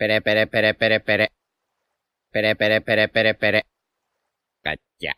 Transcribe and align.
Pere, 0.00 0.22
pere, 0.22 0.46
pere, 0.46 0.72
pere, 0.72 1.00
pere. 1.00 1.28
Pere, 2.32 2.56
pere, 2.56 2.80
pere, 2.80 3.08
pere, 3.08 3.34
pere. 3.34 3.62
Cacha. 4.64 5.12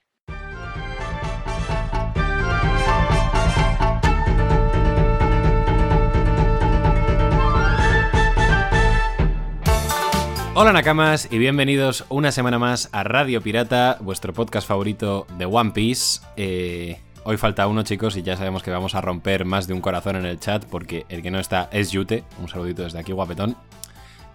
Hola 10.57 10.73
Nakamas 10.73 11.29
y 11.31 11.39
bienvenidos 11.39 12.05
una 12.09 12.33
semana 12.33 12.59
más 12.59 12.89
a 12.91 13.05
Radio 13.05 13.41
Pirata, 13.41 13.99
vuestro 14.01 14.33
podcast 14.33 14.67
favorito 14.67 15.29
de 15.39 15.45
One 15.45 15.71
Piece. 15.71 16.23
Eh, 16.37 16.99
hoy 17.23 17.37
falta 17.37 17.69
uno 17.69 17.85
chicos 17.85 18.17
y 18.17 18.25
ya 18.25 18.37
sabemos 18.37 18.65
que 18.65 18.73
vamos 18.73 18.97
a 18.97 19.01
romper 19.01 19.45
más 19.45 19.69
de 19.69 19.75
un 19.75 19.81
corazón 19.81 20.17
en 20.17 20.27
el 20.27 20.41
chat 20.41 20.65
porque 20.65 21.07
el 21.09 21.23
que 21.23 21.31
no 21.31 21.39
está 21.39 21.69
es 21.71 21.93
Yute. 21.93 22.25
Un 22.41 22.49
saludito 22.49 22.83
desde 22.83 22.99
aquí, 22.99 23.13
guapetón. 23.13 23.57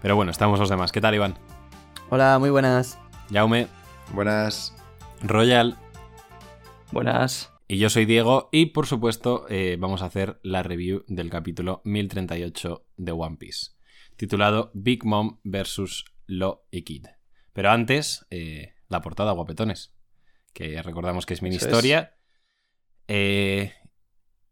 Pero 0.02 0.16
bueno, 0.16 0.30
estamos 0.30 0.58
los 0.58 0.68
demás. 0.68 0.92
¿Qué 0.92 1.00
tal 1.00 1.14
Iván? 1.14 1.36
Hola, 2.10 2.38
muy 2.38 2.50
buenas. 2.50 2.98
Jaume, 3.32 3.68
Buenas. 4.12 4.74
Royal 5.22 5.76
Buenas. 6.92 7.52
y 7.66 7.78
yo 7.78 7.90
soy 7.90 8.06
Diego 8.06 8.48
y 8.52 8.66
por 8.66 8.86
supuesto 8.86 9.44
eh, 9.50 9.76
vamos 9.78 10.00
a 10.02 10.06
hacer 10.06 10.38
la 10.42 10.62
review 10.62 11.04
del 11.08 11.28
capítulo 11.28 11.82
1038 11.84 12.86
de 12.96 13.12
One 13.12 13.36
Piece, 13.36 13.72
titulado 14.16 14.70
Big 14.74 15.04
Mom 15.04 15.40
vs. 15.44 16.04
Lo 16.26 16.66
y 16.70 16.82
Kid. 16.82 17.06
Pero 17.52 17.70
antes, 17.70 18.26
eh, 18.30 18.74
la 18.88 19.02
portada, 19.02 19.32
guapetones, 19.32 19.94
que 20.54 20.80
recordamos 20.82 21.26
que 21.26 21.34
es 21.34 21.42
mini 21.42 21.56
Eso 21.56 21.66
es. 21.66 21.72
historia. 21.72 22.14
Eh, 23.08 23.72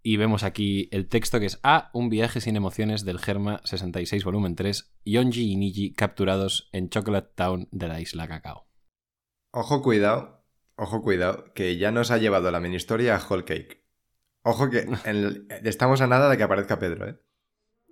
y 0.09 0.19
vemos 0.19 0.45
aquí 0.45 0.89
el 0.93 1.09
texto 1.09 1.41
que 1.41 1.47
es 1.47 1.59
A, 1.65 1.91
un 1.93 2.11
viaje 2.11 2.41
sin 2.41 2.55
emociones 2.55 3.05
del 3.05 3.19
Germa 3.19 3.61
66 3.65 4.23
volumen 4.23 4.55
3, 4.55 4.95
Yonji 5.05 5.51
y 5.51 5.57
Niji 5.57 5.95
capturados 5.95 6.69
en 6.71 6.91
Chocolate 6.91 7.33
Town 7.35 7.67
de 7.73 7.89
la 7.89 8.01
isla 8.01 8.29
Cacao. 8.29 8.69
Ojo, 9.51 9.83
cuidado. 9.83 10.45
Ojo, 10.77 11.03
cuidado. 11.03 11.53
Que 11.55 11.77
ya 11.77 11.91
nos 11.91 12.13
ha 12.13 12.19
llevado 12.19 12.53
la 12.53 12.61
mini 12.61 12.77
historia 12.77 13.17
a 13.17 13.21
Whole 13.27 13.43
Cake. 13.43 13.85
Ojo 14.43 14.71
que 14.71 14.79
en 15.07 15.17
el- 15.17 15.49
estamos 15.65 16.01
a 16.01 16.07
nada 16.07 16.31
de 16.31 16.37
que 16.37 16.45
aparezca 16.45 16.79
Pedro, 16.79 17.09
¿eh? 17.09 17.19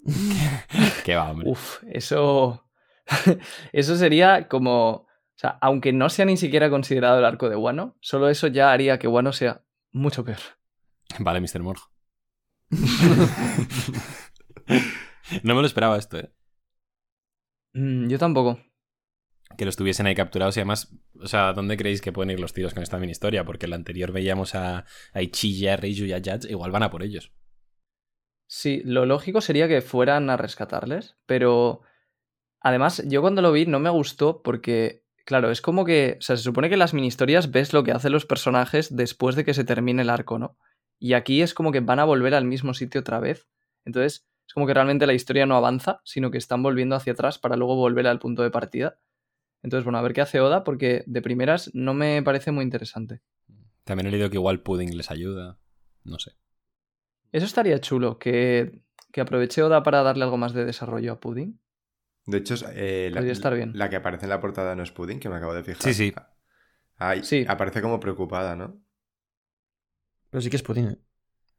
Que 1.05 1.17
va, 1.17 1.33
hombre. 1.33 1.51
Uf, 1.51 1.83
eso. 1.91 2.65
eso 3.73 3.97
sería 3.97 4.47
como. 4.47 4.91
O 4.91 5.09
sea, 5.35 5.59
aunque 5.61 5.93
no 5.93 6.09
sea 6.11 6.27
ni 6.27 6.37
siquiera 6.37 6.71
considerado 6.71 7.19
el 7.19 7.25
arco 7.25 7.49
de 7.51 7.57
Wano, 7.57 7.97
solo 8.01 8.29
eso 8.29 8.47
ya 8.47 8.71
haría 8.71 9.01
que 9.01 9.09
Wano 9.09 9.33
sea 9.33 9.65
mucho 9.91 10.25
peor. 10.25 10.39
Vale, 11.19 11.41
Mr. 11.41 11.61
Morjo. 11.61 11.94
no 15.43 15.55
me 15.55 15.61
lo 15.61 15.67
esperaba 15.67 15.97
esto, 15.97 16.19
¿eh? 16.19 16.31
Mm, 17.75 18.09
yo 18.09 18.19
tampoco. 18.19 18.61
Que 19.57 19.65
lo 19.65 19.71
estuviesen 19.71 20.07
ahí 20.07 20.15
capturados 20.15 20.57
y 20.57 20.61
además, 20.61 20.97
o 21.21 21.27
sea, 21.27 21.53
¿dónde 21.53 21.77
creéis 21.77 22.01
que 22.01 22.13
pueden 22.13 22.31
ir 22.31 22.41
los 22.41 22.53
tiros 22.53 22.75
con 22.75 22.83
esta 22.83 22.99
mini 22.99 23.13
historia? 23.13 23.45
Porque 23.45 23.67
en 23.67 23.71
la 23.71 23.77
anterior 23.77 24.13
veíamos 24.13 24.55
a, 24.55 24.85
a 25.13 25.23
Ichiya, 25.23 25.75
a 25.75 25.77
Reiju 25.77 26.07
y 26.07 26.13
a 26.13 26.19
Judge, 26.19 26.51
igual 26.51 26.71
van 26.71 26.83
a 26.83 26.91
por 26.91 27.03
ellos. 27.03 27.33
Sí, 28.47 28.83
lo 28.85 29.07
lógico 29.07 29.41
sería 29.41 29.69
que 29.69 29.81
fueran 29.81 30.31
a 30.31 30.37
rescatarles, 30.37 31.17
pero. 31.27 31.83
Además, 32.61 33.03
yo 33.07 33.21
cuando 33.21 33.43
lo 33.43 33.53
vi 33.53 33.67
no 33.67 33.79
me 33.79 33.91
gustó 33.91 34.43
porque, 34.43 35.05
claro, 35.25 35.51
es 35.51 35.61
como 35.61 35.85
que. 35.85 36.17
O 36.19 36.23
sea, 36.23 36.37
se 36.37 36.43
supone 36.43 36.69
que 36.69 36.75
en 36.75 36.81
las 36.81 36.95
mini 36.95 37.09
historias 37.09 37.51
ves 37.51 37.73
lo 37.73 37.85
que 37.85 37.93
hacen 37.93 38.13
los 38.13 38.27
personajes 38.27 38.95
después 38.95 39.37
de 39.37 39.45
que 39.45 39.55
se 39.55 39.65
termine 39.65 40.03
el 40.03 40.11
arco, 40.11 40.39
¿no? 40.39 40.59
Y 41.05 41.13
aquí 41.13 41.43
es 41.43 41.53
como 41.53 41.71
que 41.71 41.81
van 41.81 41.99
a 41.99 42.07
volver 42.07 42.33
al 42.35 42.47
mismo 42.47 42.73
sitio 42.73 43.03
otra 43.03 43.21
vez. 43.21 43.47
Entonces, 43.85 44.27
es 44.47 44.55
como 44.55 44.67
que 44.67 44.73
realmente 44.73 45.07
la 45.07 45.13
historia 45.13 45.45
no 45.45 45.55
avanza, 45.55 46.01
sino 46.03 46.31
que 46.31 46.39
están 46.39 46.63
volviendo 46.63 46.97
hacia 46.97 47.13
atrás 47.13 47.39
para 47.39 47.57
luego 47.57 47.77
volver 47.77 48.07
al 48.07 48.19
punto 48.19 48.43
de 48.43 48.51
partida. 48.51 48.99
Entonces, 49.63 49.85
bueno, 49.85 49.99
a 49.99 50.01
ver 50.01 50.15
qué 50.15 50.23
hace 50.23 50.41
Oda, 50.41 50.65
porque 50.65 51.05
de 51.07 51.21
primeras 51.21 51.71
no 51.75 51.93
me 51.93 52.23
parece 52.23 52.53
muy 52.53 52.65
interesante. 52.65 53.21
También 53.85 54.07
he 54.07 54.13
leído 54.13 54.31
que 54.31 54.39
igual 54.39 54.63
Pudding 54.63 54.97
les 54.97 55.11
ayuda. 55.11 55.59
No 56.05 56.19
sé. 56.19 56.33
Eso 57.33 57.45
estaría 57.45 57.79
chulo, 57.83 58.19
que, 58.19 58.81
que 59.13 59.21
aproveche 59.21 59.63
Oda 59.63 59.83
para 59.83 60.03
darle 60.03 60.25
algo 60.25 60.39
más 60.39 60.55
de 60.55 60.65
desarrollo 60.65 61.13
a 61.13 61.21
Pudding. 61.21 61.61
De 62.25 62.39
hecho, 62.39 62.55
eh, 62.73 63.11
la, 63.13 63.21
estar 63.21 63.55
bien. 63.55 63.73
la 63.75 63.91
que 63.91 63.97
aparece 63.97 64.25
en 64.25 64.31
la 64.31 64.41
portada 64.41 64.75
no 64.75 64.83
es 64.83 64.91
Pudding, 64.91 65.21
que 65.21 65.29
me 65.29 65.37
acabo 65.37 65.53
de 65.53 65.65
fijar. 65.65 65.83
Sí, 65.83 65.93
sí. 65.93 66.15
Ay, 66.97 67.23
Sí. 67.25 67.45
Aparece 67.47 67.83
como 67.83 68.01
preocupada, 68.01 68.57
¿no? 68.57 68.83
Pero 70.35 70.43
sí 70.43 70.51
que 70.51 70.57
es 70.57 70.65
Putin. 70.65 70.89
¿eh? 70.89 70.99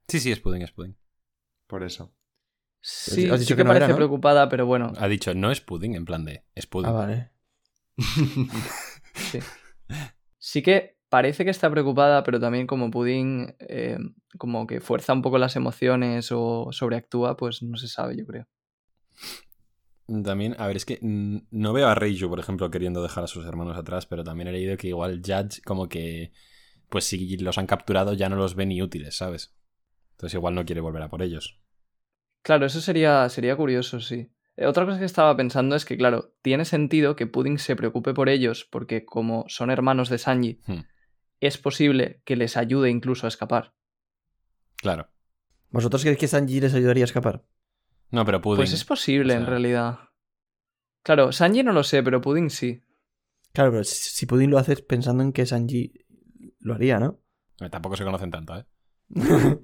Sí, 0.05 0.19
sí, 0.19 0.33
es 0.33 0.41
Pudding, 0.41 0.61
es 0.61 0.73
Pudding. 0.73 0.97
Por 1.65 1.81
eso. 1.81 2.13
Sí, 2.81 3.29
has 3.29 3.39
dicho 3.39 3.53
sí 3.53 3.53
que 3.53 3.55
que 3.55 3.63
no 3.63 3.69
parece 3.69 3.85
era, 3.85 3.93
¿no? 3.93 3.95
preocupada, 3.95 4.49
pero 4.49 4.65
bueno, 4.65 4.91
Ha 4.97 5.07
dicho, 5.07 5.33
no 5.33 5.49
es 5.49 5.61
Pudding, 5.61 5.95
en 5.95 6.03
plan 6.03 6.25
de, 6.25 6.43
es 6.55 6.67
Pudding. 6.67 6.89
Ah, 6.89 6.91
vale. 6.91 7.31
sí. 9.13 9.39
Sí 10.37 10.61
que 10.61 10.97
parece 11.07 11.45
que 11.45 11.51
está 11.51 11.71
preocupada, 11.71 12.21
pero 12.23 12.37
también 12.37 12.67
como 12.67 12.91
Pudding 12.91 13.55
eh, 13.59 13.97
como 14.37 14.67
que 14.67 14.81
fuerza 14.81 15.13
un 15.13 15.21
poco 15.21 15.37
las 15.37 15.55
emociones 15.55 16.33
o 16.33 16.67
sobreactúa, 16.73 17.37
pues 17.37 17.63
no 17.63 17.77
se 17.77 17.87
sabe, 17.87 18.17
yo 18.17 18.25
creo. 18.25 18.45
También, 20.25 20.57
a 20.59 20.67
ver, 20.67 20.75
es 20.75 20.83
que 20.83 20.99
no 21.01 21.71
veo 21.71 21.87
a 21.87 21.95
Reiju, 21.95 22.27
por 22.27 22.41
ejemplo, 22.41 22.69
queriendo 22.69 23.01
dejar 23.01 23.23
a 23.23 23.27
sus 23.27 23.45
hermanos 23.45 23.77
atrás, 23.77 24.05
pero 24.05 24.25
también 24.25 24.49
he 24.49 24.51
leído 24.51 24.75
que 24.75 24.89
igual 24.89 25.21
Judge, 25.25 25.61
como 25.63 25.87
que, 25.87 26.33
pues 26.90 27.06
si 27.06 27.38
los 27.38 27.57
han 27.57 27.68
capturado 27.68 28.13
ya 28.13 28.29
no 28.29 28.35
los 28.35 28.56
ve 28.56 28.66
ni 28.66 28.81
útiles, 28.81 29.18
¿sabes? 29.18 29.53
Entonces 30.12 30.35
igual 30.35 30.56
no 30.56 30.66
quiere 30.66 30.81
volver 30.81 31.01
a 31.03 31.09
por 31.09 31.22
ellos. 31.22 31.59
Claro, 32.44 32.66
eso 32.66 32.79
sería, 32.81 33.28
sería 33.29 33.56
curioso, 33.56 34.00
sí. 34.00 34.31
Eh, 34.56 34.68
Otra 34.68 34.85
cosa 34.85 35.00
que 35.00 35.06
estaba 35.06 35.35
pensando 35.35 35.75
es 35.75 35.84
que, 35.85 35.97
claro, 35.97 36.34
tiene 36.41 36.63
sentido 36.66 37.16
que 37.16 37.28
Pudding 37.28 37.57
se 37.59 37.75
preocupe 37.75 38.13
por 38.13 38.29
ellos, 38.29 38.66
porque 38.66 39.03
como 39.06 39.46
son 39.47 39.72
hermanos 39.72 40.09
de 40.09 40.18
Sanji, 40.18 40.59
Hmm, 40.66 40.81
es 41.41 41.57
posible 41.57 42.22
que 42.23 42.35
les 42.35 42.56
ayude 42.57 42.90
incluso 42.90 43.25
a 43.28 43.29
escapar. 43.29 43.73
claro. 44.78 45.09
¿Vosotros 45.72 46.02
creéis 46.03 46.19
que 46.19 46.28
Sanji 46.28 46.62
les 46.62 46.73
ayudaría 46.73 47.03
a 47.03 47.06
escapar? 47.12 47.44
No, 48.12 48.23
pero 48.23 48.40
Pudding. 48.41 48.57
Pues 48.57 48.72
es 48.73 48.85
posible, 48.85 49.34
o 49.34 49.38
en 49.38 49.46
realidad. 49.46 50.00
Claro, 51.03 51.31
Sanji 51.31 51.63
no 51.63 51.73
lo 51.73 51.84
sé, 51.84 52.02
pero 52.02 52.22
Pudding 52.22 52.50
sí. 52.50 52.81
Claro, 53.52 53.72
pero 53.72 53.84
si 53.84 54.25
Putin 54.25 54.52
lo 54.52 54.57
haces 54.57 54.81
pensando 54.81 55.23
en 55.23 55.34
que 55.34 55.46
Sanji 55.46 56.04
lo 56.65 56.73
haría, 56.75 56.99
¿no? 56.99 57.19
Eh, 57.61 57.69
Tampoco 57.69 57.95
se 57.95 58.03
conocen 58.03 58.31
tanto, 58.31 58.57
¿eh? 58.57 58.65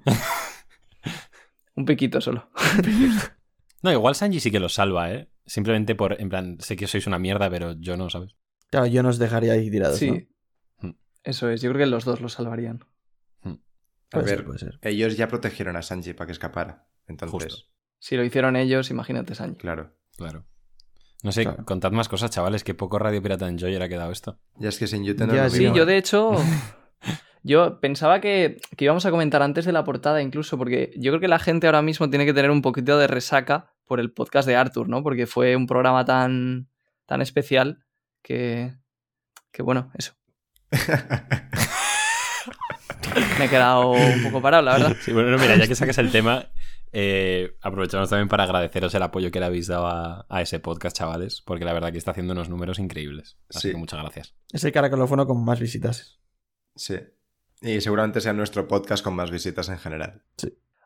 Un 1.74 1.84
piquito 1.84 2.20
solo. 2.20 2.48
No, 3.84 3.90
igual 3.90 4.14
Sanji 4.14 4.38
sí 4.38 4.52
que 4.52 4.60
los 4.60 4.74
salva, 4.74 5.10
¿eh? 5.10 5.28
Simplemente 5.44 5.96
por, 5.96 6.20
en 6.20 6.28
plan, 6.28 6.56
sé 6.60 6.76
que 6.76 6.86
sois 6.86 7.08
una 7.08 7.18
mierda, 7.18 7.50
pero 7.50 7.72
yo 7.72 7.96
no, 7.96 8.08
¿sabes? 8.10 8.36
Claro, 8.70 8.86
yo 8.86 9.02
nos 9.02 9.18
dejaría 9.18 9.54
ahí 9.54 9.72
tirados, 9.72 9.98
Sí. 9.98 10.28
¿no? 10.80 10.88
Hmm. 10.90 10.94
Eso 11.24 11.50
es, 11.50 11.62
yo 11.62 11.72
creo 11.72 11.84
que 11.84 11.90
los 11.90 12.04
dos 12.04 12.20
lo 12.20 12.28
salvarían. 12.28 12.84
A 13.44 13.50
Puede 14.08 14.28
ser, 14.28 14.36
ver, 14.38 14.46
puede 14.46 14.58
ser. 14.60 14.78
ellos 14.82 15.16
ya 15.16 15.26
protegieron 15.26 15.74
a 15.74 15.82
Sanji 15.82 16.12
para 16.12 16.26
que 16.26 16.32
escapara. 16.32 16.86
Entonces, 17.08 17.32
Justo. 17.52 17.56
Si 17.98 18.16
lo 18.16 18.22
hicieron 18.22 18.54
ellos, 18.54 18.88
imagínate 18.92 19.34
Sanji. 19.34 19.56
claro. 19.58 19.96
Claro. 20.16 20.44
No 21.24 21.32
sé, 21.32 21.42
Claro. 21.42 21.64
contad 21.64 21.90
más 21.90 22.08
cosas, 22.08 22.30
chavales, 22.30 22.62
que 22.62 22.74
poco 22.74 23.00
Radio 23.00 23.20
Pirata 23.20 23.48
Enjoyer 23.48 23.82
ha 23.82 23.88
quedado 23.88 24.12
esto. 24.12 24.38
Ya 24.58 24.68
es 24.68 24.78
que 24.78 24.86
sin 24.86 25.02
Yute 25.02 25.26
no 25.26 25.34
Ya, 25.34 25.44
lo 25.44 25.50
sí, 25.50 25.64
yo 25.74 25.84
de 25.86 25.96
hecho. 25.96 26.36
Yo 27.44 27.80
pensaba 27.80 28.20
que, 28.20 28.58
que 28.76 28.84
íbamos 28.84 29.04
a 29.04 29.10
comentar 29.10 29.42
antes 29.42 29.64
de 29.64 29.72
la 29.72 29.82
portada, 29.84 30.22
incluso, 30.22 30.56
porque 30.56 30.92
yo 30.96 31.10
creo 31.10 31.20
que 31.20 31.26
la 31.28 31.40
gente 31.40 31.66
ahora 31.66 31.82
mismo 31.82 32.08
tiene 32.08 32.24
que 32.24 32.32
tener 32.32 32.52
un 32.52 32.62
poquito 32.62 32.96
de 32.98 33.08
resaca 33.08 33.72
por 33.84 33.98
el 33.98 34.12
podcast 34.12 34.46
de 34.46 34.54
Arthur, 34.56 34.88
¿no? 34.88 35.02
Porque 35.02 35.26
fue 35.26 35.56
un 35.56 35.66
programa 35.66 36.04
tan, 36.04 36.68
tan 37.06 37.20
especial 37.20 37.84
que. 38.22 38.74
que 39.50 39.62
bueno, 39.62 39.90
eso. 39.98 40.14
Me 43.38 43.46
he 43.46 43.48
quedado 43.48 43.90
un 43.90 44.22
poco 44.22 44.40
parado, 44.40 44.62
la 44.62 44.72
verdad. 44.74 44.96
Sí, 45.00 45.12
bueno, 45.12 45.30
no, 45.30 45.38
mira, 45.38 45.56
ya 45.56 45.66
que 45.66 45.74
sacas 45.74 45.98
el 45.98 46.10
tema, 46.12 46.46
eh, 46.92 47.56
aprovechamos 47.60 48.08
también 48.08 48.28
para 48.28 48.44
agradeceros 48.44 48.94
el 48.94 49.02
apoyo 49.02 49.30
que 49.30 49.40
le 49.40 49.46
habéis 49.46 49.66
dado 49.66 49.86
a, 49.86 50.26
a 50.28 50.40
ese 50.42 50.60
podcast, 50.60 50.96
chavales, 50.96 51.42
porque 51.44 51.64
la 51.64 51.72
verdad 51.72 51.90
que 51.92 51.98
está 51.98 52.12
haciendo 52.12 52.32
unos 52.32 52.48
números 52.48 52.78
increíbles. 52.78 53.36
Así 53.50 53.60
Sí. 53.68 53.70
que 53.72 53.76
muchas 53.76 54.00
gracias. 54.00 54.34
Es 54.52 54.64
el 54.64 54.72
caracolofono 54.72 55.26
con 55.26 55.44
más 55.44 55.60
visitas. 55.60 56.20
Sí. 56.74 56.96
Y 57.60 57.80
seguramente 57.80 58.20
sea 58.20 58.32
nuestro 58.32 58.66
podcast 58.66 59.04
con 59.04 59.14
más 59.14 59.30
visitas 59.30 59.68
en 59.68 59.78
general. 59.78 60.22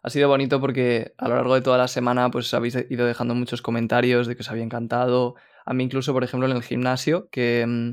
Ha 0.03 0.11
sido 0.11 0.29
bonito 0.29 0.61
porque 0.61 1.15
a 1.19 1.29
lo 1.29 1.37
largo 1.37 1.55
de 1.55 1.63
toda 1.63 1.79
la 1.79 1.89
semana 1.89 2.31
pues 2.31 2.53
habéis 2.55 2.77
ido 2.91 3.07
dejando 3.07 3.35
muchos 3.35 3.63
comentarios 3.63 4.27
de 4.27 4.37
que 4.37 4.43
os 4.43 4.51
había 4.51 4.63
encantado. 4.63 5.35
A 5.65 5.75
mí 5.75 5.85
incluso, 5.85 6.13
por 6.13 6.23
ejemplo, 6.23 6.49
en 6.49 6.57
el 6.57 6.63
gimnasio, 6.63 7.29
que, 7.31 7.65
mm, 7.67 7.93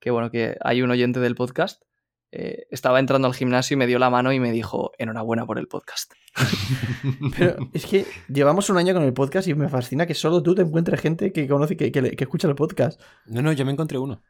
que 0.00 0.10
bueno, 0.10 0.30
que 0.30 0.56
hay 0.60 0.82
un 0.82 0.90
oyente 0.90 1.20
del 1.20 1.36
podcast, 1.36 1.82
eh, 2.30 2.66
estaba 2.70 3.00
entrando 3.00 3.26
al 3.26 3.34
gimnasio 3.34 3.74
y 3.74 3.78
me 3.78 3.86
dio 3.86 3.98
la 3.98 4.10
mano 4.10 4.32
y 4.32 4.40
me 4.40 4.52
dijo, 4.52 4.92
enhorabuena 4.98 5.46
por 5.46 5.58
el 5.58 5.68
podcast. 5.68 6.12
Pero 7.38 7.56
es 7.72 7.86
que 7.86 8.04
llevamos 8.28 8.68
un 8.68 8.76
año 8.76 8.92
con 8.92 9.04
el 9.04 9.14
podcast 9.14 9.48
y 9.48 9.54
me 9.54 9.68
fascina 9.68 10.06
que 10.06 10.14
solo 10.14 10.42
tú 10.42 10.54
te 10.54 10.62
encuentres 10.62 11.00
gente 11.00 11.32
que 11.32 11.48
conoce, 11.48 11.76
que, 11.76 11.90
que 11.90 12.14
que 12.14 12.24
escucha 12.24 12.48
el 12.48 12.54
podcast. 12.54 13.00
No, 13.26 13.40
no, 13.40 13.52
yo 13.52 13.64
me 13.64 13.72
encontré 13.72 13.96
uno. 13.96 14.20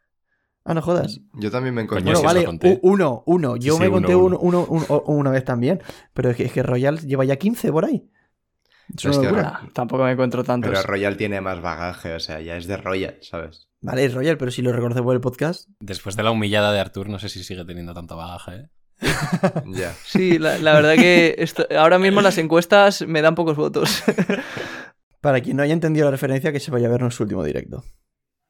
Ah, 0.65 0.73
no 0.73 0.81
jodas. 0.81 1.19
Yo 1.33 1.49
también 1.51 1.73
me 1.73 1.81
encontré. 1.81 2.03
Bueno, 2.03 2.21
vale, 2.21 2.43
conté. 2.45 2.79
uno, 2.83 3.23
uno. 3.25 3.55
Yo 3.55 3.73
Sí, 3.75 3.79
me 3.79 3.85
sí, 3.87 3.91
conté 3.91 4.15
uno, 4.15 4.37
uno, 4.39 4.65
una 5.07 5.31
vez 5.31 5.43
también. 5.43 5.81
Pero 6.13 6.29
es 6.29 6.37
que, 6.37 6.43
es 6.45 6.51
que 6.51 6.61
Royal 6.63 6.99
lleva 6.99 7.25
ya 7.25 7.37
15 7.37 7.71
por 7.71 7.85
ahí. 7.85 8.09
Es 8.95 9.17
que- 9.17 9.29
tampoco 9.73 10.03
me 10.03 10.11
encuentro 10.11 10.43
tantos. 10.43 10.69
Pero 10.71 10.83
Royal 10.83 11.15
tiene 11.17 11.41
más 11.41 11.61
bagaje, 11.61 12.13
o 12.13 12.19
sea, 12.19 12.41
ya 12.41 12.57
es 12.57 12.67
de 12.67 12.77
Royal, 12.77 13.17
¿sabes? 13.21 13.67
Vale, 13.81 14.03
es 14.05 14.13
Royal, 14.13 14.37
pero 14.37 14.51
si 14.51 14.61
lo 14.61 14.71
reconoce 14.73 15.01
por 15.01 15.15
el 15.15 15.21
podcast. 15.21 15.69
Después 15.79 16.15
de 16.15 16.23
la 16.23 16.31
humillada 16.31 16.71
de 16.73 16.79
Artur, 16.79 17.07
no 17.07 17.17
sé 17.19 17.29
si 17.29 17.43
sigue 17.43 17.63
teniendo 17.65 17.93
tanto 17.93 18.17
bagaje, 18.17 18.51
¿eh? 18.55 18.69
Ya. 19.67 19.93
Sí, 20.03 20.37
la, 20.39 20.57
la 20.57 20.73
verdad 20.73 20.95
que 20.95 21.35
esto- 21.37 21.65
ahora 21.77 21.99
mismo 21.99 22.21
las 22.21 22.37
encuestas 22.37 23.07
me 23.07 23.21
dan 23.21 23.35
pocos 23.35 23.55
votos. 23.55 24.03
Para 25.21 25.41
quien 25.41 25.57
no 25.57 25.63
haya 25.63 25.73
entendido 25.73 26.05
la 26.05 26.11
referencia, 26.11 26.51
que 26.51 26.59
se 26.59 26.71
vaya 26.71 26.87
a 26.87 26.91
ver 26.91 27.01
nuestro 27.01 27.23
último 27.23 27.43
directo. 27.43 27.83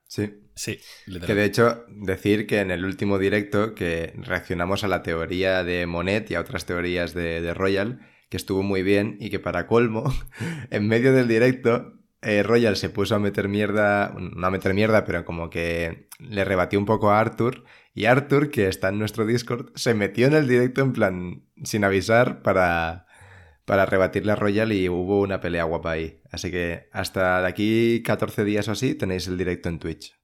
Sí. 0.07 0.33
Sí, 0.59 0.77
Que 1.25 1.35
de 1.35 1.45
hecho, 1.45 1.85
decir 1.87 2.45
que 2.45 2.59
en 2.59 2.69
el 2.69 2.83
último 2.83 3.17
directo 3.17 3.73
que 3.75 4.11
reaccionamos 4.17 4.83
a 4.83 4.89
la 4.89 5.03
teoría 5.03 5.63
de 5.63 5.85
Monet 5.85 6.29
y 6.29 6.35
a 6.35 6.41
otras 6.41 6.65
teorías 6.65 7.13
de, 7.13 7.39
de 7.39 7.53
Royal, 7.53 8.01
que 8.27 8.35
estuvo 8.35 8.61
muy 8.61 8.83
bien 8.83 9.15
y 9.21 9.29
que 9.29 9.39
para 9.39 9.67
colmo, 9.67 10.13
en 10.69 10.85
medio 10.85 11.13
del 11.13 11.29
directo, 11.29 11.93
eh, 12.21 12.43
Royal 12.43 12.75
se 12.75 12.89
puso 12.89 13.15
a 13.15 13.19
meter 13.19 13.47
mierda, 13.47 14.13
no 14.17 14.45
a 14.45 14.51
meter 14.51 14.73
mierda, 14.73 15.05
pero 15.05 15.23
como 15.23 15.49
que 15.49 16.09
le 16.19 16.43
rebatió 16.43 16.77
un 16.77 16.85
poco 16.85 17.09
a 17.09 17.21
Arthur 17.21 17.63
y 17.93 18.03
Arthur, 18.03 18.51
que 18.51 18.67
está 18.67 18.89
en 18.89 18.99
nuestro 18.99 19.25
Discord, 19.25 19.71
se 19.75 19.93
metió 19.93 20.27
en 20.27 20.33
el 20.33 20.49
directo 20.49 20.81
en 20.81 20.91
plan 20.91 21.43
sin 21.63 21.85
avisar 21.85 22.41
para, 22.41 23.05
para 23.63 23.85
rebatirle 23.85 24.33
a 24.33 24.35
Royal 24.35 24.73
y 24.73 24.89
hubo 24.89 25.21
una 25.21 25.39
pelea 25.39 25.63
guapa 25.63 25.91
ahí. 25.91 26.21
Así 26.29 26.51
que 26.51 26.89
hasta 26.91 27.41
de 27.41 27.47
aquí 27.47 28.03
14 28.03 28.43
días 28.43 28.67
o 28.67 28.73
así 28.73 28.93
tenéis 28.93 29.27
el 29.27 29.37
directo 29.37 29.69
en 29.69 29.79
Twitch. 29.79 30.18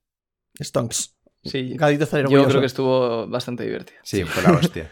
Stonks. 0.60 1.16
Sí, 1.44 1.76
Gadito 1.76 2.06
estaría 2.06 2.28
yo 2.28 2.48
creo 2.48 2.60
que 2.60 2.66
estuvo 2.66 3.28
bastante 3.28 3.64
divertido. 3.64 4.00
Sí, 4.04 4.24
fue 4.24 4.42
la 4.44 4.58
hostia. 4.58 4.92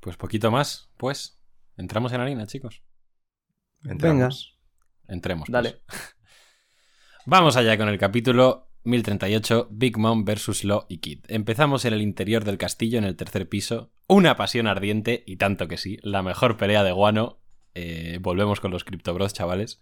Pues 0.00 0.16
poquito 0.16 0.50
más, 0.50 0.90
pues. 0.96 1.40
Entramos 1.76 2.12
en 2.12 2.20
harina, 2.20 2.46
chicos. 2.46 2.82
Entramos. 3.84 4.58
Entremos. 5.08 5.48
pues. 5.48 5.52
Dale. 5.52 5.82
Vamos 7.26 7.56
allá 7.56 7.76
con 7.78 7.88
el 7.88 7.98
capítulo 7.98 8.72
1038, 8.84 9.68
Big 9.70 9.98
Mom 9.98 10.24
vs. 10.24 10.64
Law 10.64 10.86
y 10.88 10.98
Kid. 10.98 11.24
Empezamos 11.28 11.84
en 11.84 11.94
el 11.94 12.02
interior 12.02 12.44
del 12.44 12.58
castillo, 12.58 12.98
en 12.98 13.04
el 13.04 13.16
tercer 13.16 13.48
piso. 13.48 13.92
Una 14.08 14.36
pasión 14.36 14.66
ardiente, 14.66 15.22
y 15.26 15.36
tanto 15.36 15.68
que 15.68 15.76
sí, 15.76 15.98
la 16.02 16.22
mejor 16.22 16.56
pelea 16.56 16.82
de 16.82 16.92
Guano. 16.92 17.41
Eh, 17.74 18.18
volvemos 18.20 18.60
con 18.60 18.70
los 18.70 18.84
Crypto 18.84 19.14
Bros, 19.14 19.32
chavales. 19.32 19.80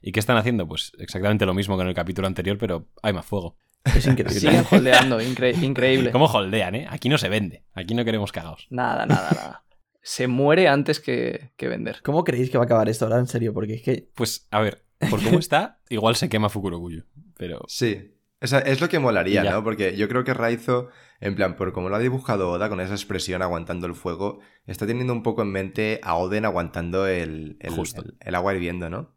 ¿Y 0.00 0.12
qué 0.12 0.20
están 0.20 0.36
haciendo? 0.36 0.66
Pues 0.66 0.92
exactamente 0.98 1.46
lo 1.46 1.54
mismo 1.54 1.76
que 1.76 1.82
en 1.82 1.88
el 1.88 1.94
capítulo 1.94 2.26
anterior, 2.26 2.58
pero 2.58 2.88
hay 3.02 3.12
más 3.12 3.26
fuego. 3.26 3.56
Es 3.84 4.06
increíble. 4.06 4.38
Siguen 4.40 4.64
holdeando, 4.70 5.20
incre- 5.20 5.60
increíble. 5.62 6.10
¿Cómo 6.12 6.26
holdean, 6.26 6.74
eh? 6.74 6.86
Aquí 6.88 7.08
no 7.08 7.18
se 7.18 7.28
vende. 7.28 7.64
Aquí 7.74 7.94
no 7.94 8.04
queremos 8.04 8.30
cagaos. 8.32 8.66
Nada, 8.70 9.06
nada, 9.06 9.30
nada. 9.34 9.64
Se 10.02 10.26
muere 10.26 10.68
antes 10.68 10.98
que, 11.00 11.50
que 11.56 11.68
vender. 11.68 12.00
¿Cómo 12.02 12.24
creéis 12.24 12.50
que 12.50 12.58
va 12.58 12.64
a 12.64 12.66
acabar 12.66 12.88
esto 12.88 13.04
ahora? 13.04 13.18
En 13.18 13.26
serio, 13.28 13.52
porque 13.54 13.74
es 13.74 13.82
que. 13.82 14.08
Pues, 14.14 14.46
a 14.50 14.60
ver, 14.60 14.84
por 15.10 15.22
cómo 15.22 15.38
está, 15.38 15.80
igual 15.88 16.16
se 16.16 16.28
quema 16.28 16.48
Fukurokuyo. 16.48 17.04
Pero 17.36 17.60
Sí. 17.68 18.12
O 18.42 18.46
sea, 18.46 18.58
es 18.60 18.80
lo 18.80 18.88
que 18.88 18.98
molaría. 18.98 19.44
¿no? 19.44 19.62
Porque 19.62 19.96
yo 19.96 20.08
creo 20.08 20.24
que 20.24 20.34
Raizo, 20.34 20.88
en 21.20 21.34
plan, 21.34 21.56
por 21.56 21.72
como 21.72 21.88
lo 21.88 21.96
ha 21.96 22.00
dibujado 22.00 22.50
Oda 22.50 22.68
con 22.68 22.80
esa 22.80 22.94
expresión 22.94 23.40
aguantando 23.42 23.86
el 23.86 23.94
fuego, 23.94 24.40
está 24.66 24.86
teniendo 24.86 25.12
un 25.12 25.22
poco 25.22 25.42
en 25.42 25.52
mente 25.52 26.00
a 26.02 26.16
Oden 26.16 26.44
aguantando 26.44 27.06
el, 27.06 27.56
el, 27.60 27.70
Justo. 27.72 28.02
el- 28.02 28.14
el 28.20 28.34
agua 28.34 28.54
hirviendo, 28.54 28.90
¿no? 28.90 29.14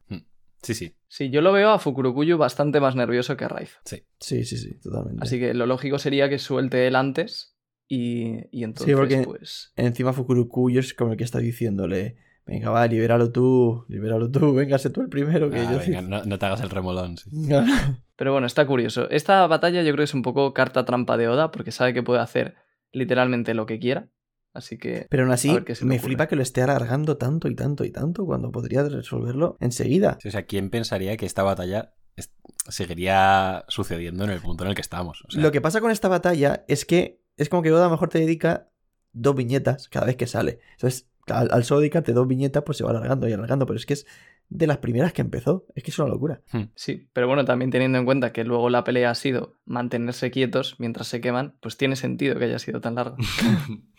sí, 0.62 0.74
sí, 0.74 0.96
Sí, 1.08 1.30
yo 1.30 1.42
lo 1.42 1.52
veo 1.54 1.70
a 1.70 1.80
Fukurokuyu 1.80 2.38
bastante 2.38 2.80
más 2.80 2.96
nervioso 2.96 3.38
que 3.38 3.46
a 3.46 3.48
Raiz. 3.48 3.78
sí. 3.86 4.04
Sí, 4.20 4.44
sí, 4.46 4.58
sí, 4.58 4.80
totalmente. 4.80 5.22
Así 5.24 5.40
que 5.40 5.54
lo 5.54 5.66
lógico 5.66 6.00
sería 6.00 6.28
que 6.30 6.40
suelte 6.40 6.88
él 6.88 6.96
antes 6.96 7.56
y, 7.88 8.40
y 8.52 8.64
entonces, 8.64 8.96
porque- 8.96 9.22
pues... 9.24 9.72
Encima 9.76 10.12
Fukurokuyo 10.14 10.80
es 10.80 10.94
como 10.96 11.12
el 11.12 11.18
que 11.18 11.24
está 11.24 11.38
diciéndole: 11.40 12.18
Venga, 12.48 12.70
va, 12.70 12.86
libéralo 12.88 13.32
tú, 13.32 13.86
libéralo 13.88 14.30
tú, 14.30 14.54
véngase 14.56 14.90
tú 14.90 15.02
el 15.02 15.10
primero. 15.10 15.50
Que 15.50 15.60
Ah, 15.60 15.72
yo 15.72 15.80
venga, 15.80 16.02
no, 16.02 16.24
no 16.24 16.38
te 16.40 16.46
hagas 16.46 16.62
el 16.62 16.70
remolón. 16.70 17.18
sí. 17.18 17.30
Pero 18.18 18.32
bueno, 18.32 18.48
está 18.48 18.66
curioso. 18.66 19.10
Esta 19.10 19.46
batalla 19.48 19.82
yo 19.82 19.88
creo 19.92 19.98
que 19.98 20.04
es 20.04 20.14
un 20.14 20.22
poco 20.22 20.54
carta 20.54 20.86
trampa 20.86 21.18
de 21.18 21.28
Oda 21.28 21.52
porque 21.52 21.72
sabe 21.74 21.94
que 21.94 22.02
puede 22.02 22.22
hacer 22.22 22.56
literalmente 22.94 23.54
lo 23.54 23.66
que 23.66 23.78
quiera. 23.78 24.08
Así 24.54 24.78
que... 24.78 25.06
Pero 25.10 25.24
aún 25.24 25.34
así, 25.34 25.50
me 25.50 25.58
ocurre. 25.60 26.00
flipa 26.00 26.28
que 26.28 26.38
lo 26.38 26.42
esté 26.42 26.62
alargando 26.62 27.18
tanto 27.18 27.50
y 27.50 27.56
tanto 27.56 27.84
y 27.84 27.92
tanto 27.92 28.26
cuando 28.26 28.54
podría 28.54 28.84
resolverlo 28.88 29.58
enseguida. 29.60 30.18
Sí, 30.22 30.30
o 30.30 30.32
sea, 30.32 30.46
¿quién 30.46 30.70
pensaría 30.70 31.18
que 31.18 31.26
esta 31.26 31.44
batalla 31.44 31.94
seguiría 32.70 33.66
sucediendo 33.68 34.24
en 34.24 34.30
el 34.32 34.40
punto 34.40 34.64
en 34.64 34.70
el 34.70 34.76
que 34.76 34.82
estamos? 34.82 35.24
O 35.28 35.32
sea, 35.32 35.42
Lo 35.42 35.52
que 35.52 35.62
pasa 35.62 35.82
con 35.82 35.92
esta 35.92 36.08
batalla 36.08 36.64
es 36.68 36.86
que 36.86 37.22
es 37.38 37.50
como 37.50 37.62
que 37.64 37.72
Oda 37.72 37.82
a 37.84 37.88
lo 37.88 37.92
mejor 37.92 38.10
te 38.10 38.20
dedica 38.20 38.70
dos 39.12 39.36
viñetas 39.36 39.90
cada 39.90 40.06
vez 40.06 40.16
que 40.16 40.28
sale. 40.28 40.60
Entonces, 40.74 41.10
al, 41.28 41.50
al 41.52 41.64
solo 41.64 41.82
dedicarte 41.82 42.14
dos 42.14 42.28
viñetas, 42.28 42.64
pues 42.64 42.78
se 42.78 42.84
va 42.84 42.92
alargando 42.92 43.28
y 43.28 43.34
alargando. 43.34 43.66
Pero 43.66 43.78
es 43.78 43.86
que 43.86 43.94
es 43.94 44.06
de 44.50 44.68
las 44.68 44.78
primeras 44.78 45.14
que 45.14 45.22
empezó. 45.22 45.66
Es 45.76 45.84
que 45.84 45.92
es 45.92 46.00
una 46.00 46.10
locura. 46.10 46.42
Sí, 46.76 47.08
pero 47.14 47.28
bueno, 47.28 47.46
también 47.46 47.72
teniendo 47.72 47.98
en 47.98 48.06
cuenta 48.06 48.32
que 48.32 48.44
luego 48.44 48.70
la 48.70 48.84
pelea 48.84 49.12
ha 49.12 49.16
sido 49.16 49.56
mantenerse 49.66 50.32
quietos 50.32 50.76
mientras 50.80 51.08
se 51.08 51.22
queman, 51.22 51.56
pues 51.62 51.78
tiene 51.78 51.96
sentido 51.96 52.38
que 52.38 52.46
haya 52.46 52.60
sido 52.60 52.82
tan 52.82 52.96
larga. 52.96 53.18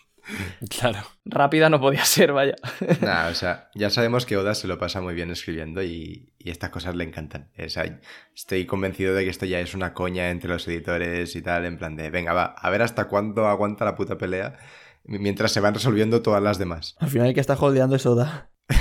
Claro. 0.69 0.99
Rápida 1.25 1.69
no 1.71 1.81
podía 1.81 2.05
ser, 2.05 2.33
vaya. 2.33 2.57
Nah, 3.01 3.29
o 3.29 3.35
sea, 3.35 3.71
ya 3.75 3.91
sabemos 3.91 4.27
que 4.27 4.37
Oda 4.37 4.55
se 4.55 4.67
lo 4.67 4.77
pasa 4.77 5.01
muy 5.01 5.15
bien 5.15 5.31
escribiendo 5.31 5.85
y, 5.85 6.33
y 6.39 6.51
estas 6.51 6.71
cosas 6.71 6.97
le 6.97 7.05
encantan. 7.05 7.51
O 7.65 7.69
sea, 7.69 8.01
estoy 8.35 8.67
convencido 8.67 9.15
de 9.15 9.25
que 9.25 9.31
esto 9.31 9.47
ya 9.47 9.61
es 9.61 9.75
una 9.75 9.95
coña 9.95 10.31
entre 10.31 10.51
los 10.51 10.67
editores 10.67 11.37
y 11.37 11.43
tal, 11.43 11.65
en 11.65 11.79
plan 11.79 11.95
de, 11.95 12.11
venga, 12.11 12.33
va, 12.33 12.47
a 12.47 12.71
ver 12.71 12.83
hasta 12.83 13.07
cuándo 13.07 13.47
aguanta 13.47 13.85
la 13.85 13.95
puta 13.95 14.19
pelea 14.19 14.59
mientras 15.07 15.53
se 15.53 15.61
van 15.61 15.75
resolviendo 15.75 16.23
todas 16.23 16.43
las 16.43 16.59
demás. 16.59 16.97
Al 16.99 17.09
final 17.09 17.29
el 17.29 17.35
que 17.35 17.41
está 17.41 17.55
holdeando 17.55 17.97
es 17.97 18.07
Oda. 18.07 18.51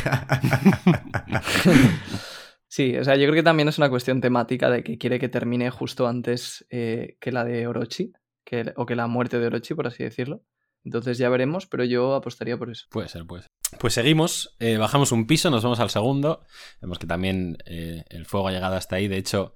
Sí, 2.75 2.97
o 2.97 3.05
sea, 3.05 3.15
yo 3.15 3.23
creo 3.23 3.35
que 3.35 3.43
también 3.43 3.69
es 3.69 3.77
una 3.77 3.89
cuestión 3.89 4.19
temática 4.19 4.69
de 4.69 4.83
que 4.83 4.97
quiere 4.97 5.17
que 5.17 5.29
termine 5.29 5.69
justo 5.69 6.07
antes 6.07 6.65
eh, 6.69 7.15
que 7.21 7.31
la 7.31 7.45
de 7.45 7.67
Orochi, 7.67 8.11
que, 8.43 8.73
o 8.75 8.85
que 8.85 8.97
la 8.97 9.07
muerte 9.07 9.39
de 9.39 9.47
Orochi, 9.47 9.73
por 9.75 9.87
así 9.87 10.03
decirlo. 10.03 10.43
Entonces 10.83 11.17
ya 11.17 11.29
veremos, 11.29 11.67
pero 11.67 11.85
yo 11.85 12.15
apostaría 12.15 12.57
por 12.57 12.69
eso. 12.69 12.85
Puede 12.89 13.07
ser, 13.07 13.25
puede 13.25 13.43
ser. 13.43 13.51
Pues 13.79 13.93
seguimos, 13.93 14.57
eh, 14.59 14.75
bajamos 14.75 15.13
un 15.13 15.25
piso, 15.25 15.49
nos 15.49 15.63
vamos 15.63 15.79
al 15.79 15.89
segundo. 15.89 16.43
Vemos 16.81 16.99
que 16.99 17.07
también 17.07 17.57
eh, 17.65 18.03
el 18.09 18.25
fuego 18.25 18.49
ha 18.49 18.51
llegado 18.51 18.75
hasta 18.75 18.97
ahí. 18.97 19.07
De 19.07 19.17
hecho, 19.17 19.55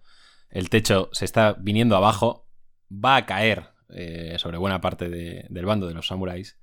el 0.50 0.69
techo 0.69 1.10
se 1.12 1.25
está 1.25 1.57
viniendo 1.60 1.98
abajo. 1.98 2.48
Va 2.89 3.18
a 3.18 3.25
caer 3.25 3.74
eh, 3.89 4.36
sobre 4.39 4.57
buena 4.57 4.81
parte 4.81 5.09
de- 5.09 5.45
del 5.50 5.65
bando 5.65 5.88
de 5.88 5.94
los 5.94 6.07
samuráis. 6.07 6.59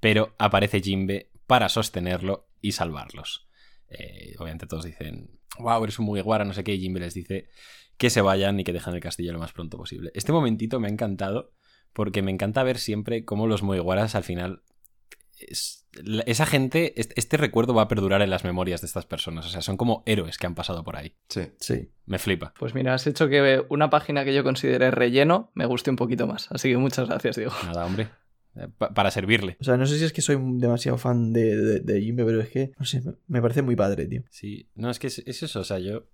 Pero 0.00 0.34
aparece 0.38 0.80
Jinbe 0.80 1.30
para 1.46 1.68
sostenerlo 1.68 2.48
y 2.60 2.72
salvarlos. 2.72 3.48
Eh, 3.90 4.34
obviamente 4.38 4.66
todos 4.66 4.84
dicen, 4.84 5.38
wow, 5.58 5.82
eres 5.82 5.98
un 5.98 6.06
Mugiwara, 6.06 6.44
no 6.44 6.52
sé 6.54 6.62
qué. 6.64 6.74
Y 6.74 6.80
Jinbe 6.80 7.00
les 7.00 7.14
dice 7.14 7.48
que 7.96 8.10
se 8.10 8.20
vayan 8.20 8.60
y 8.60 8.64
que 8.64 8.72
dejen 8.72 8.94
el 8.94 9.00
castillo 9.00 9.32
lo 9.32 9.38
más 9.40 9.52
pronto 9.52 9.76
posible. 9.76 10.10
Este 10.14 10.30
momentito 10.32 10.78
me 10.78 10.88
ha 10.88 10.90
encantado 10.90 11.52
porque 11.92 12.22
me 12.22 12.30
encanta 12.30 12.62
ver 12.62 12.78
siempre 12.78 13.24
cómo 13.24 13.46
los 13.48 13.62
Mugiwaras 13.62 14.14
al 14.14 14.22
final 14.24 14.62
es- 15.40 15.87
esa 16.26 16.46
gente, 16.46 17.00
este, 17.00 17.14
este 17.16 17.36
recuerdo 17.36 17.74
va 17.74 17.82
a 17.82 17.88
perdurar 17.88 18.22
en 18.22 18.30
las 18.30 18.44
memorias 18.44 18.80
de 18.80 18.86
estas 18.86 19.06
personas. 19.06 19.46
O 19.46 19.48
sea, 19.48 19.62
son 19.62 19.76
como 19.76 20.02
héroes 20.06 20.38
que 20.38 20.46
han 20.46 20.54
pasado 20.54 20.84
por 20.84 20.96
ahí. 20.96 21.14
Sí. 21.28 21.42
Sí. 21.60 21.90
Me 22.06 22.18
flipa. 22.18 22.52
Pues 22.58 22.74
mira, 22.74 22.94
has 22.94 23.06
hecho 23.06 23.28
que 23.28 23.62
una 23.68 23.90
página 23.90 24.24
que 24.24 24.34
yo 24.34 24.42
considere 24.44 24.90
relleno 24.90 25.50
me 25.54 25.66
guste 25.66 25.90
un 25.90 25.96
poquito 25.96 26.26
más. 26.26 26.48
Así 26.50 26.70
que 26.70 26.76
muchas 26.76 27.08
gracias, 27.08 27.36
Diego. 27.36 27.52
Nada, 27.64 27.84
hombre. 27.86 28.08
Eh, 28.56 28.66
pa- 28.76 28.92
para 28.94 29.10
servirle. 29.10 29.56
O 29.60 29.64
sea, 29.64 29.76
no 29.76 29.86
sé 29.86 29.98
si 29.98 30.04
es 30.04 30.12
que 30.12 30.22
soy 30.22 30.36
demasiado 30.40 30.98
fan 30.98 31.32
de, 31.32 31.56
de, 31.56 31.80
de 31.80 32.00
Jinbe, 32.00 32.24
pero 32.24 32.40
es 32.40 32.48
que, 32.48 32.72
no 32.78 32.84
sé, 32.86 33.02
me- 33.02 33.14
me 33.28 33.42
parece 33.42 33.62
muy 33.62 33.76
padre, 33.76 34.06
tío. 34.06 34.22
Sí. 34.30 34.68
No, 34.74 34.90
es 34.90 34.98
que 34.98 35.06
es, 35.08 35.18
es 35.20 35.42
eso. 35.42 35.60
O 35.60 35.64
sea, 35.64 35.78
yo. 35.78 36.04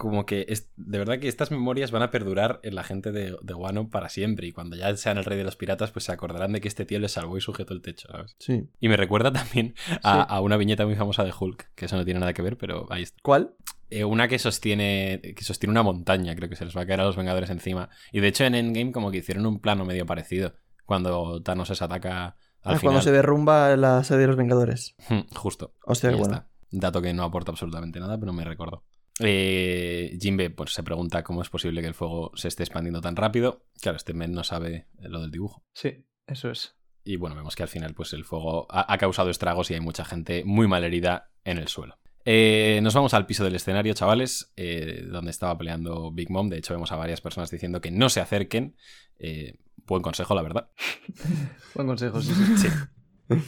Como 0.00 0.26
que 0.26 0.46
es, 0.48 0.70
de 0.76 0.96
verdad 0.98 1.18
que 1.18 1.26
estas 1.26 1.50
memorias 1.50 1.90
van 1.90 2.02
a 2.02 2.10
perdurar 2.12 2.60
en 2.62 2.76
la 2.76 2.84
gente 2.84 3.10
de, 3.10 3.36
de 3.42 3.54
Wano 3.54 3.90
para 3.90 4.08
siempre. 4.08 4.46
Y 4.46 4.52
cuando 4.52 4.76
ya 4.76 4.96
sean 4.96 5.18
el 5.18 5.24
rey 5.24 5.36
de 5.36 5.42
los 5.42 5.56
piratas, 5.56 5.90
pues 5.90 6.04
se 6.04 6.12
acordarán 6.12 6.52
de 6.52 6.60
que 6.60 6.68
este 6.68 6.84
tío 6.84 7.00
les 7.00 7.10
salvó 7.12 7.36
y 7.36 7.40
sujetó 7.40 7.74
el 7.74 7.82
techo, 7.82 8.06
¿sabes? 8.12 8.36
Sí. 8.38 8.68
Y 8.78 8.88
me 8.88 8.96
recuerda 8.96 9.32
también 9.32 9.74
a, 10.04 10.22
Sí. 10.22 10.26
a 10.28 10.40
una 10.40 10.56
viñeta 10.56 10.86
muy 10.86 10.94
famosa 10.94 11.24
de 11.24 11.32
Hulk, 11.36 11.70
que 11.74 11.86
eso 11.86 11.96
no 11.96 12.04
tiene 12.04 12.20
nada 12.20 12.32
que 12.32 12.42
ver, 12.42 12.56
pero 12.56 12.86
ahí 12.90 13.02
está. 13.02 13.18
¿Cuál? 13.22 13.54
Eh, 13.90 14.04
una 14.04 14.28
que 14.28 14.38
sostiene 14.38 15.20
que 15.34 15.42
sostiene 15.44 15.70
una 15.72 15.82
montaña, 15.82 16.34
creo 16.36 16.48
que 16.48 16.56
se 16.56 16.64
les 16.64 16.76
va 16.76 16.82
a 16.82 16.86
caer 16.86 17.00
a 17.00 17.04
los 17.04 17.16
Vengadores 17.16 17.50
encima. 17.50 17.88
Y 18.12 18.20
de 18.20 18.28
hecho 18.28 18.44
en 18.44 18.54
Endgame 18.54 18.92
como 18.92 19.10
que 19.10 19.18
hicieron 19.18 19.46
un 19.46 19.60
plano 19.60 19.84
medio 19.84 20.06
parecido, 20.06 20.54
cuando 20.84 21.42
Thanos 21.42 21.70
les 21.70 21.82
ataca 21.82 22.36
al 22.62 22.74
Ah, 22.74 22.78
final. 22.78 22.80
cuando 22.82 23.00
se 23.02 23.12
derrumba 23.12 23.76
la 23.76 24.04
sede 24.04 24.18
de 24.20 24.26
los 24.28 24.36
Vengadores. 24.36 24.94
Justo. 25.34 25.74
Hostia, 25.84 26.10
bueno. 26.10 26.24
está. 26.34 26.48
Dato 26.70 27.00
que 27.00 27.14
no 27.14 27.22
aporta 27.24 27.50
absolutamente 27.50 27.98
nada, 27.98 28.18
pero 28.20 28.32
me 28.34 28.44
recordó. 28.44 28.84
Eh, 29.20 30.16
Jinbe 30.20 30.50
pues, 30.50 30.72
se 30.72 30.82
pregunta 30.82 31.22
cómo 31.24 31.42
es 31.42 31.50
posible 31.50 31.80
que 31.80 31.88
el 31.88 31.94
fuego 31.94 32.30
se 32.34 32.48
esté 32.48 32.62
expandiendo 32.62 33.00
tan 33.00 33.16
rápido. 33.16 33.64
Claro, 33.80 33.96
este 33.96 34.14
men 34.14 34.32
no 34.32 34.44
sabe 34.44 34.88
lo 35.00 35.20
del 35.20 35.30
dibujo. 35.30 35.64
Sí, 35.72 36.06
eso 36.26 36.50
es. 36.50 36.76
Y 37.04 37.16
bueno, 37.16 37.36
vemos 37.36 37.56
que 37.56 37.62
al 37.62 37.68
final 37.68 37.94
pues, 37.94 38.12
el 38.12 38.24
fuego 38.24 38.66
ha, 38.70 38.92
ha 38.92 38.98
causado 38.98 39.30
estragos 39.30 39.70
y 39.70 39.74
hay 39.74 39.80
mucha 39.80 40.04
gente 40.04 40.44
muy 40.44 40.68
malherida 40.68 41.30
en 41.44 41.58
el 41.58 41.68
suelo. 41.68 41.98
Eh, 42.30 42.80
nos 42.82 42.92
vamos 42.92 43.14
al 43.14 43.24
piso 43.24 43.42
del 43.42 43.54
escenario, 43.54 43.94
chavales, 43.94 44.52
eh, 44.54 45.06
donde 45.10 45.30
estaba 45.30 45.56
peleando 45.56 46.12
Big 46.12 46.30
Mom. 46.30 46.50
De 46.50 46.58
hecho, 46.58 46.74
vemos 46.74 46.92
a 46.92 46.96
varias 46.96 47.22
personas 47.22 47.50
diciendo 47.50 47.80
que 47.80 47.90
no 47.90 48.10
se 48.10 48.20
acerquen. 48.20 48.76
Eh, 49.18 49.54
buen 49.86 50.02
consejo, 50.02 50.34
la 50.34 50.42
verdad. 50.42 50.70
Buen 51.74 51.86
consejo, 51.86 52.20
sí, 52.20 52.32
sí. 52.34 52.68
Sí. 52.68 53.34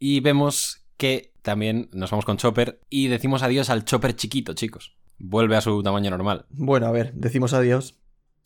Y 0.00 0.20
vemos 0.20 0.86
que 0.96 1.34
también 1.48 1.88
nos 1.92 2.10
vamos 2.10 2.24
con 2.24 2.36
Chopper 2.36 2.80
y 2.90 3.08
decimos 3.08 3.42
adiós 3.42 3.70
al 3.70 3.84
Chopper 3.84 4.14
chiquito, 4.14 4.52
chicos. 4.54 4.96
Vuelve 5.18 5.56
a 5.56 5.60
su 5.60 5.82
tamaño 5.82 6.10
normal. 6.10 6.46
Bueno, 6.50 6.86
a 6.86 6.92
ver, 6.92 7.12
decimos 7.14 7.52
adiós 7.54 7.98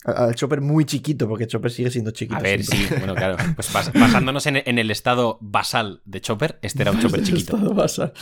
al 0.05 0.35
Chopper 0.35 0.59
muy 0.59 0.85
chiquito, 0.85 1.29
porque 1.29 1.47
Chopper 1.47 1.71
sigue 1.71 1.89
siendo 1.91 2.11
chiquito. 2.11 2.37
A 2.37 2.41
ver, 2.41 2.63
siempre. 2.63 2.89
sí, 2.89 2.95
bueno, 2.97 3.15
claro. 3.15 3.37
Pues 3.55 3.71
bas- 3.73 3.91
basándonos 3.97 4.45
en, 4.47 4.57
en 4.65 4.77
el 4.79 4.89
estado 4.91 5.37
basal 5.41 6.01
de 6.05 6.19
Chopper, 6.21 6.59
este 6.61 6.81
era 6.81 6.91
un 6.91 6.99
Chopper 6.99 7.19
El 7.21 7.25
chiquito. 7.25 7.55
estado 7.55 7.73
basal. 7.73 8.13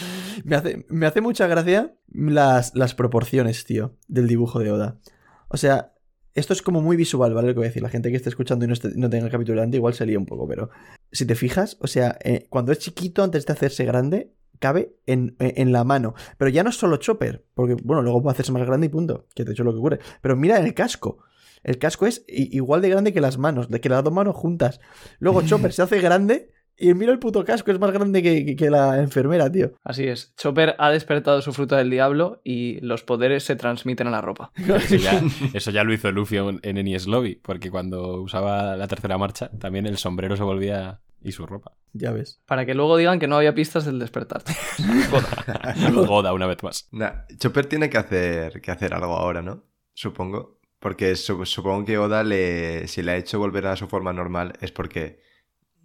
Me 0.43 0.55
hace, 0.55 0.85
me 0.89 1.05
hace 1.05 1.21
mucha 1.21 1.47
gracia 1.47 1.93
las, 2.11 2.75
las 2.75 2.93
proporciones, 2.93 3.65
tío, 3.65 3.95
del 4.07 4.27
dibujo 4.27 4.59
de 4.59 4.71
Oda. 4.71 4.99
O 5.47 5.57
sea, 5.57 5.93
esto 6.33 6.53
es 6.53 6.61
como 6.61 6.81
muy 6.81 6.95
visual, 6.97 7.33
¿vale? 7.33 7.47
Lo 7.49 7.53
que 7.53 7.59
voy 7.59 7.65
a 7.65 7.69
decir. 7.69 7.81
La 7.83 7.89
gente 7.89 8.09
que 8.11 8.15
esté 8.17 8.29
escuchando 8.29 8.63
y 8.65 8.67
no, 8.67 8.73
esté- 8.73 8.93
no 8.95 9.09
tenga 9.09 9.25
el 9.25 9.31
capítulo 9.31 9.55
delante 9.55 9.77
igual 9.77 9.93
se 9.93 10.05
lía 10.05 10.19
un 10.19 10.25
poco, 10.25 10.47
pero 10.47 10.69
si 11.11 11.25
te 11.25 11.35
fijas, 11.35 11.77
o 11.81 11.87
sea, 11.87 12.17
eh, 12.23 12.45
cuando 12.49 12.71
es 12.71 12.79
chiquito, 12.79 13.23
antes 13.23 13.45
de 13.45 13.53
hacerse 13.53 13.83
grande, 13.85 14.33
cabe 14.61 14.93
en, 15.05 15.35
en 15.39 15.73
la 15.73 15.83
mano. 15.83 16.13
Pero 16.37 16.49
ya 16.49 16.63
no 16.63 16.69
es 16.69 16.77
solo 16.77 16.95
Chopper, 16.95 17.43
porque, 17.53 17.75
bueno, 17.83 18.01
luego 18.01 18.21
puede 18.21 18.35
hacerse 18.35 18.53
más 18.53 18.65
grande 18.65 18.85
y 18.87 18.89
punto, 18.89 19.25
que 19.35 19.43
de 19.43 19.51
hecho 19.51 19.63
es 19.63 19.65
lo 19.65 19.73
que 19.73 19.79
ocurre. 19.79 19.99
Pero 20.21 20.37
mira 20.37 20.57
el 20.57 20.73
casco. 20.73 21.17
El 21.63 21.77
casco 21.77 22.07
es 22.07 22.23
igual 22.27 22.81
de 22.81 22.89
grande 22.89 23.11
que 23.13 23.19
las 23.21 23.37
manos, 23.37 23.69
de 23.69 23.81
que 23.81 23.89
las 23.89 24.03
dos 24.03 24.13
manos 24.13 24.35
juntas. 24.35 24.79
Luego 25.19 25.41
Chopper 25.45 25.73
se 25.73 25.81
hace 25.81 25.99
grande 25.99 26.51
y 26.77 26.95
mira 26.95 27.11
el 27.11 27.19
puto 27.19 27.45
casco, 27.45 27.69
es 27.69 27.79
más 27.79 27.91
grande 27.91 28.23
que, 28.23 28.43
que- 28.43 28.55
que 28.55 28.69
la 28.71 28.97
enfermera, 28.99 29.51
tío. 29.51 29.73
Así 29.83 30.07
es. 30.07 30.33
Chopper 30.37 30.73
ha 30.79 30.89
despertado 30.89 31.39
su 31.43 31.53
fruta 31.53 31.77
del 31.77 31.91
diablo 31.91 32.41
y 32.43 32.79
los 32.81 33.03
poderes 33.03 33.43
se 33.43 33.55
transmiten 33.55 34.07
a 34.07 34.11
la 34.11 34.21
ropa. 34.21 34.51
Eso 34.57 34.95
ya, 34.95 35.21
eso 35.53 35.69
ya 35.69 35.83
lo 35.83 35.93
hizo 35.93 36.11
Luffy 36.11 36.37
en, 36.37 36.59
en 36.63 36.77
Enies 36.77 37.05
Lobby, 37.05 37.35
porque 37.35 37.69
cuando 37.69 38.21
usaba 38.21 38.75
la 38.75 38.87
tercera 38.87 39.19
marcha, 39.19 39.51
también 39.59 39.85
el 39.85 39.97
sombrero 39.97 40.35
se 40.37 40.43
volvía. 40.43 41.01
y 41.23 41.33
su 41.33 41.45
ropa. 41.45 41.73
Ya 41.93 42.11
ves. 42.11 42.41
Para 42.45 42.65
que 42.65 42.73
luego 42.73 42.95
digan 42.97 43.19
que 43.19 43.27
no 43.27 43.35
había 43.37 43.53
pistas 43.53 43.85
del 43.85 43.99
despertar. 43.99 44.41
Goda 45.93 46.33
una 46.33 46.47
vez 46.47 46.63
más. 46.63 46.87
Nah, 46.91 47.25
Chopper 47.37 47.65
tiene 47.65 47.89
que 47.89 47.97
hacer, 47.97 48.61
que 48.61 48.71
hacer 48.71 48.93
algo 48.93 49.15
ahora, 49.15 49.41
¿no? 49.41 49.63
Supongo. 49.93 50.59
Porque 50.79 51.15
su- 51.15 51.45
supongo 51.45 51.85
que 51.85 51.97
Oda, 51.97 52.23
le, 52.23 52.87
si 52.87 53.03
le 53.03 53.11
ha 53.11 53.17
hecho 53.17 53.37
volver 53.39 53.67
a 53.67 53.75
su 53.75 53.87
forma 53.87 54.13
normal, 54.13 54.53
es 54.61 54.71
porque 54.71 55.19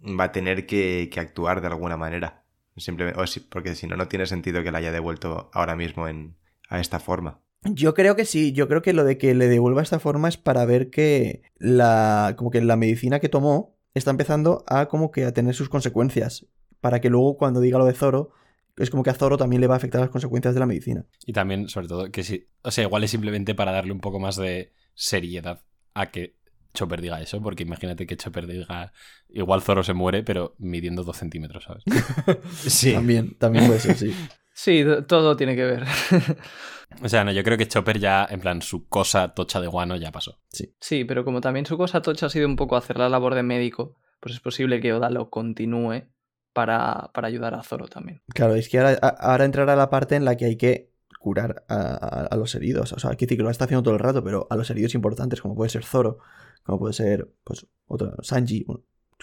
va 0.03 0.25
a 0.25 0.31
tener 0.31 0.65
que, 0.65 1.09
que 1.11 1.19
actuar 1.19 1.61
de 1.61 1.67
alguna 1.67 1.97
manera. 1.97 2.43
Simplemente, 2.77 3.19
o 3.19 3.27
si- 3.27 3.41
porque 3.41 3.75
si 3.75 3.85
no, 3.85 3.95
no 3.95 4.07
tiene 4.07 4.25
sentido 4.25 4.63
que 4.63 4.71
la 4.71 4.79
haya 4.79 4.91
devuelto 4.91 5.49
ahora 5.53 5.75
mismo 5.75 6.07
en, 6.07 6.35
a 6.69 6.79
esta 6.79 6.99
forma. 6.99 7.41
Yo 7.63 7.93
creo 7.93 8.15
que 8.15 8.25
sí, 8.25 8.53
yo 8.53 8.67
creo 8.67 8.81
que 8.81 8.93
lo 8.93 9.03
de 9.03 9.17
que 9.17 9.33
le 9.35 9.47
devuelva 9.47 9.81
esta 9.83 9.99
forma 9.99 10.29
es 10.29 10.37
para 10.37 10.63
ver 10.65 10.89
que 10.89 11.41
la 11.57 12.35
como 12.37 12.49
que 12.51 12.61
la 12.61 12.75
medicina 12.75 13.19
que 13.19 13.29
tomó 13.29 13.76
está 13.97 14.11
empezando 14.11 14.63
a 14.67 14.87
como 14.87 15.11
que 15.11 15.25
a 15.25 15.33
tener 15.33 15.55
sus 15.55 15.69
consecuencias, 15.69 16.45
para 16.81 17.01
que 17.01 17.09
luego 17.09 17.37
cuando 17.37 17.59
diga 17.59 17.77
lo 17.77 17.85
de 17.85 17.93
Zoro 17.93 18.31
es 18.77 18.91
como 18.91 19.03
que 19.03 19.09
a 19.09 19.15
Zoro 19.15 19.37
también 19.37 19.59
le 19.59 19.67
va 19.67 19.73
a 19.73 19.77
afectar 19.77 19.99
las 20.01 20.11
consecuencias 20.11 20.53
de 20.53 20.59
la 20.59 20.67
medicina. 20.67 21.05
Y 21.25 21.33
también, 21.33 21.67
sobre 21.67 21.87
todo, 21.87 22.11
que 22.11 22.23
sí. 22.23 22.47
O 22.61 22.69
sea, 22.69 22.83
igual 22.83 23.03
es 23.03 23.11
simplemente 23.11 23.55
para 23.55 23.71
darle 23.71 23.91
un 23.91 23.99
poco 23.99 24.19
más 24.19 24.35
de 24.35 24.71
seriedad 24.93 25.63
a 25.95 26.11
que 26.11 26.35
Chopper 26.75 27.01
diga 27.01 27.19
eso, 27.19 27.41
porque 27.41 27.63
imagínate 27.63 28.05
que 28.05 28.17
Chopper 28.17 28.45
diga 28.45 28.93
igual 29.29 29.63
Zoro 29.63 29.83
se 29.83 29.93
muere, 29.93 30.21
pero 30.21 30.55
midiendo 30.59 31.03
dos 31.03 31.17
centímetros, 31.17 31.63
¿sabes? 31.63 31.83
Sí. 32.67 32.93
También, 32.93 33.35
también 33.37 33.65
puede 33.65 33.79
ser, 33.79 33.97
sí. 33.97 34.13
Sí, 34.59 34.83
todo 35.07 35.37
tiene 35.37 35.55
que 35.55 35.63
ver. 35.63 35.83
O 37.03 37.09
sea, 37.09 37.23
no, 37.23 37.31
yo 37.31 37.43
creo 37.43 37.57
que 37.57 37.67
Chopper 37.67 37.99
ya, 37.99 38.25
en 38.29 38.39
plan, 38.39 38.61
su 38.61 38.87
cosa 38.87 39.33
tocha 39.35 39.59
de 39.59 39.67
guano 39.67 39.97
ya 39.97 40.11
pasó. 40.11 40.39
Sí, 40.79 41.03
pero 41.03 41.25
como 41.25 41.41
también 41.41 41.65
su 41.65 41.77
cosa 41.77 42.01
tocha 42.01 42.25
ha 42.25 42.29
sido 42.29 42.47
un 42.47 42.55
poco 42.55 42.75
hacer 42.77 42.97
la 42.97 43.09
labor 43.09 43.35
de 43.35 43.43
médico, 43.43 43.97
pues 44.21 44.33
es 44.33 44.39
posible 44.41 44.79
que 44.79 44.93
Oda 44.93 45.09
lo 45.09 45.29
continúe 45.29 46.03
para, 46.53 47.11
para 47.13 47.27
ayudar 47.27 47.53
a 47.53 47.61
Zoro 47.61 47.87
también. 47.87 48.21
Claro, 48.33 48.55
es 48.55 48.69
que 48.69 48.79
ahora, 48.79 49.43
entrará 49.45 49.75
la 49.75 49.89
parte 49.89 50.15
en 50.15 50.23
la 50.25 50.37
que 50.37 50.45
hay 50.45 50.55
que 50.55 50.93
curar 51.19 51.65
a, 51.67 51.75
a- 51.75 52.25
a 52.27 52.35
los 52.37 52.55
heridos. 52.55 52.93
O 52.93 52.99
sea, 52.99 53.11
que 53.15 53.27
lo 53.35 53.49
está 53.49 53.65
haciendo 53.65 53.83
todo 53.83 53.93
el 53.93 53.99
rato, 53.99 54.23
pero 54.23 54.47
a 54.49 54.55
los 54.55 54.69
heridos 54.71 54.95
importantes, 54.95 55.41
como 55.41 55.55
puede 55.55 55.69
ser 55.69 55.83
Zoro, 55.83 56.19
como 56.63 56.79
puede 56.79 56.93
ser, 56.93 57.29
pues, 57.43 57.67
otro, 57.85 58.15
Sanji, 58.23 58.65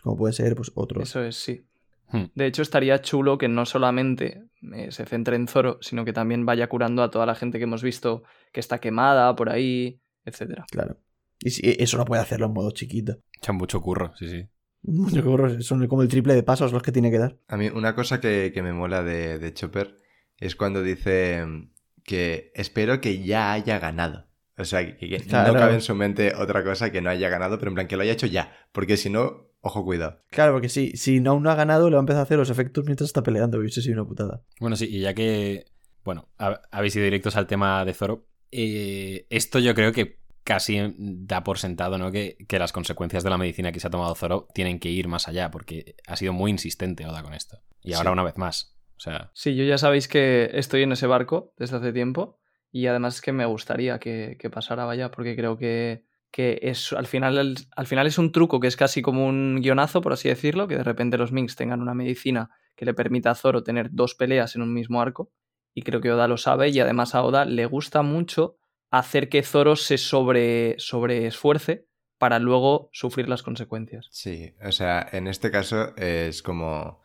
como 0.02 0.16
puede 0.16 0.34
ser, 0.34 0.54
pues, 0.54 0.70
otros. 0.74 1.08
Eso 1.08 1.24
es, 1.24 1.34
sí. 1.36 1.66
Hmm. 2.10 2.24
De 2.34 2.46
hecho, 2.46 2.62
estaría 2.62 3.00
chulo 3.00 3.38
que 3.38 3.48
no 3.48 3.66
solamente 3.66 4.44
eh, 4.74 4.90
se 4.90 5.04
centre 5.06 5.36
en 5.36 5.48
Zoro, 5.48 5.78
sino 5.80 6.04
que 6.04 6.12
también 6.12 6.46
vaya 6.46 6.68
curando 6.68 7.02
a 7.02 7.10
toda 7.10 7.26
la 7.26 7.34
gente 7.34 7.58
que 7.58 7.64
hemos 7.64 7.82
visto 7.82 8.22
que 8.52 8.60
está 8.60 8.78
quemada 8.80 9.34
por 9.36 9.50
ahí, 9.50 10.00
etcétera. 10.24 10.64
Claro. 10.70 10.98
Y 11.40 11.50
si- 11.50 11.76
eso 11.78 11.96
no 11.98 12.04
puede 12.04 12.22
hacerlo 12.22 12.46
en 12.46 12.52
modo 12.52 12.70
chiquito. 12.70 13.18
Echa 13.36 13.52
mucho 13.52 13.80
curro, 13.80 14.12
sí, 14.16 14.28
sí. 14.28 14.46
Mucho 14.82 15.28
horror, 15.30 15.62
Son 15.62 15.86
como 15.88 16.02
el 16.02 16.08
triple 16.08 16.34
de 16.34 16.42
pasos 16.42 16.72
los 16.72 16.82
que 16.82 16.92
tiene 16.92 17.10
que 17.10 17.18
dar. 17.18 17.38
A 17.48 17.56
mí 17.56 17.68
una 17.68 17.94
cosa 17.94 18.20
que, 18.20 18.50
que 18.52 18.62
me 18.62 18.72
mola 18.74 19.02
de, 19.02 19.38
de 19.38 19.52
Chopper 19.54 19.96
es 20.36 20.56
cuando 20.56 20.82
dice 20.82 21.44
mm, 21.46 21.70
que 22.04 22.52
espero 22.54 23.00
que 23.00 23.22
ya 23.24 23.52
haya 23.54 23.78
ganado. 23.78 24.26
O 24.58 24.64
sea, 24.64 24.84
que, 24.86 25.08
que 25.08 25.18
Claro. 25.20 25.54
no 25.54 25.58
cabe 25.58 25.74
en 25.74 25.80
su 25.80 25.94
mente 25.94 26.34
otra 26.36 26.62
cosa 26.62 26.92
que 26.92 27.00
no 27.00 27.08
haya 27.10 27.28
ganado, 27.30 27.58
pero 27.58 27.70
en 27.70 27.74
plan 27.76 27.88
que 27.88 27.96
lo 27.96 28.02
haya 28.02 28.12
hecho 28.12 28.26
ya. 28.26 28.52
Porque 28.72 28.96
si 28.98 29.08
no, 29.10 29.48
ojo, 29.64 29.84
cuidado. 29.84 30.20
Claro, 30.30 30.52
porque 30.52 30.68
si, 30.68 30.92
si 30.96 31.20
no, 31.20 31.32
aún 31.32 31.42
no 31.42 31.50
ha 31.50 31.54
ganado, 31.54 31.88
le 31.90 31.96
va 31.96 32.00
a 32.00 32.04
empezar 32.04 32.20
a 32.20 32.22
hacer 32.24 32.38
los 32.38 32.50
efectos 32.50 32.84
mientras 32.84 33.08
está 33.08 33.22
peleando. 33.22 33.58
Hubiese 33.58 33.82
sido 33.82 34.00
una 34.00 34.08
putada. 34.08 34.42
Bueno, 34.60 34.76
sí, 34.76 34.86
y 34.88 35.00
ya 35.00 35.14
que, 35.14 35.66
bueno, 36.04 36.28
ha- 36.38 36.60
habéis 36.70 36.94
ido 36.96 37.04
directos 37.04 37.36
al 37.36 37.46
tema 37.46 37.84
de 37.84 37.94
Zoro, 37.94 38.26
eh, 38.52 39.26
esto 39.30 39.58
yo 39.58 39.74
creo 39.74 39.92
que 39.92 40.18
casi 40.44 40.78
da 40.98 41.42
por 41.42 41.58
sentado, 41.58 41.96
¿no? 41.98 42.12
Que, 42.12 42.36
que 42.46 42.58
las 42.58 42.72
consecuencias 42.72 43.24
de 43.24 43.30
la 43.30 43.38
medicina 43.38 43.72
que 43.72 43.80
se 43.80 43.86
ha 43.86 43.90
tomado 43.90 44.14
Zoro 44.14 44.46
tienen 44.54 44.78
que 44.78 44.90
ir 44.90 45.08
más 45.08 45.26
allá, 45.26 45.50
porque 45.50 45.96
ha 46.06 46.16
sido 46.16 46.32
muy 46.34 46.50
insistente 46.50 47.06
Oda 47.06 47.22
con 47.22 47.32
esto. 47.34 47.58
Y 47.82 47.94
ahora 47.94 48.10
Sí. 48.10 48.12
una 48.12 48.22
vez 48.24 48.36
más. 48.36 48.76
O 48.96 49.00
sea, 49.00 49.30
Sí, 49.34 49.56
yo 49.56 49.64
ya 49.64 49.78
sabéis 49.78 50.06
que 50.06 50.50
estoy 50.52 50.82
en 50.82 50.92
ese 50.92 51.06
barco 51.06 51.52
desde 51.58 51.76
hace 51.78 51.92
tiempo 51.92 52.38
y 52.70 52.86
además 52.86 53.16
es 53.16 53.20
que 53.22 53.32
me 53.32 53.44
gustaría 53.46 53.98
que, 53.98 54.36
que 54.38 54.50
pasara, 54.50 54.84
vaya, 54.84 55.10
porque 55.10 55.34
creo 55.34 55.56
que, 55.56 56.04
que 56.34 56.58
es, 56.62 56.92
al, 56.92 57.06
final, 57.06 57.54
al 57.76 57.86
final 57.86 58.08
es 58.08 58.18
un 58.18 58.32
truco 58.32 58.58
que 58.58 58.66
es 58.66 58.74
casi 58.76 59.02
como 59.02 59.24
un 59.24 59.60
guionazo, 59.62 60.00
por 60.00 60.12
así 60.12 60.28
decirlo, 60.28 60.66
que 60.66 60.76
de 60.76 60.82
repente 60.82 61.16
los 61.16 61.30
Minks 61.30 61.54
tengan 61.54 61.80
una 61.80 61.94
medicina 61.94 62.50
que 62.74 62.84
le 62.84 62.92
permita 62.92 63.30
a 63.30 63.34
Zoro 63.36 63.62
tener 63.62 63.90
dos 63.92 64.16
peleas 64.16 64.56
en 64.56 64.62
un 64.62 64.74
mismo 64.74 65.00
arco 65.00 65.30
y 65.74 65.82
creo 65.82 66.00
que 66.00 66.10
Oda 66.10 66.26
lo 66.26 66.36
sabe 66.36 66.70
y 66.70 66.80
además 66.80 67.14
a 67.14 67.22
Oda 67.22 67.44
le 67.44 67.66
gusta 67.66 68.02
mucho 68.02 68.56
hacer 68.90 69.28
que 69.28 69.44
Zoro 69.44 69.76
se 69.76 69.96
sobre, 69.96 70.74
sobre 70.78 71.26
esfuerce 71.28 71.86
para 72.18 72.40
luego 72.40 72.90
sufrir 72.92 73.28
las 73.28 73.44
consecuencias. 73.44 74.08
Sí, 74.10 74.54
o 74.60 74.72
sea, 74.72 75.06
en 75.12 75.28
este 75.28 75.52
caso 75.52 75.94
es 75.96 76.42
como 76.42 77.00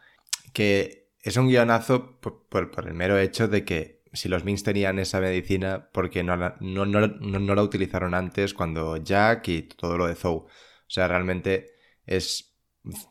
que 0.53 1.07
es 1.21 1.37
un 1.37 1.49
guionazo 1.49 2.19
por, 2.19 2.47
por- 2.47 2.71
por 2.71 2.87
el 2.87 2.95
mero 2.95 3.19
hecho 3.19 3.47
de 3.47 3.63
que 3.63 3.98
si 4.13 4.29
los 4.29 4.43
Minks 4.43 4.63
tenían 4.63 4.99
esa 4.99 5.19
medicina, 5.21 5.89
porque 5.93 6.23
no 6.23 6.35
la, 6.35 6.57
no, 6.59 6.85
no- 6.85 7.07
no- 7.07 7.55
la 7.55 7.63
utilizaron 7.63 8.13
antes 8.13 8.53
cuando 8.53 8.97
Jack 8.97 9.47
y 9.49 9.61
todo 9.63 9.97
lo 9.97 10.07
de 10.07 10.15
Zou. 10.15 10.35
O 10.45 10.47
sea, 10.87 11.07
realmente 11.07 11.71
es 12.05 12.55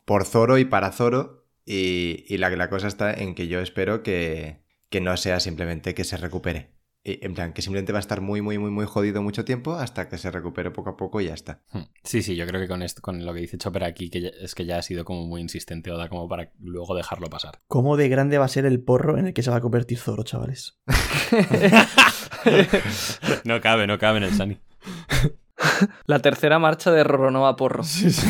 por 0.05 0.25
Zoro 0.25 0.57
y 0.57 0.65
para 0.65 0.91
Zoro 0.91 1.47
y, 1.65 2.25
y 2.27 2.37
la, 2.37 2.49
la 2.51 2.69
cosa 2.69 2.87
está 2.87 3.13
en 3.13 3.35
que 3.35 3.47
yo 3.47 3.59
espero 3.61 4.03
que, 4.03 4.63
que 4.89 5.01
no 5.01 5.15
sea 5.17 5.39
simplemente 5.39 5.93
que 5.95 6.03
se 6.03 6.17
recupere. 6.17 6.78
Y, 7.09 7.19
en 7.25 7.33
plan, 7.33 7.53
que 7.53 7.61
simplemente 7.61 7.91
va 7.91 7.99
a 7.99 8.01
estar 8.01 8.21
muy, 8.21 8.41
muy, 8.41 8.57
muy, 8.59 8.69
muy 8.69 8.85
jodido 8.85 9.21
mucho 9.23 9.45
tiempo 9.45 9.73
hasta 9.73 10.09
que 10.09 10.17
se 10.17 10.29
recupere 10.29 10.69
poco 10.71 10.91
a 10.91 10.97
poco 10.97 11.21
y 11.21 11.25
ya 11.25 11.33
está. 11.33 11.61
hmm. 11.71 11.81
sí, 12.03 12.21
sí, 12.21 12.35
yo 12.35 12.45
creo 12.45 12.61
que 12.61 12.67
con 12.67 12.83
esto, 12.83 13.01
con 13.01 13.25
lo 13.25 13.33
que 13.33 13.39
dice 13.41 13.57
Chopper 13.57 13.83
aquí, 13.83 14.09
que 14.09 14.21
ya- 14.21 14.31
es 14.41 14.53
que 14.53 14.65
ya 14.65 14.77
ha 14.77 14.81
sido 14.81 15.05
como 15.05 15.25
muy 15.25 15.41
insistente 15.41 15.91
Oda 15.91 16.09
como 16.09 16.27
para 16.29 16.51
luego 16.59 16.95
dejarlo 16.95 17.29
pasar. 17.29 17.61
¿Cómo 17.67 17.97
de 17.97 18.09
grande 18.09 18.37
va 18.37 18.45
a 18.45 18.49
ser 18.49 18.65
el 18.65 18.81
porro 18.81 19.17
en 19.17 19.27
el 19.27 19.33
que 19.33 19.41
se 19.43 19.49
va 19.49 19.57
a 19.57 19.61
convertir 19.61 19.97
Zoro, 19.97 20.23
chavales? 20.23 20.77
no 23.43 23.61
cabe, 23.61 23.87
no 23.87 23.97
cabe 23.97 24.17
en 24.17 24.23
el 24.25 24.33
Sunny. 24.33 24.59
La 26.05 26.19
tercera 26.19 26.59
marcha 26.59 26.91
de 26.91 27.03
Roronoa 27.03 27.55
Porro. 27.55 27.83
Sí, 27.83 28.11
sí. 28.11 28.27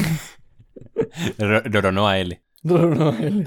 Roronoa 1.38 2.20
L. 2.20 2.42
No, 2.64 2.78
no, 2.88 3.10
él. 3.18 3.46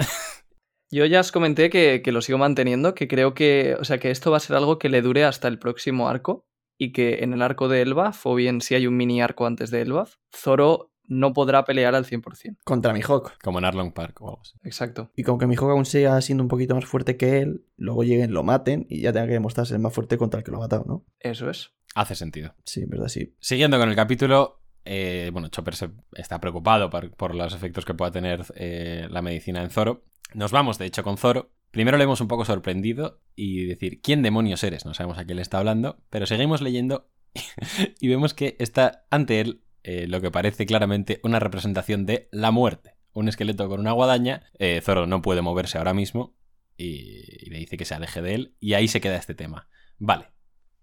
Yo 0.92 1.06
ya 1.06 1.20
os 1.20 1.32
comenté 1.32 1.70
que, 1.70 2.02
que 2.04 2.12
lo 2.12 2.20
sigo 2.20 2.36
manteniendo, 2.36 2.94
que 2.94 3.08
creo 3.08 3.32
que, 3.32 3.76
o 3.80 3.84
sea, 3.84 3.98
que 3.98 4.10
esto 4.10 4.30
va 4.30 4.36
a 4.36 4.40
ser 4.40 4.56
algo 4.56 4.78
que 4.78 4.90
le 4.90 5.00
dure 5.00 5.24
hasta 5.24 5.48
el 5.48 5.58
próximo 5.58 6.06
arco 6.06 6.46
y 6.76 6.92
que 6.92 7.24
en 7.24 7.32
el 7.32 7.40
arco 7.40 7.68
de 7.68 7.80
Elbaf, 7.80 8.26
o 8.26 8.34
bien 8.34 8.60
si 8.60 8.74
hay 8.74 8.86
un 8.86 8.98
mini 8.98 9.22
arco 9.22 9.46
antes 9.46 9.70
de 9.70 9.80
Elbaf, 9.80 10.16
Zoro 10.36 10.92
no 11.06 11.32
podrá 11.32 11.64
pelear 11.64 11.94
al 11.94 12.04
100%. 12.04 12.58
Contra 12.62 12.92
Mihawk. 12.92 13.38
Como 13.42 13.58
en 13.58 13.64
Arlong 13.64 13.92
Park 13.92 14.20
o 14.20 14.28
algo 14.28 14.42
así. 14.42 14.58
Exacto. 14.64 15.10
Y 15.16 15.22
como 15.22 15.38
que 15.38 15.46
Mihawk 15.46 15.70
aún 15.70 15.86
siga 15.86 16.20
siendo 16.20 16.44
un 16.44 16.48
poquito 16.48 16.74
más 16.74 16.84
fuerte 16.84 17.16
que 17.16 17.40
él, 17.40 17.64
luego 17.76 18.04
lleguen, 18.04 18.34
lo 18.34 18.42
maten 18.42 18.86
y 18.90 19.00
ya 19.00 19.14
tenga 19.14 19.26
que 19.26 19.32
demostrarse 19.32 19.74
el 19.74 19.80
más 19.80 19.94
fuerte 19.94 20.18
contra 20.18 20.38
el 20.38 20.44
que 20.44 20.50
lo 20.50 20.58
ha 20.58 20.60
matado, 20.60 20.84
¿no? 20.86 21.06
Eso 21.20 21.48
es. 21.48 21.72
Hace 21.94 22.14
sentido. 22.16 22.54
Sí, 22.64 22.82
en 22.82 22.90
verdad, 22.90 23.08
sí. 23.08 23.34
Siguiendo 23.40 23.78
con 23.78 23.88
el 23.88 23.96
capítulo, 23.96 24.60
eh, 24.84 25.30
bueno, 25.32 25.48
Chopper 25.48 25.74
se 25.74 25.90
está 26.14 26.40
preocupado 26.40 26.90
por, 26.90 27.10
por 27.12 27.34
los 27.34 27.54
efectos 27.54 27.84
que 27.84 27.94
pueda 27.94 28.10
tener 28.10 28.44
eh, 28.56 29.06
la 29.10 29.22
medicina 29.22 29.62
en 29.62 29.70
Zoro. 29.70 30.04
Nos 30.34 30.52
vamos, 30.52 30.78
de 30.78 30.86
hecho, 30.86 31.02
con 31.02 31.18
Zoro. 31.18 31.52
Primero 31.70 31.96
le 31.96 32.04
hemos 32.04 32.20
un 32.20 32.28
poco 32.28 32.44
sorprendido 32.44 33.22
y 33.34 33.64
decir, 33.64 34.00
¿quién 34.02 34.22
demonios 34.22 34.62
eres? 34.62 34.84
No 34.84 34.94
sabemos 34.94 35.18
a 35.18 35.24
quién 35.24 35.36
le 35.36 35.42
está 35.42 35.58
hablando, 35.58 36.02
pero 36.10 36.26
seguimos 36.26 36.60
leyendo 36.60 37.10
y 38.00 38.08
vemos 38.08 38.34
que 38.34 38.56
está 38.58 39.06
ante 39.10 39.40
él 39.40 39.62
eh, 39.82 40.06
lo 40.06 40.20
que 40.20 40.30
parece 40.30 40.66
claramente 40.66 41.20
una 41.24 41.40
representación 41.40 42.06
de 42.06 42.28
la 42.30 42.50
muerte. 42.50 42.96
Un 43.12 43.28
esqueleto 43.28 43.68
con 43.68 43.80
una 43.80 43.92
guadaña. 43.92 44.44
Eh, 44.58 44.80
Zoro 44.82 45.06
no 45.06 45.22
puede 45.22 45.42
moverse 45.42 45.78
ahora 45.78 45.94
mismo 45.94 46.36
y, 46.76 47.46
y 47.46 47.50
le 47.50 47.58
dice 47.58 47.76
que 47.76 47.84
se 47.84 47.94
aleje 47.94 48.22
de 48.22 48.34
él. 48.34 48.56
Y 48.60 48.74
ahí 48.74 48.88
se 48.88 49.00
queda 49.00 49.16
este 49.16 49.34
tema. 49.34 49.68
Vale. 49.98 50.32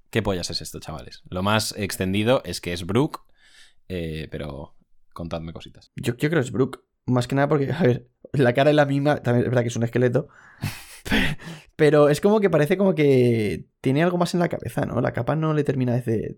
¿Qué 0.10 0.24
pollas 0.24 0.50
es 0.50 0.62
esto, 0.62 0.79
chavales? 0.79 1.22
Lo 1.29 1.44
más 1.44 1.75
extendido 1.77 2.41
es 2.44 2.62
que 2.62 2.74
es 2.74 2.86
Brooke, 2.86 3.20
eh, 3.89 4.27
pero 4.32 4.75
contadme 5.13 5.53
cositas. 5.53 5.91
Yo, 5.96 6.15
yo 6.18 6.29
creo 6.29 6.41
que 6.41 6.48
es 6.48 6.51
Brooke. 6.51 6.79
Más 7.09 7.27
que 7.27 7.35
nada 7.35 7.47
porque, 7.47 7.71
a 7.71 7.81
ver, 7.83 8.07
la 8.33 8.53
cara 8.53 8.69
es 8.69 8.75
la 8.75 8.85
misma, 8.85 9.17
también 9.17 9.43
es 9.45 9.49
verdad 9.49 9.61
que 9.63 9.67
es 9.69 9.75
un 9.75 9.83
esqueleto. 9.83 10.27
Pero 11.75 12.09
es 12.09 12.21
como 12.21 12.39
que 12.39 12.49
parece 12.49 12.77
como 12.77 12.93
que 12.95 13.65
tiene 13.81 14.03
algo 14.03 14.17
más 14.17 14.33
en 14.33 14.39
la 14.41 14.49
cabeza, 14.49 14.85
¿no? 14.85 14.99
La 15.01 15.13
capa 15.13 15.35
no 15.35 15.53
le 15.53 15.63
termina 15.63 15.93
de, 15.99 16.37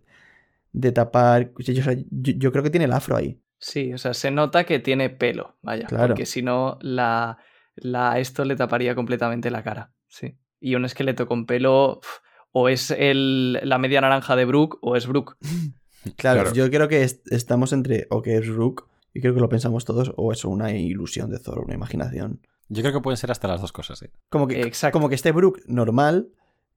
de 0.72 0.92
tapar. 0.92 1.52
O 1.60 1.64
sea, 1.64 1.74
yo, 1.74 1.84
yo 2.12 2.52
creo 2.52 2.64
que 2.64 2.70
tiene 2.70 2.86
el 2.86 2.94
afro 2.94 3.16
ahí. 3.16 3.42
Sí, 3.58 3.94
o 3.94 3.98
sea, 3.98 4.14
se 4.14 4.32
nota 4.32 4.64
que 4.64 4.80
tiene 4.80 5.10
pelo, 5.10 5.58
vaya. 5.62 5.88
Claro. 5.88 6.08
Porque 6.10 6.26
si 6.26 6.42
no, 6.42 6.78
la, 6.82 7.38
la, 7.76 8.20
esto 8.20 8.46
le 8.46 8.56
taparía 8.56 8.96
completamente 8.96 9.52
la 9.52 9.64
cara. 9.64 9.92
Sí. 10.08 10.36
Y 10.60 10.76
un 10.76 10.86
esqueleto 10.86 11.28
con 11.28 11.46
pelo. 11.46 12.02
o 12.52 12.70
es 12.70 12.92
el, 12.92 13.54
la 13.64 13.78
media 13.78 14.02
naranja 14.02 14.36
de 14.36 14.46
Brooke 14.46 14.78
o 14.82 14.96
es 14.96 15.08
Brooke. 15.08 15.36
Claro, 16.18 16.42
Claro. 16.42 16.56
yo 16.56 16.68
creo 16.72 16.88
que 16.88 17.04
est- 17.04 17.32
estamos 17.32 17.74
entre 17.74 18.08
o 18.10 18.24
que 18.24 18.36
es 18.38 18.48
Rook, 18.48 18.88
y 19.14 19.22
creo 19.22 19.34
que 19.34 19.40
lo 19.40 19.50
pensamos 19.50 19.86
todos, 19.86 20.14
o 20.18 20.32
es 20.32 20.46
una 20.46 20.72
ilusión 20.72 21.30
de 21.30 21.40
Zoro, 21.40 21.64
una 21.64 21.74
imaginación. 21.74 22.42
Yo 22.70 22.82
creo 22.82 22.94
que 22.94 23.02
pueden 23.02 23.18
ser 23.18 23.32
hasta 23.32 23.48
las 23.48 23.62
dos 23.62 23.72
cosas, 23.72 24.02
¿eh? 24.02 24.12
Como 24.30 24.48
que, 24.48 24.62
Exacto. 24.62 24.98
como 24.98 25.10
que 25.10 25.16
esté 25.16 25.32
Brook 25.32 25.62
normal 25.68 26.30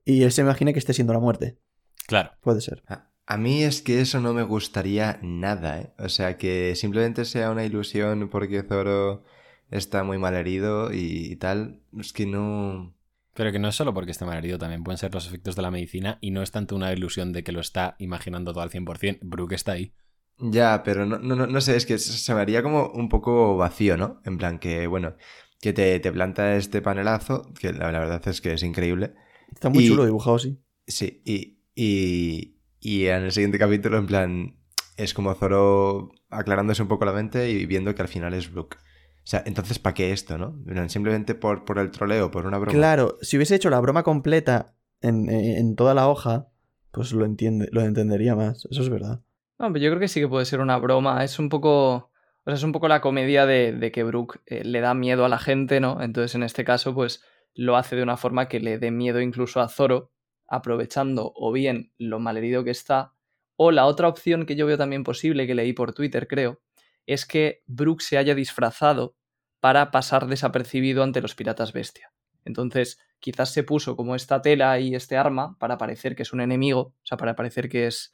y 0.04 0.22
él 0.22 0.32
se 0.32 0.42
imagina 0.42 0.72
que 0.72 0.78
esté 0.78 0.92
siendo 0.92 1.12
la 1.12 1.20
muerte. 1.20 1.58
Claro. 2.06 2.32
Puede 2.40 2.60
ser. 2.60 2.82
A, 2.88 3.10
a 3.26 3.36
mí 3.38 3.62
es 3.62 3.80
que 3.80 4.00
eso 4.00 4.20
no 4.20 4.34
me 4.34 4.42
gustaría 4.42 5.18
nada, 5.22 5.80
¿eh? 5.80 5.94
O 5.98 6.08
sea, 6.08 6.36
que 6.36 6.74
simplemente 6.74 7.24
sea 7.24 7.50
una 7.50 7.64
ilusión 7.64 8.28
porque 8.28 8.62
Zoro 8.62 9.22
está 9.70 10.04
muy 10.04 10.18
mal 10.18 10.34
herido 10.34 10.92
y, 10.92 11.32
y 11.32 11.36
tal. 11.36 11.80
Es 11.98 12.12
que 12.12 12.26
no... 12.26 12.94
Pero 13.34 13.50
que 13.50 13.58
no 13.58 13.68
es 13.68 13.74
solo 13.74 13.94
porque 13.94 14.12
esté 14.12 14.24
mal 14.24 14.38
herido, 14.38 14.58
también 14.58 14.84
pueden 14.84 14.98
ser 14.98 15.12
los 15.12 15.26
efectos 15.26 15.56
de 15.56 15.62
la 15.62 15.70
medicina 15.70 16.18
y 16.20 16.30
no 16.30 16.42
es 16.42 16.52
tanto 16.52 16.76
una 16.76 16.92
ilusión 16.92 17.32
de 17.32 17.42
que 17.42 17.50
lo 17.50 17.60
está 17.60 17.96
imaginando 17.98 18.52
todo 18.52 18.62
al 18.62 18.70
100%. 18.70 19.18
Brooke 19.22 19.54
está 19.54 19.72
ahí. 19.72 19.92
Ya, 20.38 20.82
pero 20.82 21.06
no, 21.06 21.18
no, 21.18 21.36
no- 21.36 21.46
no 21.46 21.60
sé, 21.60 21.76
es 21.76 21.86
que 21.86 21.98
se 21.98 22.34
me 22.34 22.40
haría 22.40 22.62
como 22.62 22.88
un 22.90 23.08
poco 23.08 23.56
vacío, 23.56 23.96
¿no? 23.96 24.20
En 24.24 24.36
plan 24.38 24.58
que, 24.58 24.86
bueno, 24.86 25.14
que 25.60 25.72
te, 25.72 25.98
te 26.00 26.12
planta 26.12 26.56
este 26.56 26.82
panelazo, 26.82 27.52
que 27.58 27.72
la, 27.72 27.92
la 27.92 28.00
verdad 28.00 28.26
es 28.28 28.40
que 28.40 28.52
es 28.52 28.62
increíble. 28.62 29.14
Está 29.52 29.68
muy 29.68 29.84
Y- 29.84 29.88
chulo 29.88 30.04
dibujado, 30.04 30.38
sí. 30.38 30.58
Sí, 30.86 31.22
y, 31.24 31.60
y, 31.74 32.56
y 32.80 33.06
en 33.06 33.22
el 33.22 33.32
siguiente 33.32 33.58
capítulo, 33.58 33.96
en 33.96 34.06
plan, 34.06 34.56
es 34.98 35.14
como 35.14 35.34
Zoro 35.34 36.10
aclarándose 36.28 36.82
un 36.82 36.88
poco 36.88 37.04
la 37.06 37.12
mente 37.12 37.48
y 37.50 37.64
viendo 37.64 37.94
que 37.94 38.02
al 38.02 38.08
final 38.08 38.34
es 38.34 38.52
Brook. 38.52 38.76
O 38.76 39.26
sea, 39.26 39.42
entonces, 39.46 39.78
¿para 39.78 39.94
qué 39.94 40.12
esto, 40.12 40.36
no? 40.36 40.58
Simplemente 40.90 41.34
por, 41.34 41.64
por 41.64 41.78
el 41.78 41.90
troleo, 41.90 42.30
por 42.30 42.44
una 42.44 42.58
broma. 42.58 42.76
Claro, 42.76 43.16
si 43.22 43.36
hubiese 43.38 43.54
hecho 43.54 43.70
la 43.70 43.80
broma 43.80 44.02
completa 44.02 44.74
en, 45.00 45.30
en 45.30 45.74
toda 45.76 45.94
la 45.94 46.08
hoja, 46.08 46.48
pues 46.92 47.12
lo, 47.12 47.24
entiende, 47.24 47.68
lo 47.72 47.80
entendería 47.80 48.36
más. 48.36 48.66
Eso 48.70 48.82
es 48.82 48.90
verdad. 48.90 49.22
No, 49.58 49.72
pero 49.72 49.84
yo 49.84 49.90
creo 49.90 50.00
que 50.00 50.08
sí 50.08 50.20
que 50.20 50.28
puede 50.28 50.44
ser 50.46 50.60
una 50.60 50.78
broma. 50.78 51.22
Es 51.24 51.38
un 51.38 51.48
poco. 51.48 52.10
O 52.46 52.50
sea, 52.50 52.54
es 52.54 52.62
un 52.62 52.72
poco 52.72 52.88
la 52.88 53.00
comedia 53.00 53.46
de, 53.46 53.72
de 53.72 53.92
que 53.92 54.02
Brooke 54.02 54.40
eh, 54.46 54.64
le 54.64 54.80
da 54.80 54.94
miedo 54.94 55.24
a 55.24 55.28
la 55.28 55.38
gente, 55.38 55.80
¿no? 55.80 56.02
Entonces, 56.02 56.34
en 56.34 56.42
este 56.42 56.64
caso, 56.64 56.94
pues 56.94 57.22
lo 57.54 57.76
hace 57.76 57.96
de 57.96 58.02
una 58.02 58.16
forma 58.16 58.48
que 58.48 58.60
le 58.60 58.78
dé 58.78 58.90
miedo 58.90 59.20
incluso 59.20 59.60
a 59.60 59.68
Zoro, 59.68 60.10
aprovechando 60.48 61.32
o 61.34 61.52
bien 61.52 61.92
lo 61.98 62.18
malherido 62.18 62.64
que 62.64 62.70
está. 62.70 63.14
O 63.56 63.70
la 63.70 63.86
otra 63.86 64.08
opción 64.08 64.46
que 64.46 64.56
yo 64.56 64.66
veo 64.66 64.76
también 64.76 65.04
posible, 65.04 65.46
que 65.46 65.54
leí 65.54 65.72
por 65.72 65.94
Twitter, 65.94 66.26
creo, 66.26 66.60
es 67.06 67.26
que 67.26 67.62
Brooke 67.66 68.02
se 68.02 68.18
haya 68.18 68.34
disfrazado 68.34 69.16
para 69.60 69.90
pasar 69.90 70.26
desapercibido 70.26 71.02
ante 71.02 71.20
los 71.20 71.34
piratas 71.34 71.72
bestia. 71.72 72.12
Entonces, 72.44 72.98
quizás 73.20 73.52
se 73.52 73.62
puso 73.62 73.96
como 73.96 74.14
esta 74.14 74.42
tela 74.42 74.78
y 74.78 74.94
este 74.94 75.16
arma 75.16 75.56
para 75.58 75.78
parecer 75.78 76.14
que 76.14 76.22
es 76.22 76.32
un 76.32 76.40
enemigo, 76.40 76.80
o 76.80 77.04
sea, 77.04 77.16
para 77.16 77.36
parecer 77.36 77.68
que 77.68 77.86
es 77.86 78.12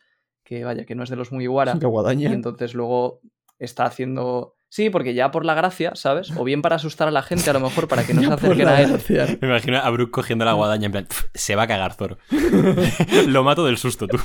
que 0.51 0.65
vaya, 0.65 0.85
que 0.85 0.97
no 0.97 1.05
es 1.05 1.11
de 1.11 1.15
los 1.17 1.31
muy 1.31 1.47
guara. 1.47 1.77
Qué 1.79 1.87
guadaña. 1.87 2.29
Y 2.29 2.33
entonces 2.33 2.75
luego 2.75 3.21
está 3.61 3.85
haciendo. 3.85 4.57
Sí, 4.69 4.91
porque 4.91 5.15
ya 5.15 5.31
por 5.31 5.45
la 5.45 5.55
gracia, 5.55 5.93
¿sabes? 5.95 6.33
O 6.37 6.43
bien 6.45 6.61
para 6.61 6.75
asustar 6.77 7.07
a 7.07 7.13
la 7.13 7.23
gente, 7.23 7.49
a 7.51 7.53
lo 7.53 7.61
mejor 7.61 7.87
para 7.87 8.05
que 8.05 8.15
no 8.15 8.23
se 8.27 8.33
acerquen 8.33 8.67
la 8.67 8.73
a 8.77 8.83
él. 8.83 8.89
gracia. 8.91 9.27
Me 9.41 9.47
imagino 9.49 9.79
a 9.79 9.89
Brooke 9.91 10.11
cogiendo 10.11 10.45
la 10.45 10.53
guadaña 10.55 10.87
en 10.87 10.93
plan, 10.93 11.07
"Pf, 11.07 11.27
se 11.35 11.55
va 11.55 11.63
a 11.63 11.67
cagar 11.69 11.95
Zoro. 11.95 12.19
lo 13.29 13.45
mato 13.45 13.65
del 13.65 13.79
susto, 13.79 14.09
tú. 14.09 14.19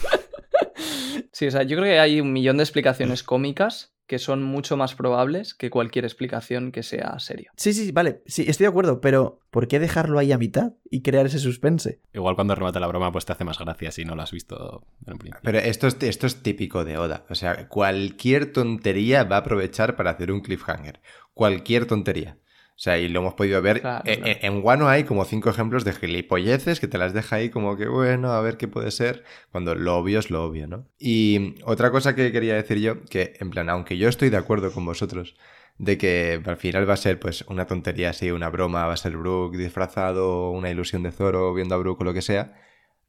Sí, 1.32 1.48
o 1.48 1.52
sea, 1.52 1.64
yo 1.64 1.78
creo 1.78 1.88
que 1.90 2.00
hay 2.00 2.22
un 2.22 2.34
millón 2.34 2.58
de 2.58 2.64
explicaciones 2.64 3.22
cómicas 3.24 3.95
que 4.08 4.20
son 4.20 4.44
mucho 4.44 4.78
más 4.78 4.96
probables 4.96 5.54
que 5.54 5.70
cualquier 5.70 6.06
explicación 6.06 6.72
que 6.72 6.84
sea 6.84 7.18
seria. 7.20 7.52
Sí, 7.58 7.74
sí, 7.74 7.92
vale. 7.92 8.22
Sí, 8.26 8.46
estoy 8.48 8.66
de 8.66 8.70
acuerdo, 8.70 9.02
pero 9.02 9.40
¿por 9.50 9.68
qué 9.68 9.80
dejarlo 9.80 10.20
ahí 10.20 10.32
a 10.32 10.38
mitad 10.38 10.74
y 10.90 11.02
crear 11.02 11.26
ese 11.26 11.40
suspense? 11.40 12.00
Igual 12.14 12.36
cuando 12.36 12.56
remata 12.56 12.80
la 12.80 12.88
broma, 12.88 13.12
pues 13.12 13.26
te 13.26 13.34
hace 13.34 13.44
más 13.44 13.60
gracia 13.60 13.92
si 13.92 14.06
no 14.06 14.16
lo 14.16 14.22
has 14.22 14.32
visto 14.32 14.86
en 15.06 15.14
un 15.14 15.20
principio. 15.20 15.42
Pero 15.44 15.60
esto 15.60 15.88
es, 15.88 15.98
esto 16.02 16.28
es 16.28 16.44
típico 16.44 16.86
de 16.86 16.98
Oda. 16.98 17.26
O 17.30 17.36
sea, 17.36 17.68
cualquier 17.68 18.52
tontería 18.52 19.24
va 19.24 19.38
a 19.38 19.40
aprovechar 19.40 19.96
para 19.96 20.12
hacer 20.12 20.32
un 20.32 20.42
cliffhanger. 20.42 21.02
Cualquier 21.34 21.86
tontería. 21.86 22.38
O 22.76 22.78
sea, 22.78 22.98
y 22.98 23.08
lo 23.08 23.22
hemos 23.22 23.36
podido 23.36 23.62
ver. 23.62 23.80
Claro, 23.82 24.04
Eh, 24.06 24.18
claro. 24.18 24.32
eh, 24.34 24.40
En 24.42 24.62
Wano 24.64 24.90
hay 24.90 25.06
como 25.06 25.24
cinco 25.24 25.50
ejemplos 25.50 25.86
de 25.86 25.94
gilipolleces 25.94 26.80
que 26.82 26.88
te 26.90 26.98
las 26.98 27.14
deja 27.14 27.38
ahí 27.38 27.50
como 27.50 27.78
que, 27.78 27.88
bueno, 27.88 28.34
a 28.34 28.42
ver 28.42 28.58
qué 28.58 28.68
puede 28.68 28.92
ser, 28.92 29.24
cuando 29.52 29.76
lo 29.76 29.96
obvio 29.98 30.20
es 30.20 30.30
lo 30.30 30.44
obvio, 30.44 30.68
¿no? 30.68 30.88
Y 31.00 31.56
otra 31.64 31.90
cosa 31.92 32.16
que 32.16 32.32
quería 32.34 32.56
decir 32.56 32.80
yo, 32.80 33.04
que 33.06 33.34
en 33.40 33.50
plan, 33.50 33.70
aunque 33.70 33.98
yo 33.98 34.10
estoy 34.10 34.30
de 34.30 34.38
acuerdo 34.38 34.72
con 34.74 34.84
vosotros, 34.86 35.36
de 35.78 35.98
que 35.98 36.42
al 36.46 36.58
final 36.58 36.88
va 36.90 36.94
a 36.94 36.98
ser 36.98 37.18
pues 37.20 37.44
una 37.48 37.66
tontería 37.66 38.10
así, 38.10 38.32
una 38.32 38.50
broma, 38.50 38.86
va 38.88 38.94
a 38.94 38.98
ser 38.98 39.16
Brook 39.18 39.56
disfrazado, 39.56 40.52
una 40.52 40.70
ilusión 40.70 41.02
de 41.04 41.12
Zoro 41.12 41.54
viendo 41.54 41.76
a 41.76 41.78
Brook 41.78 42.02
o 42.02 42.04
lo 42.04 42.14
que 42.14 42.22
sea, 42.22 42.54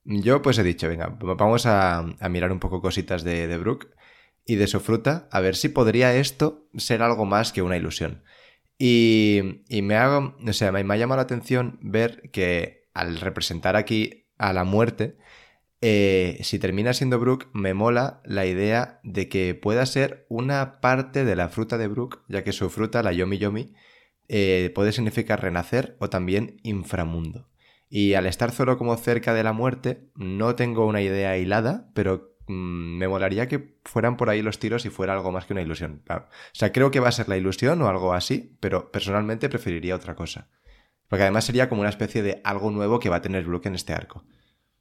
yo 0.05 0.43
pues 0.43 0.59
he 0.59 0.63
dicho, 0.63 0.89
venga, 0.89 1.09
vamos 1.21 1.67
a, 1.67 1.99
a 1.99 2.29
mirar 2.29 2.53
un 2.53 2.61
poco 2.61 2.81
cositas 2.81 3.25
de, 3.25 3.47
de 3.49 3.59
Brook 3.59 3.89
y 4.45 4.57
de 4.57 4.69
su 4.69 4.79
fruta, 4.81 5.29
a 5.33 5.41
ver 5.41 5.57
si 5.57 5.69
podría 5.69 6.15
esto 6.15 6.69
ser 6.77 7.03
algo 7.03 7.25
más 7.25 7.53
que 7.53 7.63
una 7.63 7.77
ilusión. 7.77 8.23
Y, 8.79 9.63
me 9.83 9.97
hago, 9.97 10.37
o 10.47 10.53
sea, 10.53 10.73
me, 10.73 10.81
ha 10.81 10.97
llamado 10.97 11.17
la 11.17 11.23
atención 11.23 11.79
ver 11.83 12.31
que 12.31 12.89
al 12.95 13.19
representar 13.19 13.77
aquí 13.77 14.27
a 14.39 14.53
la 14.53 14.65
muerte, 14.65 15.17
eh, 15.81 16.39
si 16.43 16.59
termina 16.59 16.93
siendo 16.93 17.19
Brook, 17.19 17.49
me 17.53 17.75
mola 17.75 18.21
la 18.25 18.47
idea 18.47 19.01
de 19.03 19.29
que 19.29 19.55
pueda 19.55 19.87
ser 19.87 20.27
una 20.29 20.81
parte 20.81 21.25
de 21.25 21.37
la 21.37 21.49
fruta 21.49 21.79
de 21.79 21.89
Brook, 21.89 22.25
ya 22.29 22.45
que 22.45 22.53
su 22.53 22.69
fruta, 22.71 23.03
la 23.03 23.13
Yomi 23.13 23.39
Yomi, 23.39 23.75
eh, 24.29 24.73
puede 24.75 24.93
significar 24.93 25.41
renacer 25.43 25.97
o 26.01 26.11
también 26.11 26.59
inframundo. 26.63 27.49
Y 27.89 28.15
al 28.15 28.27
estar 28.27 28.51
Zoro 28.51 28.79
como 28.79 28.97
cerca 28.97 29.33
de 29.33 29.45
la 29.45 29.53
muerte, 29.53 30.11
no 30.17 30.55
tengo 30.57 30.87
una 30.87 31.03
idea 31.03 31.39
hilada, 31.39 31.91
pero 31.95 32.36
mm, 32.47 32.97
me 32.99 33.09
molaría 33.09 33.49
que 33.49 33.79
fueran 33.85 34.17
por 34.17 34.31
ahí 34.31 34.43
los 34.43 34.59
tiros 34.59 34.85
y 34.87 34.91
fuera 34.91 35.13
algo 35.15 35.33
más 35.33 35.47
que 35.47 35.53
una 35.53 35.63
ilusión. 35.63 36.03
Ah, 36.09 36.27
O 36.29 36.55
sea, 36.55 36.73
creo 36.73 36.91
que 36.91 37.01
va 37.01 37.09
a 37.09 37.13
ser 37.13 37.29
la 37.29 37.37
ilusión 37.37 37.81
o 37.83 37.89
algo 37.89 38.13
así, 38.13 38.57
pero 38.61 38.91
personalmente 38.91 39.49
preferiría 39.49 39.95
otra 39.97 40.15
cosa. 40.15 40.49
Porque 41.09 41.23
además 41.23 41.45
sería 41.45 41.69
como 41.69 41.83
una 41.83 41.91
especie 41.91 42.23
de 42.23 42.41
algo 42.45 42.71
nuevo 42.71 42.99
que 42.99 43.09
va 43.09 43.17
a 43.17 43.23
tener 43.23 43.45
Brook 43.45 43.67
en 43.67 43.75
este 43.77 43.93
arco. 43.93 44.25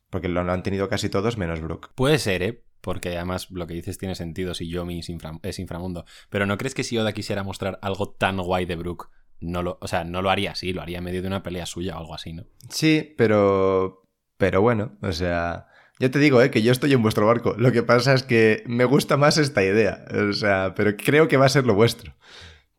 Porque 0.09 0.27
lo, 0.29 0.43
lo 0.43 0.51
han 0.51 0.63
tenido 0.63 0.87
casi 0.89 1.09
todos 1.09 1.37
menos 1.37 1.61
Brook. 1.61 1.91
Puede 1.95 2.17
ser, 2.19 2.41
¿eh? 2.43 2.63
Porque 2.81 3.15
además 3.15 3.49
lo 3.51 3.65
que 3.67 3.73
dices 3.73 3.97
tiene 3.97 4.15
sentido 4.15 4.53
si 4.53 4.69
Yomi 4.69 4.99
es, 4.99 5.09
infra- 5.09 5.39
es 5.43 5.59
inframundo. 5.59 6.05
Pero 6.29 6.45
¿no 6.45 6.57
crees 6.57 6.73
que 6.75 6.83
si 6.83 6.97
Oda 6.97 7.13
quisiera 7.13 7.43
mostrar 7.43 7.79
algo 7.81 8.11
tan 8.11 8.37
guay 8.37 8.65
de 8.65 8.75
Brook, 8.75 9.09
no 9.39 9.61
lo, 9.63 9.77
o 9.81 9.87
sea, 9.87 10.03
no 10.03 10.21
lo 10.21 10.29
haría 10.29 10.51
así, 10.51 10.71
lo 10.71 10.81
haría 10.81 10.99
en 10.99 11.03
medio 11.03 11.21
de 11.21 11.27
una 11.27 11.43
pelea 11.43 11.65
suya 11.65 11.95
o 11.95 11.99
algo 11.99 12.13
así, 12.15 12.33
¿no? 12.33 12.45
Sí, 12.69 13.13
pero. 13.17 14.03
Pero 14.37 14.61
bueno, 14.61 14.97
o 15.01 15.11
sea. 15.11 15.67
Yo 15.99 16.11
te 16.11 16.19
digo, 16.19 16.41
¿eh? 16.41 16.51
que 16.51 16.61
yo 16.61 16.71
estoy 16.71 16.91
en 16.93 17.01
vuestro 17.01 17.25
barco. 17.25 17.55
Lo 17.57 17.71
que 17.71 17.81
pasa 17.83 18.13
es 18.13 18.23
que 18.23 18.63
me 18.67 18.83
gusta 18.85 19.15
más 19.17 19.37
esta 19.37 19.63
idea. 19.63 20.05
O 20.29 20.33
sea, 20.33 20.73
pero 20.75 20.95
creo 20.97 21.27
que 21.27 21.37
va 21.37 21.45
a 21.45 21.49
ser 21.49 21.65
lo 21.65 21.73
vuestro. 21.73 22.13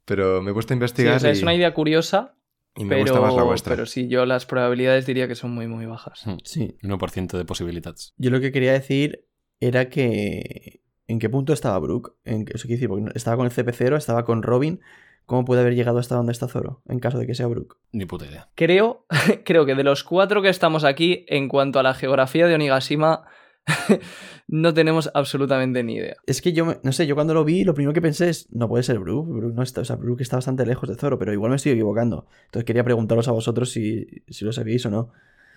Pero 0.05 0.42
me 0.42 0.50
gusta 0.52 0.72
Sí, 0.72 0.74
investigar 0.74 1.16
o 1.16 1.20
sea, 1.20 1.31
y, 1.31 1.33
es 1.33 1.42
una 1.42 1.55
idea 1.55 1.72
curiosa, 1.74 2.37
y 2.76 2.85
me 2.85 2.90
pero, 2.90 3.00
gusta 3.02 3.20
más 3.20 3.35
la 3.35 3.42
vuestra. 3.42 3.74
pero 3.74 3.87
sí, 3.87 4.07
yo 4.09 4.26
las 4.26 4.46
probabilidades 4.46 5.07
diría 5.07 5.26
que 5.29 5.35
son 5.35 5.52
muy, 5.52 5.66
muy 5.66 5.87
bajas. 5.87 6.22
Hmm. 6.26 6.37
Sí. 6.44 6.76
1% 6.83 7.38
de 7.38 7.44
posibilidades. 7.44 8.12
Yo 8.18 8.31
lo 8.31 8.40
que 8.40 8.52
quería 8.52 8.72
decir 8.72 9.26
era 9.61 9.88
que. 9.88 10.83
¿En 11.09 11.18
qué 11.20 11.29
punto 11.31 11.52
estaba 11.52 11.79
Brook? 11.79 12.16
¿En 12.24 12.44
qué- 12.44 12.52
Eso 12.57 12.66
quiere 12.66 12.76
decir, 12.81 12.88
porque 12.88 13.05
estaba 13.14 13.37
con 13.37 13.46
el 13.46 13.52
CP0, 13.52 13.96
estaba 13.96 14.24
con 14.24 14.42
Robin. 14.42 14.81
¿Cómo 15.27 15.45
puede 15.45 15.61
haber 15.61 15.75
llegado 15.75 15.99
hasta 15.99 16.15
donde 16.15 16.33
está 16.33 16.47
Zoro? 16.49 16.83
En 16.89 16.99
caso 17.01 17.19
de 17.19 17.27
que 17.27 17.35
sea 17.35 17.47
Brook. 17.49 17.79
Ni 17.93 18.07
puta 18.07 18.27
idea. 18.27 18.49
Creo, 18.55 19.05
creo 19.45 19.67
que 19.67 19.75
de 19.75 19.85
los 19.85 20.05
cuatro 20.05 20.41
que 20.43 20.49
estamos 20.49 20.85
aquí, 20.85 21.25
en 21.29 21.49
cuanto 21.49 21.79
a 21.79 21.83
la 21.83 21.95
geografía 21.95 22.47
de 22.47 22.55
Onigashima, 22.55 23.25
no 24.49 24.73
tenemos 24.75 25.11
absolutamente 25.15 25.83
ni 25.83 25.95
idea. 25.97 26.17
Es 26.27 26.41
que 26.41 26.53
yo, 26.53 26.65
me- 26.67 26.79
no 26.83 26.93
sé, 26.93 27.07
yo 27.07 27.15
cuando 27.15 27.35
lo 27.35 27.45
vi, 27.45 27.65
lo 27.65 27.75
primero 27.75 27.93
que 27.93 28.01
pensé 28.01 28.29
es, 28.29 28.47
no 28.53 28.69
puede 28.69 28.85
ser 28.85 28.99
Brook. 28.99 29.29
Brook 29.29 29.55
no 29.55 29.62
está, 29.62 29.81
o 29.81 29.85
sea, 29.85 29.97
Brook 29.97 30.21
está 30.21 30.37
bastante 30.37 30.65
lejos 30.67 30.89
de 30.89 30.95
Zoro, 30.95 31.19
pero 31.19 31.33
igual 31.33 31.51
me 31.51 31.57
estoy 31.57 31.73
equivocando. 31.73 32.27
Entonces 32.47 32.65
quería 32.65 32.85
preguntaros 32.85 33.27
a 33.29 33.33
vosotros 33.33 33.71
si, 33.71 34.07
si 34.29 34.45
lo 34.45 34.53
sabíais 34.53 34.87
o 34.87 34.91
no. 34.91 35.12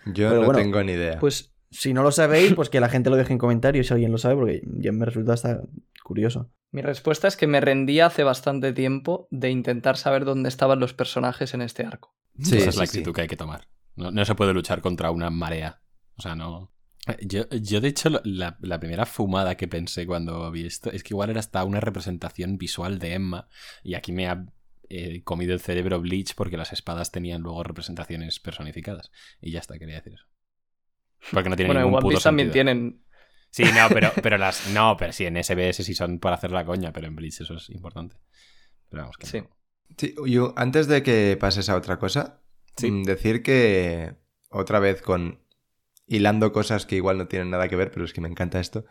Yo 0.08 0.30
pero 0.30 0.40
no 0.42 0.46
bueno, 0.48 0.60
tengo 0.60 0.82
ni 0.84 0.94
idea. 0.94 1.20
Pues 1.20 1.54
Si 1.70 1.94
no 1.94 2.02
lo 2.02 2.12
sabéis, 2.12 2.54
pues 2.56 2.70
que 2.70 2.80
la 2.80 2.90
gente 2.90 3.10
lo 3.12 3.16
deje 3.16 3.34
en 3.34 3.38
comentarios 3.40 3.86
si 3.88 3.94
alguien 3.94 4.12
lo 4.12 4.18
sabe, 4.18 4.36
porque 4.36 4.62
ya 4.80 4.92
me 4.92 5.06
resulta 5.06 5.34
hasta 5.34 5.62
curioso. 6.04 6.50
Mi 6.72 6.82
respuesta 6.82 7.28
es 7.28 7.36
que 7.38 7.48
me 7.48 7.62
rendía 7.62 8.08
hace 8.08 8.24
bastante 8.24 8.74
tiempo 8.74 9.28
de 9.32 9.50
intentar 9.50 9.98
saber 9.98 10.26
dónde 10.26 10.50
estaban 10.50 10.80
los 10.80 10.94
personajes 10.94 11.54
en 11.54 11.62
este 11.62 11.84
arco. 11.86 12.16
Sí, 12.42 12.58
Esa 12.58 12.70
es 12.70 12.76
la 12.78 12.86
sí, 12.86 12.92
sí. 12.94 12.98
actitud 13.00 13.14
que 13.14 13.22
hay 13.22 13.28
que 13.28 13.38
tomar. 13.38 13.68
No, 13.96 14.12
no 14.12 14.24
se 14.26 14.36
puede 14.36 14.54
luchar 14.54 14.82
contra 14.82 15.12
una 15.12 15.30
marea. 15.30 15.82
O 16.16 16.22
sea, 16.22 16.36
no. 16.36 16.72
Yo, 17.22 17.50
yo 17.50 17.82
de 17.82 17.88
hecho, 17.88 18.10
la, 18.24 18.58
la 18.62 18.80
primera 18.80 19.06
fumada 19.06 19.56
que 19.56 19.68
pensé 19.68 20.06
cuando 20.06 20.52
vi 20.52 20.66
esto 20.66 20.92
es 20.92 21.04
que 21.04 21.14
igual 21.14 21.30
era 21.32 21.40
hasta 21.40 21.64
una 21.64 21.80
representación 21.80 22.58
visual 22.58 23.00
de 23.00 23.14
Emma. 23.14 23.48
Y 23.84 23.96
aquí 23.96 24.12
me 24.12 24.28
ha 24.28 24.46
eh, 24.90 25.24
comido 25.24 25.54
el 25.54 25.60
cerebro 25.60 26.00
Bleach 26.00 26.36
porque 26.36 26.58
las 26.58 26.72
espadas 26.72 27.12
tenían 27.12 27.42
luego 27.42 27.64
representaciones 27.64 28.40
personificadas. 28.40 29.12
Y 29.42 29.52
ya 29.52 29.60
está, 29.60 29.80
quería 29.80 29.96
decir 29.96 30.14
eso. 30.14 30.26
Porque 31.32 31.50
no 31.50 31.56
tiene 31.56 31.70
Bueno, 31.70 31.82
en 31.82 31.86
ningún 31.88 31.98
One 31.98 32.02
puto 32.04 32.10
Piece 32.14 32.24
también 32.24 32.48
sentido. 32.48 32.54
tienen. 32.54 33.04
Sí, 33.52 33.64
no, 33.64 33.90
pero, 33.90 34.12
pero 34.22 34.38
las. 34.38 34.70
No, 34.70 34.96
pero 34.98 35.12
sí, 35.12 35.26
en 35.26 35.36
SBS 35.44 35.84
sí 35.84 35.94
son 35.96 36.20
para 36.20 36.36
hacer 36.36 36.52
la 36.52 36.66
coña, 36.66 36.92
pero 36.94 37.08
en 37.08 37.16
Bleach 37.16 37.42
eso 37.42 37.56
es 37.56 37.70
importante. 37.70 38.16
Pero 38.90 39.04
vamos, 39.04 39.18
que 39.18 39.26
Sí. 39.28 39.42
no. 39.42 39.50
Sí, 39.98 40.16
yo, 40.28 40.54
antes 40.56 40.88
de 40.88 41.02
que 41.04 41.36
pases 41.40 41.68
a 41.70 41.76
otra 41.76 41.98
cosa, 42.00 42.42
Sí. 42.78 42.92
mm, 42.92 43.04
decir 43.04 43.42
que 43.44 44.16
otra 44.50 44.80
vez 44.80 45.02
con 45.02 45.44
hilando 46.08 46.52
cosas 46.52 46.86
que 46.86 46.96
igual 46.96 47.18
no 47.18 47.28
tienen 47.28 47.50
nada 47.50 47.68
que 47.68 47.76
ver, 47.76 47.92
pero 47.92 48.06
es 48.06 48.14
que 48.14 48.22
me 48.22 48.30
encanta 48.30 48.60
esto, 48.60 48.86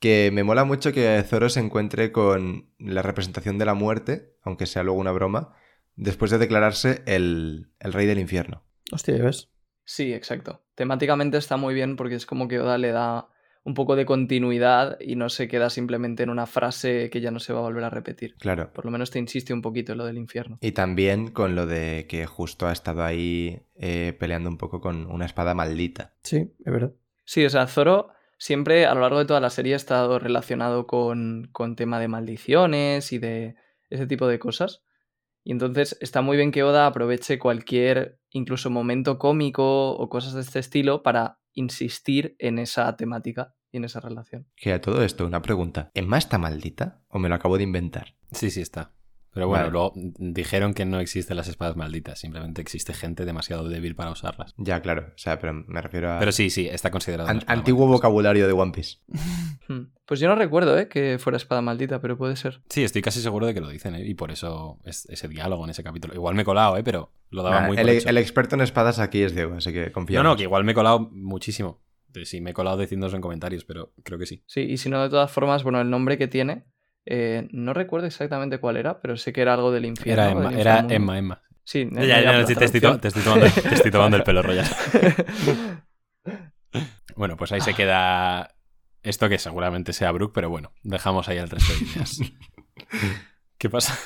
que 0.00 0.30
me 0.32 0.44
mola 0.44 0.64
mucho 0.64 0.92
que 0.92 1.22
Zoro 1.26 1.48
se 1.48 1.60
encuentre 1.60 2.12
con 2.12 2.70
la 2.78 3.02
representación 3.02 3.58
de 3.58 3.64
la 3.64 3.74
muerte, 3.74 4.34
aunque 4.42 4.66
sea 4.66 4.82
luego 4.82 5.00
una 5.00 5.12
broma, 5.12 5.54
después 5.96 6.30
de 6.30 6.38
declararse 6.38 7.02
el, 7.06 7.70
el 7.80 7.92
rey 7.92 8.06
del 8.06 8.18
infierno. 8.18 8.64
Hostia, 8.92 9.16
¿ya 9.16 9.24
ves? 9.24 9.50
Sí, 9.84 10.12
exacto. 10.12 10.64
Temáticamente 10.74 11.36
está 11.38 11.56
muy 11.56 11.74
bien 11.74 11.96
porque 11.96 12.14
es 12.14 12.26
como 12.26 12.48
que 12.48 12.58
Oda 12.60 12.78
le 12.78 12.92
da 12.92 13.28
un 13.64 13.74
poco 13.74 13.96
de 13.96 14.04
continuidad 14.04 14.98
y 15.00 15.16
no 15.16 15.30
se 15.30 15.48
queda 15.48 15.70
simplemente 15.70 16.22
en 16.22 16.30
una 16.30 16.46
frase 16.46 17.08
que 17.10 17.20
ya 17.22 17.30
no 17.30 17.40
se 17.40 17.52
va 17.52 17.60
a 17.60 17.62
volver 17.62 17.84
a 17.84 17.90
repetir. 17.90 18.36
Claro. 18.36 18.70
Por 18.72 18.84
lo 18.84 18.90
menos 18.90 19.10
te 19.10 19.18
insiste 19.18 19.54
un 19.54 19.62
poquito 19.62 19.92
en 19.92 19.98
lo 19.98 20.04
del 20.04 20.18
infierno. 20.18 20.58
Y 20.60 20.72
también 20.72 21.30
con 21.30 21.54
lo 21.54 21.66
de 21.66 22.06
que 22.08 22.26
justo 22.26 22.66
ha 22.66 22.72
estado 22.72 23.02
ahí 23.02 23.62
eh, 23.76 24.14
peleando 24.18 24.50
un 24.50 24.58
poco 24.58 24.80
con 24.80 25.10
una 25.10 25.24
espada 25.24 25.54
maldita. 25.54 26.14
Sí, 26.22 26.52
es 26.64 26.72
verdad. 26.72 26.92
Sí, 27.24 27.44
o 27.44 27.50
sea, 27.50 27.66
Zoro 27.66 28.10
siempre 28.36 28.84
a 28.84 28.94
lo 28.94 29.00
largo 29.00 29.18
de 29.18 29.24
toda 29.24 29.40
la 29.40 29.48
serie 29.48 29.72
ha 29.72 29.76
estado 29.76 30.18
relacionado 30.18 30.86
con, 30.86 31.48
con 31.52 31.74
tema 31.74 31.98
de 31.98 32.08
maldiciones 32.08 33.12
y 33.12 33.18
de 33.18 33.56
ese 33.88 34.06
tipo 34.06 34.26
de 34.26 34.38
cosas. 34.38 34.82
Y 35.42 35.52
entonces 35.52 35.96
está 36.00 36.20
muy 36.20 36.36
bien 36.36 36.52
que 36.52 36.62
Oda 36.62 36.86
aproveche 36.86 37.38
cualquier, 37.38 38.18
incluso 38.30 38.68
momento 38.68 39.18
cómico 39.18 39.92
o 39.92 40.08
cosas 40.10 40.34
de 40.34 40.42
este 40.42 40.58
estilo 40.58 41.02
para 41.02 41.38
insistir 41.54 42.34
en 42.38 42.58
esa 42.58 42.96
temática 42.96 43.53
y 43.74 43.78
en 43.78 43.84
esa 43.84 43.98
relación. 44.00 44.46
Que 44.56 44.72
a 44.72 44.80
todo 44.80 45.02
esto, 45.02 45.26
una 45.26 45.42
pregunta. 45.42 45.90
¿Emma 45.94 46.16
está 46.16 46.38
maldita? 46.38 47.02
¿O 47.08 47.18
me 47.18 47.28
lo 47.28 47.34
acabo 47.34 47.56
de 47.58 47.64
inventar? 47.64 48.14
Sí, 48.30 48.50
sí 48.50 48.60
está. 48.60 48.92
Pero 49.32 49.48
bueno, 49.48 49.62
Vale. 49.64 49.72
luego 49.72 49.92
dijeron 50.18 50.74
que 50.74 50.84
no 50.84 51.00
existen 51.00 51.36
las 51.36 51.48
espadas 51.48 51.74
malditas, 51.74 52.20
simplemente 52.20 52.62
existe 52.62 52.94
gente 52.94 53.24
demasiado 53.24 53.68
débil 53.68 53.96
para 53.96 54.12
usarlas. 54.12 54.54
Ya, 54.58 54.80
claro. 54.80 55.08
O 55.08 55.18
sea, 55.18 55.40
pero 55.40 55.52
me 55.52 55.80
refiero 55.80 56.12
a... 56.12 56.20
Pero 56.20 56.30
sí, 56.30 56.50
sí, 56.50 56.68
está 56.68 56.92
considerado. 56.92 57.28
An- 57.28 57.42
antiguo 57.48 57.80
maldita. 57.86 57.96
vocabulario 57.96 58.46
de 58.46 58.52
One 58.52 58.70
Piece. 58.72 58.98
Hmm. 59.66 59.86
Pues 60.04 60.20
yo 60.20 60.28
no 60.28 60.34
recuerdo 60.34 60.78
¿eh? 60.78 60.88
que 60.88 61.18
fuera 61.18 61.38
espada 61.38 61.62
maldita, 61.62 61.98
pero 61.98 62.18
puede 62.18 62.36
ser. 62.36 62.60
Sí, 62.68 62.84
estoy 62.84 63.00
casi 63.00 63.22
seguro 63.22 63.46
de 63.46 63.54
que 63.54 63.62
lo 63.62 63.70
dicen, 63.70 63.94
¿eh? 63.94 64.06
y 64.06 64.12
por 64.12 64.30
eso 64.30 64.78
es 64.84 65.06
ese 65.06 65.26
diálogo 65.26 65.64
en 65.64 65.70
ese 65.70 65.82
capítulo. 65.82 66.12
Igual 66.12 66.34
me 66.34 66.42
he 66.42 66.44
colado, 66.44 66.76
¿eh? 66.76 66.84
pero 66.84 67.10
lo 67.30 67.42
daba 67.42 67.62
Nah, 67.62 67.66
muy 67.68 67.78
el, 67.78 67.86
por 67.86 67.94
hecho. 67.94 68.08
el 68.10 68.18
experto 68.18 68.56
en 68.56 68.60
espadas 68.60 68.98
aquí 68.98 69.22
es 69.22 69.34
Diego, 69.34 69.54
así 69.54 69.72
que 69.72 69.90
confía. 69.90 70.22
No, 70.22 70.28
no, 70.28 70.36
que 70.36 70.42
igual 70.42 70.64
me 70.64 70.72
he 70.72 70.74
colado 70.74 71.08
muchísimo. 71.12 71.80
Sí, 72.24 72.40
me 72.40 72.50
he 72.50 72.54
colado 72.54 72.78
diciéndose 72.78 73.16
en 73.16 73.22
comentarios, 73.22 73.64
pero 73.64 73.92
creo 74.02 74.18
que 74.18 74.26
sí. 74.26 74.42
Sí, 74.46 74.60
y 74.60 74.76
si 74.76 74.88
no, 74.88 75.02
de 75.02 75.10
todas 75.10 75.30
formas, 75.30 75.62
bueno, 75.62 75.80
el 75.80 75.90
nombre 75.90 76.16
que 76.18 76.28
tiene, 76.28 76.64
eh, 77.06 77.48
no 77.50 77.74
recuerdo 77.74 78.06
exactamente 78.06 78.58
cuál 78.58 78.76
era, 78.76 79.00
pero 79.00 79.16
sé 79.16 79.32
que 79.32 79.42
era 79.42 79.54
algo 79.54 79.72
del 79.72 79.86
infierno. 79.86 80.22
Era 80.22 80.32
Emma, 80.32 80.52
era. 80.60 80.86
Emma, 80.88 81.18
Emma. 81.18 81.42
Sí, 81.64 81.88
Ya, 81.90 82.02
ya, 82.02 82.20
la 82.20 82.40
ya, 82.40 82.46
sí, 82.46 82.54
te, 82.54 82.64
estoy 82.66 82.80
te 82.80 83.08
estoy 83.08 83.22
tomando, 83.22 83.46
te 83.46 83.74
estoy 83.74 83.90
tomando 83.90 84.16
el 84.16 84.22
pelo, 84.22 84.42
Royal. 84.42 84.66
Bueno, 87.16 87.36
pues 87.36 87.52
ahí 87.52 87.60
se 87.60 87.74
queda 87.74 88.56
esto 89.02 89.28
que 89.28 89.38
seguramente 89.38 89.92
sea 89.92 90.10
Brook, 90.10 90.32
pero 90.34 90.50
bueno, 90.50 90.72
dejamos 90.82 91.28
ahí 91.28 91.38
el 91.38 91.48
resto 91.48 91.72
de 91.72 91.78
ideas. 91.78 92.18
¿Qué 93.58 93.70
pasa? 93.70 93.96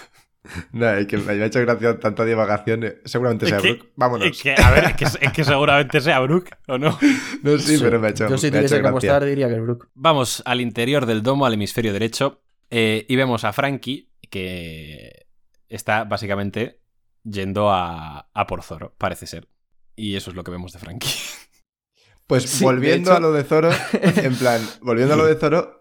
No, 0.73 0.89
es 0.91 1.07
que 1.07 1.17
me 1.19 1.33
ha 1.33 1.47
hecho 1.47 1.61
gracia 1.61 1.99
tanta 1.99 2.25
divagación. 2.25 2.95
Seguramente 3.05 3.47
sea 3.47 3.59
que- 3.59 3.73
Brook. 3.75 3.89
Vámonos. 3.97 4.27
Es 4.29 4.43
que, 4.43 4.55
a 4.57 4.71
ver, 4.71 4.85
es 4.85 4.95
que, 4.97 5.05
es 5.05 5.33
que 5.33 5.45
seguramente 5.45 6.01
sea 6.01 6.21
Brook, 6.21 6.49
¿o 6.69 6.79
no? 6.79 6.99
No, 7.43 7.59
sí, 7.59 7.79
pero 7.81 7.99
me 8.01 8.09
ha 8.09 8.11
hecho, 8.11 8.29
Yo 8.29 8.39
si 8.39 8.51
tuviese 8.51 8.81
que 8.81 8.87
apostar 8.89 9.25
diría 9.25 9.49
que 9.49 9.55
es 9.55 9.61
Brook. 9.63 9.89
Vamos 9.95 10.43
al 10.47 10.61
interior 10.61 11.07
del 11.07 11.23
domo, 11.23 11.47
al 11.47 11.55
hemisferio 11.55 11.93
derecho, 11.93 12.43
eh, 12.71 13.07
y 13.09 13.17
vemos 13.17 13.45
a 13.45 13.53
Frankie 13.53 14.11
que 14.31 15.27
está 15.69 16.05
básicamente 16.05 16.81
yendo 17.25 17.71
a, 17.71 18.29
a 18.33 18.47
por 18.47 18.63
Zoro, 18.63 18.95
parece 18.99 19.27
ser. 19.27 19.49
Y 19.97 20.17
eso 20.17 20.31
es 20.31 20.37
lo 20.37 20.45
que 20.45 20.51
vemos 20.51 20.73
de 20.73 20.79
Frankie. 20.79 21.11
Pues 22.27 22.45
Sí, 22.45 22.63
volviendo 22.65 23.11
hecho- 23.11 23.17
a 23.17 23.21
lo 23.21 23.33
de 23.33 23.43
Zoro, 23.45 23.71
en 23.93 24.35
plan, 24.37 24.61
volviendo 24.83 25.15
a 25.15 25.17
lo 25.17 25.25
de 25.27 25.35
Zoro, 25.37 25.78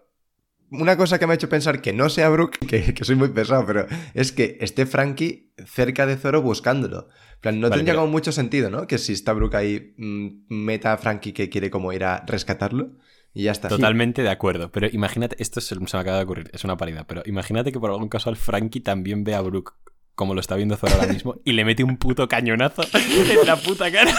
una 0.70 0.96
cosa 0.96 1.18
que 1.18 1.26
me 1.26 1.32
ha 1.32 1.36
hecho 1.36 1.48
pensar 1.48 1.80
que 1.80 1.92
no 1.92 2.08
sea 2.08 2.28
Brook, 2.28 2.58
que, 2.68 2.94
que 2.94 3.04
soy 3.04 3.16
muy 3.16 3.28
pesado, 3.28 3.64
pero 3.66 3.86
es 4.14 4.32
que 4.32 4.58
esté 4.60 4.86
Frankie 4.86 5.52
cerca 5.66 6.06
de 6.06 6.16
Zoro 6.16 6.42
buscándolo. 6.42 7.08
En 7.34 7.40
plan, 7.40 7.60
no 7.60 7.68
Vale, 7.68 7.78
tendría 7.80 7.94
pero- 7.94 8.02
como 8.02 8.12
mucho 8.12 8.32
sentido, 8.32 8.70
¿no? 8.70 8.86
Que 8.86 8.98
si 8.98 9.12
está 9.12 9.32
Brook 9.32 9.54
ahí, 9.54 9.94
mm, 9.96 10.28
meta 10.48 10.92
a 10.92 10.98
Frankie 10.98 11.32
que 11.32 11.48
quiere 11.48 11.70
como 11.70 11.92
ir 11.92 12.04
a 12.04 12.24
rescatarlo 12.26 12.92
y 13.32 13.44
ya 13.44 13.52
está. 13.52 13.68
Totalmente 13.68 14.22
de 14.22 14.30
acuerdo. 14.30 14.70
Pero 14.72 14.88
imagínate, 14.90 15.36
esto 15.40 15.60
se, 15.60 15.74
se 15.74 15.80
me 15.80 16.00
acaba 16.00 16.16
de 16.18 16.24
ocurrir, 16.24 16.50
es 16.52 16.64
una 16.64 16.76
paridad, 16.76 17.06
pero 17.06 17.22
imagínate 17.26 17.70
que 17.72 17.78
por 17.78 17.90
algún 17.90 18.08
caso 18.08 18.28
al 18.30 18.36
Frankie 18.36 18.80
también 18.80 19.24
ve 19.24 19.34
a 19.34 19.40
Brook 19.40 19.74
como 20.14 20.34
lo 20.34 20.40
está 20.40 20.56
viendo 20.56 20.76
Zoro 20.76 20.94
ahora 20.94 21.12
mismo 21.12 21.36
y 21.44 21.52
le 21.52 21.64
mete 21.64 21.84
un 21.84 21.96
puto 21.96 22.26
cañonazo 22.26 22.82
en 22.92 23.46
la 23.46 23.54
puta 23.54 23.88
cara. 23.92 24.12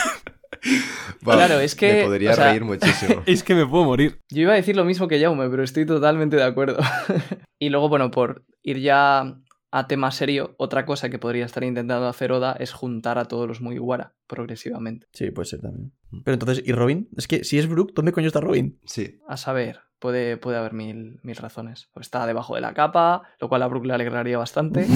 Claro, 1.23 1.59
es 1.59 1.75
que, 1.75 1.93
Me 1.93 2.03
podría 2.05 2.31
o 2.31 2.35
sea- 2.35 2.49
reír 2.51 2.63
muchísimo. 2.63 3.21
Es 3.25 3.43
que 3.43 3.55
me 3.55 3.65
puedo 3.65 3.83
morir. 3.85 4.19
Yo 4.29 4.41
iba 4.43 4.53
a 4.53 4.55
decir 4.55 4.75
lo 4.75 4.85
mismo 4.85 5.07
que 5.07 5.19
Jaume, 5.21 5.49
pero 5.49 5.63
estoy 5.63 5.85
totalmente 5.85 6.35
de 6.37 6.43
acuerdo. 6.43 6.77
y 7.59 7.69
luego, 7.69 7.89
bueno, 7.89 8.11
por 8.11 8.45
ir 8.63 8.79
ya 8.79 9.35
a 9.71 9.87
tema 9.87 10.11
serio, 10.11 10.55
otra 10.57 10.85
cosa 10.85 11.09
que 11.09 11.19
podría 11.19 11.45
estar 11.45 11.63
intentando 11.63 12.07
hacer 12.07 12.31
Oda 12.31 12.55
es 12.59 12.71
juntar 12.73 13.19
a 13.19 13.25
todos 13.25 13.47
los 13.47 13.61
Mugiwara 13.61 14.15
progresivamente. 14.25 15.07
Sí, 15.13 15.29
puede 15.31 15.45
ser 15.45 15.61
también. 15.61 15.91
Pero 16.23 16.33
entonces, 16.33 16.63
¿y 16.65 16.71
Robin? 16.71 17.07
Es 17.15 17.27
que 17.27 17.43
si 17.43 17.59
es 17.59 17.67
Brook, 17.69 17.93
¿dónde 17.93 18.11
coño 18.11 18.27
está 18.27 18.41
Robin? 18.41 18.79
Sí. 18.85 19.19
A 19.27 19.37
saber, 19.37 19.81
puede, 19.99 20.37
puede 20.37 20.57
haber 20.57 20.73
mil, 20.73 21.19
mil 21.21 21.35
razones. 21.35 21.89
O 21.93 21.99
está 21.99 22.25
debajo 22.25 22.55
de 22.55 22.61
la 22.61 22.73
capa, 22.73 23.21
lo 23.39 23.47
cual 23.47 23.61
a 23.61 23.67
Brook 23.67 23.85
le 23.85 23.93
alegraría 23.93 24.39
bastante. 24.39 24.87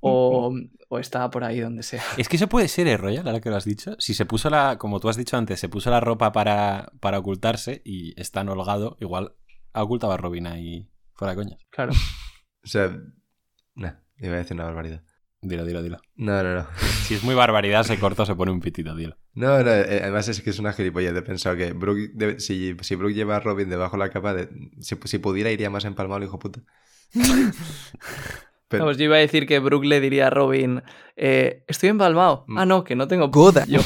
O, 0.00 0.54
o 0.88 0.98
está 0.98 1.30
por 1.30 1.44
ahí 1.44 1.60
donde 1.60 1.82
sea. 1.82 2.02
Es 2.16 2.28
que 2.28 2.36
eso 2.36 2.48
puede 2.48 2.68
ser, 2.68 2.86
¿eh, 2.88 2.96
Royal? 2.96 3.26
Ahora 3.26 3.40
que 3.40 3.50
lo 3.50 3.56
has 3.56 3.64
dicho. 3.64 3.96
Si 3.98 4.14
se 4.14 4.26
puso 4.26 4.50
la, 4.50 4.78
como 4.78 5.00
tú 5.00 5.08
has 5.08 5.16
dicho 5.16 5.36
antes, 5.36 5.60
se 5.60 5.68
puso 5.68 5.90
la 5.90 6.00
ropa 6.00 6.32
para, 6.32 6.92
para 7.00 7.18
ocultarse 7.18 7.82
y 7.84 8.18
está 8.20 8.40
holgado, 8.42 8.96
igual 9.00 9.34
ha 9.72 9.82
ocultado 9.82 10.12
a 10.12 10.16
Robin 10.16 10.46
ahí 10.46 10.88
fuera 11.14 11.34
de 11.34 11.36
coñas. 11.42 11.60
Claro. 11.70 11.92
O 12.64 12.66
sea, 12.68 12.96
nah, 13.74 13.92
iba 14.18 14.34
a 14.34 14.38
decir 14.38 14.54
una 14.54 14.64
barbaridad. 14.64 15.02
Dilo, 15.42 15.64
dilo, 15.64 15.82
dilo. 15.82 15.98
No, 16.16 16.42
no, 16.42 16.54
no. 16.54 16.66
Si 17.10 17.14
es 17.14 17.24
muy 17.24 17.34
barbaridad, 17.34 17.82
se 17.82 17.98
corta 17.98 18.22
o 18.22 18.26
se 18.26 18.36
pone 18.36 18.52
un 18.52 18.60
pitito, 18.60 18.94
dilo. 18.94 19.16
No, 19.34 19.62
no, 19.64 19.70
eh, 19.70 20.00
además 20.02 20.28
es 20.28 20.42
que 20.42 20.50
es 20.50 20.58
una 20.60 20.72
gilipollez. 20.72 21.12
He 21.16 21.22
pensado 21.22 21.56
que 21.56 21.72
Brook 21.72 21.98
debe- 22.14 22.38
si, 22.38 22.76
si 22.82 22.94
Brook 22.94 23.12
lleva 23.12 23.36
a 23.36 23.40
Robin 23.40 23.68
debajo 23.68 23.96
de 23.96 24.00
la 24.04 24.10
capa, 24.10 24.32
de, 24.34 24.48
si, 24.80 24.96
si 25.04 25.18
pudiera 25.18 25.50
iría 25.50 25.70
más 25.70 25.84
empalmado, 25.84 26.18
el 26.18 26.24
hijo 26.28 26.38
puta. 26.38 26.60
Pero, 28.70 28.84
Vamos, 28.84 28.98
yo 28.98 29.04
iba 29.06 29.16
a 29.16 29.18
decir 29.18 29.48
que 29.48 29.58
Brook 29.58 29.84
le 29.84 30.00
diría 30.00 30.28
a 30.28 30.30
Robin, 30.30 30.80
eh, 31.16 31.64
estoy 31.66 31.88
empalmado. 31.88 32.44
Mm. 32.46 32.58
Ah, 32.58 32.66
no, 32.66 32.84
que 32.84 32.94
no 32.94 33.08
tengo... 33.08 33.28
Goda. 33.28 33.64
Yo, 33.66 33.80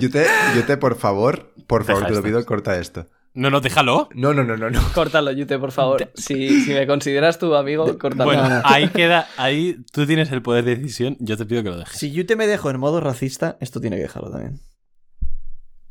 yo, 0.00 0.10
te, 0.10 0.26
yo 0.54 0.64
te, 0.64 0.76
por 0.76 0.94
favor, 0.96 1.52
por 1.66 1.84
favor, 1.84 2.02
Deja 2.02 2.06
te 2.06 2.12
lo 2.12 2.18
esto. 2.18 2.28
pido, 2.28 2.46
corta 2.46 2.78
esto. 2.78 3.08
No, 3.34 3.50
no, 3.50 3.60
déjalo. 3.60 4.08
No, 4.14 4.32
no, 4.32 4.44
no, 4.44 4.56
no, 4.56 4.70
no. 4.70 4.80
Córtalo, 4.94 5.32
Yute, 5.32 5.58
por 5.58 5.72
favor. 5.72 6.08
Si, 6.14 6.62
si 6.62 6.72
me 6.72 6.86
consideras 6.86 7.40
tu 7.40 7.52
amigo, 7.56 7.98
córtalo. 7.98 8.24
Bueno, 8.26 8.60
ahí 8.64 8.88
queda, 8.90 9.26
ahí 9.36 9.76
tú 9.92 10.06
tienes 10.06 10.30
el 10.30 10.40
poder 10.40 10.64
de 10.64 10.76
decisión, 10.76 11.16
yo 11.18 11.36
te 11.36 11.46
pido 11.46 11.64
que 11.64 11.70
lo 11.70 11.78
dejes. 11.78 11.98
Si 11.98 12.12
yo 12.12 12.24
te 12.26 12.36
me 12.36 12.46
dejo 12.46 12.70
en 12.70 12.78
modo 12.78 13.00
racista, 13.00 13.56
esto 13.60 13.80
tiene 13.80 13.96
que 13.96 14.02
dejarlo 14.02 14.30
también. 14.30 14.60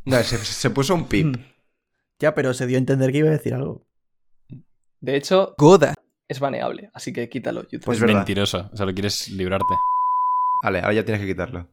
No, 0.06 0.16
se, 0.24 0.38
se 0.38 0.70
puso 0.70 0.96
un 0.96 1.08
pip. 1.08 1.28
Mm. 1.28 1.44
Ya, 2.20 2.34
pero 2.34 2.54
se 2.54 2.66
dio 2.66 2.78
a 2.78 2.80
entender 2.80 3.12
que 3.12 3.18
iba 3.18 3.28
a 3.28 3.34
decir 3.34 3.54
algo. 3.54 3.86
De 5.02 5.16
hecho, 5.18 5.54
Goda. 5.58 5.96
Es 6.30 6.40
baneable, 6.40 6.90
así 6.94 7.12
que 7.12 7.28
quítalo, 7.28 7.64
Yute. 7.64 7.86
Pues 7.86 7.98
es 7.98 8.02
verdad. 8.02 8.16
mentiroso, 8.18 8.70
solo 8.74 8.94
quieres 8.94 9.28
librarte. 9.30 9.74
Vale, 10.64 10.80
ahora 10.80 10.94
ya 10.94 11.04
tienes 11.04 11.22
que 11.22 11.28
quitarlo. 11.28 11.68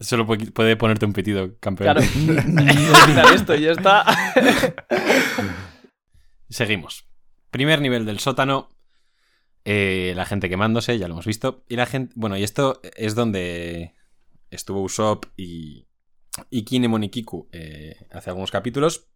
Solo 0.00 0.26
puede 0.26 0.76
ponerte 0.76 1.06
un 1.06 1.12
pitido, 1.12 1.58
campeón. 1.60 1.94
Claro. 1.96 2.00
Quitar 3.06 3.32
esto 3.32 3.54
y 3.54 3.60
ya 3.62 3.70
está. 3.72 4.04
Seguimos. 6.48 7.08
Primer 7.50 7.80
nivel 7.80 8.04
del 8.04 8.18
sótano. 8.18 8.68
eh, 9.64 10.12
la 10.16 10.24
gente 10.26 10.48
quemándose, 10.48 10.98
ya 10.98 11.08
lo 11.08 11.14
hemos 11.14 11.26
visto. 11.26 11.64
Y 11.68 11.76
la 11.76 11.86
gente. 11.86 12.12
Bueno, 12.16 12.36
y 12.36 12.42
esto 12.42 12.80
es 12.96 13.14
donde 13.14 13.94
estuvo 14.50 14.82
Usopp 14.82 15.26
y. 15.36 15.86
Y 16.50 16.64
Kinemon 16.64 17.04
y 17.04 17.10
Kiku 17.10 17.48
eh, 17.52 17.94
hace 18.10 18.30
algunos 18.30 18.50
capítulos. 18.50 19.06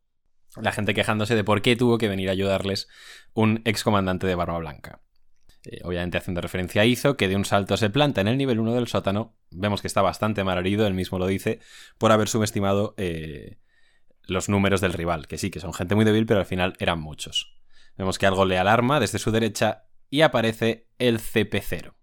La 0.56 0.72
gente 0.72 0.94
quejándose 0.94 1.34
de 1.34 1.44
por 1.44 1.62
qué 1.62 1.76
tuvo 1.76 1.98
que 1.98 2.08
venir 2.08 2.28
a 2.28 2.32
ayudarles 2.32 2.88
un 3.34 3.62
excomandante 3.64 4.26
de 4.26 4.34
Barba 4.34 4.58
Blanca. 4.58 5.02
Eh, 5.64 5.80
obviamente 5.84 6.18
haciendo 6.18 6.40
referencia 6.40 6.82
a 6.82 6.84
Izo, 6.86 7.16
que 7.16 7.28
de 7.28 7.36
un 7.36 7.44
salto 7.44 7.76
se 7.76 7.90
planta 7.90 8.20
en 8.20 8.28
el 8.28 8.38
nivel 8.38 8.60
1 8.60 8.74
del 8.74 8.88
sótano. 8.88 9.36
Vemos 9.50 9.80
que 9.82 9.88
está 9.88 10.02
bastante 10.02 10.44
mal 10.44 10.58
herido, 10.58 10.86
él 10.86 10.94
mismo 10.94 11.18
lo 11.18 11.26
dice, 11.26 11.60
por 11.98 12.12
haber 12.12 12.28
subestimado 12.28 12.94
eh, 12.96 13.58
los 14.22 14.48
números 14.48 14.80
del 14.80 14.92
rival, 14.92 15.26
que 15.26 15.38
sí, 15.38 15.50
que 15.50 15.60
son 15.60 15.74
gente 15.74 15.94
muy 15.94 16.04
débil, 16.04 16.26
pero 16.26 16.40
al 16.40 16.46
final 16.46 16.74
eran 16.78 17.00
muchos. 17.00 17.56
Vemos 17.96 18.18
que 18.18 18.26
algo 18.26 18.44
le 18.44 18.58
alarma 18.58 19.00
desde 19.00 19.18
su 19.18 19.30
derecha 19.30 19.88
y 20.10 20.20
aparece 20.22 20.88
el 20.98 21.18
CP0. 21.18 21.94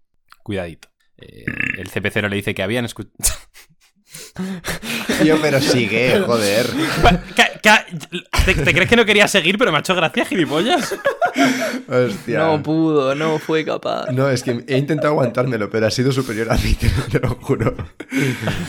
Cuidadito. 0.42 0.88
Eh, 1.16 1.44
el 1.78 1.90
CP0 1.90 2.28
le 2.28 2.36
dice 2.36 2.54
que 2.54 2.62
habían 2.62 2.84
escuchado... 2.84 3.14
Tío, 5.22 5.38
pero 5.40 5.60
sigue, 5.60 6.20
joder. 6.20 6.66
¿Te, 8.44 8.54
te 8.54 8.72
crees 8.74 8.88
que 8.88 8.96
no 8.96 9.04
quería 9.04 9.26
seguir, 9.26 9.58
pero 9.58 9.72
me 9.72 9.78
ha 9.78 9.80
hecho 9.80 9.94
gracia, 9.94 10.24
gilipollas? 10.24 10.94
Hostia. 11.88 12.38
No 12.38 12.62
pudo, 12.62 13.14
no 13.14 13.38
fue 13.38 13.64
capaz. 13.64 14.10
No, 14.12 14.28
es 14.30 14.42
que 14.42 14.64
he 14.68 14.78
intentado 14.78 15.14
aguantármelo, 15.14 15.68
pero 15.70 15.86
ha 15.86 15.90
sido 15.90 16.12
superior 16.12 16.52
a 16.52 16.56
mí, 16.56 16.74
te, 16.74 16.88
te 17.10 17.18
lo 17.20 17.34
juro. 17.36 17.74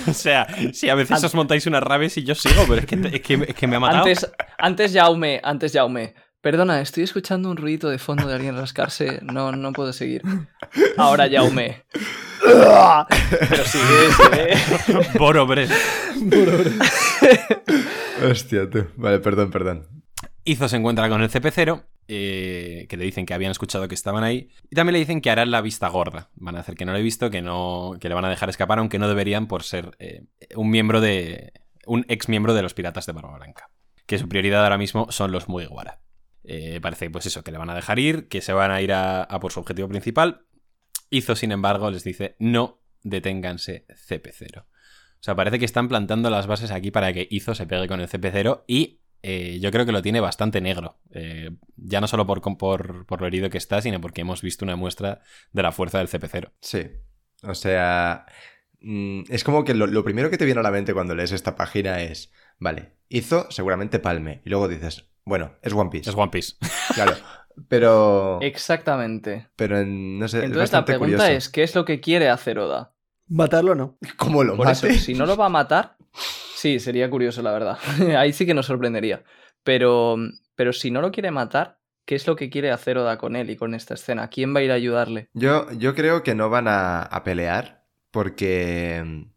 O 0.08 0.14
sea, 0.14 0.48
sí, 0.74 0.90
a 0.90 0.96
veces 0.96 1.24
os 1.24 1.36
montáis 1.36 1.68
unas 1.68 1.84
rabes 1.84 2.18
y 2.18 2.24
yo 2.24 2.34
sigo, 2.36 2.64
pero 2.68 2.82
es 2.82 2.86
que, 2.86 2.96
es 2.96 3.22
que, 3.22 3.46
es 3.48 3.56
que 3.56 3.68
me 3.68 3.76
ha 3.76 3.80
matado. 3.80 4.00
Antes, 4.06 4.32
antes 4.58 4.94
Jaume, 4.94 5.42
antes 5.44 5.74
Jaume. 5.74 6.16
Perdona, 6.42 6.82
estoy 6.82 7.04
escuchando 7.04 7.50
un 7.50 7.58
ruido 7.58 7.90
de 7.90 7.98
fondo 7.98 8.28
de 8.28 8.36
alguien 8.36 8.56
rascarse. 8.56 9.20
No, 9.22 9.52
no 9.52 9.74
puedo 9.74 9.92
seguir. 9.92 10.22
Ahora 10.98 11.28
Jaume. 11.30 11.84
Pero 13.50 13.66
sigue, 13.66 14.12
sigue. 14.18 15.18
Borobre. 15.18 15.68
Hostia, 18.30 18.70
tú. 18.70 18.88
Vale, 18.96 19.20
perdón, 19.20 19.52
perdón. 19.52 19.88
Izo 20.44 20.70
se 20.70 20.78
encuentra 20.78 21.10
con 21.10 21.22
el 21.22 21.30
CP0, 21.30 21.84
eh, 22.08 22.86
que 22.88 22.98
le 22.98 23.04
dicen 23.04 23.26
que 23.26 23.34
habían 23.34 23.52
escuchado 23.52 23.88
que 23.88 23.96
estaban 23.96 24.24
ahí, 24.24 24.50
y 24.70 24.76
también 24.76 24.94
le 24.94 25.00
dicen 25.00 25.20
que 25.20 25.30
harán 25.30 25.52
la 25.52 25.62
vista 25.62 25.90
gorda. 25.90 26.30
Van 26.36 26.56
a 26.56 26.62
hacer 26.62 26.76
que 26.76 26.86
no 26.86 26.94
lo 26.94 26.98
he 26.98 27.04
visto, 27.04 27.30
que 27.30 27.42
no, 27.42 27.98
que 28.00 28.08
le 28.08 28.16
van 28.16 28.26
a 28.26 28.30
dejar 28.30 28.50
escapar, 28.50 28.80
aunque 28.80 28.98
no 28.98 29.10
deberían 29.10 29.48
por 29.48 29.64
ser 29.64 29.96
eh, 30.00 30.24
un 30.56 30.70
miembro 30.70 31.02
de, 31.02 31.52
un 31.86 32.06
ex 32.08 32.30
miembro 32.30 32.54
de 32.54 32.62
los 32.62 32.74
piratas 32.74 33.06
de 33.06 33.12
Barba 33.12 33.38
Blanca. 33.38 33.70
Que 34.06 34.18
su 34.18 34.30
prioridad 34.30 34.64
ahora 34.64 34.78
mismo 34.78 35.12
son 35.12 35.32
los 35.32 35.50
Mugiwara. 35.50 36.00
Eh, 36.46 36.80
parece, 36.82 37.10
pues 37.10 37.26
eso, 37.26 37.44
que 37.44 37.52
le 37.52 37.58
van 37.58 37.70
a 37.70 37.76
dejar 37.76 38.00
ir, 38.00 38.30
que 38.30 38.40
se 38.40 38.54
van 38.54 38.72
a 38.72 38.82
ir 38.82 38.94
a, 38.94 39.24
a 39.24 39.40
por 39.42 39.52
su 39.52 39.60
objetivo 39.60 39.90
principal. 39.90 40.46
Izo, 41.10 41.36
sin 41.36 41.52
embargo, 41.52 41.92
les 41.92 42.04
dice: 42.04 42.36
no 42.40 42.80
deténganse 43.04 43.86
CP0. 43.90 44.64
O 45.20 45.24
sea, 45.24 45.36
parece 45.36 45.60
que 45.60 45.66
están 45.66 45.88
plantando 45.88 46.30
las 46.30 46.48
bases 46.48 46.72
aquí 46.72 46.92
para 46.92 47.12
que 47.14 47.28
Izo 47.30 47.56
se 47.56 47.66
pegue 47.66 47.88
con 47.88 48.00
el 48.00 48.08
CP0 48.08 48.64
y 48.68 49.02
eh, 49.24 49.60
yo 49.60 49.72
creo 49.72 49.86
que 49.86 49.92
lo 49.92 50.02
tiene 50.02 50.20
bastante 50.20 50.62
negro. 50.62 51.00
Eh, 51.12 51.52
ya 51.76 52.02
no 52.02 52.08
solo 52.08 52.26
por, 52.26 52.42
por, 52.58 53.06
por, 53.06 53.22
lo 53.22 53.28
herido 53.28 53.50
que 53.50 53.58
está, 53.58 53.82
sino 53.82 54.00
porque 54.00 54.22
hemos 54.22 54.42
visto 54.42 54.64
una 54.64 54.76
muestra 54.76 55.22
de 55.52 55.64
la 55.64 55.72
fuerza 55.72 55.98
del 55.98 56.08
CP0. 56.08 56.52
Sí. 56.62 56.88
O 57.44 57.56
sea, 57.56 58.26
mm, 58.82 59.24
es 59.30 59.44
como 59.44 59.64
que 59.64 59.74
lo, 59.74 59.88
lo, 59.88 60.04
primero 60.04 60.30
que 60.30 60.38
te 60.38 60.46
viene 60.46 60.60
a 60.60 60.64
la 60.64 60.72
mente 60.72 60.94
cuando 60.94 61.16
lees 61.16 61.32
esta 61.32 61.56
página 61.56 62.02
es, 62.02 62.32
vale, 62.60 62.94
hizo 63.10 63.50
seguramente 63.50 64.00
palme. 64.00 64.42
Y 64.46 64.50
luego 64.50 64.68
dices, 64.68 65.10
bueno, 65.26 65.56
es 65.62 65.74
One 65.74 65.90
Piece. 65.90 66.10
Es 66.10 66.16
One 66.16 66.32
Piece. 66.32 66.54
Claro. 66.94 67.16
Pero. 67.68 68.40
Exactamente. 68.42 69.50
Pero 69.56 69.80
en, 69.80 70.20
no 70.20 70.28
sé. 70.28 70.44
Entonces 70.46 70.72
la 70.72 70.86
pregunta 70.86 71.24
curioso. 71.24 71.26
es: 71.26 71.50
¿qué 71.50 71.64
es 71.64 71.76
lo 71.76 71.86
que 71.86 72.00
quiere 72.00 72.30
hacer 72.30 72.60
Oda? 72.60 72.94
¿Matarlo 73.28 73.72
o 73.74 73.76
no? 73.76 73.98
¿Cómo 74.18 74.44
lo 74.44 74.56
Por 74.56 74.66
mate? 74.66 74.90
eso, 74.90 74.90
si 74.96 75.14
no 75.14 75.26
lo 75.26 75.36
va 75.36 75.48
a 75.48 75.50
matar, 75.50 75.98
sí, 76.56 76.80
sería 76.80 77.10
curioso, 77.10 77.42
la 77.42 77.52
verdad. 77.52 77.78
Ahí 78.18 78.34
sí 78.34 78.46
que 78.46 78.54
nos 78.54 78.66
sorprendería. 78.68 79.24
Pero, 79.64 80.16
pero 80.56 80.72
si 80.74 80.92
no 80.92 81.02
lo 81.02 81.12
quiere 81.12 81.32
matar, 81.32 81.80
¿qué 82.06 82.16
es 82.16 82.26
lo 82.28 82.36
que 82.36 82.50
quiere 82.50 82.72
hacer 82.72 82.98
Oda 82.98 83.18
con 83.18 83.36
él 83.36 83.50
y 83.50 83.58
con 83.58 83.74
esta 83.74 83.96
escena? 83.96 84.30
¿Quién 84.30 84.56
va 84.56 84.60
a 84.60 84.64
ir 84.64 84.72
a 84.72 84.76
ayudarle? 84.76 85.30
Yo, 85.34 85.70
yo 85.74 85.94
creo 85.96 86.24
que 86.24 86.36
no 86.36 86.50
van 86.50 86.68
a, 86.70 87.02
a 87.02 87.24
pelear 87.24 87.86
porque 88.12 89.28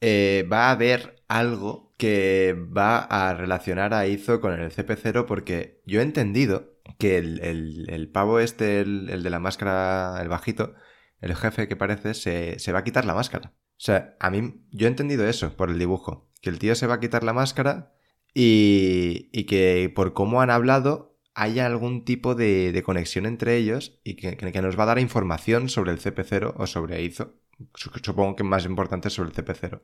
eh, 0.00 0.46
va 0.52 0.68
a 0.68 0.70
haber 0.72 1.22
algo 1.28 1.94
que 1.96 2.54
va 2.76 2.98
a 2.98 3.34
relacionar 3.34 3.94
a 3.94 4.06
Izo 4.06 4.40
con 4.40 4.52
el 4.52 4.70
CP0 4.70 5.24
porque 5.26 5.82
yo 5.86 6.00
he 6.00 6.02
entendido 6.02 6.77
que 6.98 7.18
el, 7.18 7.40
el, 7.40 7.86
el 7.90 8.10
pavo 8.10 8.40
este, 8.40 8.80
el, 8.80 9.10
el, 9.10 9.22
de 9.22 9.30
la 9.30 9.38
máscara, 9.38 10.20
el 10.20 10.28
bajito, 10.28 10.74
el 11.20 11.34
jefe 11.34 11.68
que 11.68 11.76
parece, 11.76 12.14
se, 12.14 12.58
se 12.58 12.72
va 12.72 12.80
a 12.80 12.84
quitar 12.84 13.04
la 13.04 13.14
máscara. 13.14 13.54
O 13.78 13.80
sea, 13.80 14.16
a 14.20 14.30
mí 14.30 14.64
yo 14.70 14.86
he 14.86 14.90
entendido 14.90 15.28
eso 15.28 15.56
por 15.56 15.70
el 15.70 15.78
dibujo, 15.78 16.30
que 16.40 16.50
el 16.50 16.58
tío 16.58 16.74
se 16.74 16.86
va 16.86 16.94
a 16.94 17.00
quitar 17.00 17.22
la 17.24 17.32
máscara 17.32 17.94
y, 18.34 19.30
y 19.32 19.44
que 19.44 19.92
por 19.94 20.14
cómo 20.14 20.42
han 20.42 20.50
hablado 20.50 21.08
haya 21.38 21.66
algún 21.66 22.04
tipo 22.04 22.34
de, 22.34 22.72
de 22.72 22.82
conexión 22.82 23.24
entre 23.24 23.56
ellos 23.56 24.00
y 24.02 24.16
que, 24.16 24.36
que, 24.36 24.62
nos 24.62 24.76
va 24.76 24.82
a 24.82 24.86
dar 24.86 24.98
información 24.98 25.68
sobre 25.68 25.92
el 25.92 26.00
CP0 26.00 26.54
o 26.56 26.66
sobre 26.66 27.02
Izo. 27.02 27.36
Supongo 27.74 28.34
que 28.34 28.42
más 28.42 28.64
importante 28.64 29.08
sobre 29.08 29.30
el 29.30 29.36
CP0 29.36 29.82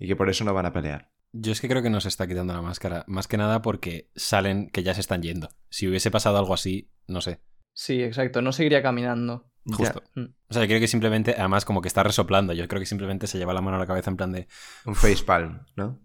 y 0.00 0.08
que 0.08 0.16
por 0.16 0.28
eso 0.28 0.44
no 0.44 0.52
van 0.52 0.66
a 0.66 0.72
pelear. 0.72 1.12
Yo 1.38 1.52
es 1.52 1.60
que 1.60 1.68
creo 1.68 1.82
que 1.82 1.90
no 1.90 2.00
se 2.00 2.08
está 2.08 2.26
quitando 2.26 2.54
la 2.54 2.62
máscara, 2.62 3.04
más 3.06 3.28
que 3.28 3.36
nada 3.36 3.62
porque 3.62 4.10
salen 4.14 4.68
que 4.70 4.82
ya 4.82 4.94
se 4.94 5.00
están 5.00 5.22
yendo. 5.22 5.48
Si 5.68 5.86
hubiese 5.88 6.10
pasado 6.10 6.38
algo 6.38 6.54
así, 6.54 6.90
no 7.06 7.20
sé. 7.20 7.40
Sí, 7.72 8.02
exacto, 8.02 8.40
no 8.42 8.52
seguiría 8.52 8.82
caminando. 8.82 9.50
Justo. 9.66 10.02
Ya. 10.14 10.22
O 10.48 10.54
sea, 10.54 10.62
yo 10.62 10.68
creo 10.68 10.80
que 10.80 10.88
simplemente, 10.88 11.34
además, 11.36 11.64
como 11.64 11.82
que 11.82 11.88
está 11.88 12.02
resoplando. 12.02 12.52
Yo 12.52 12.66
creo 12.68 12.80
que 12.80 12.86
simplemente 12.86 13.26
se 13.26 13.38
lleva 13.38 13.52
la 13.52 13.60
mano 13.60 13.76
a 13.76 13.80
la 13.80 13.86
cabeza 13.86 14.10
en 14.10 14.16
plan 14.16 14.32
de. 14.32 14.46
Un 14.84 14.94
facepalm, 14.94 15.66
¿no? 15.74 16.00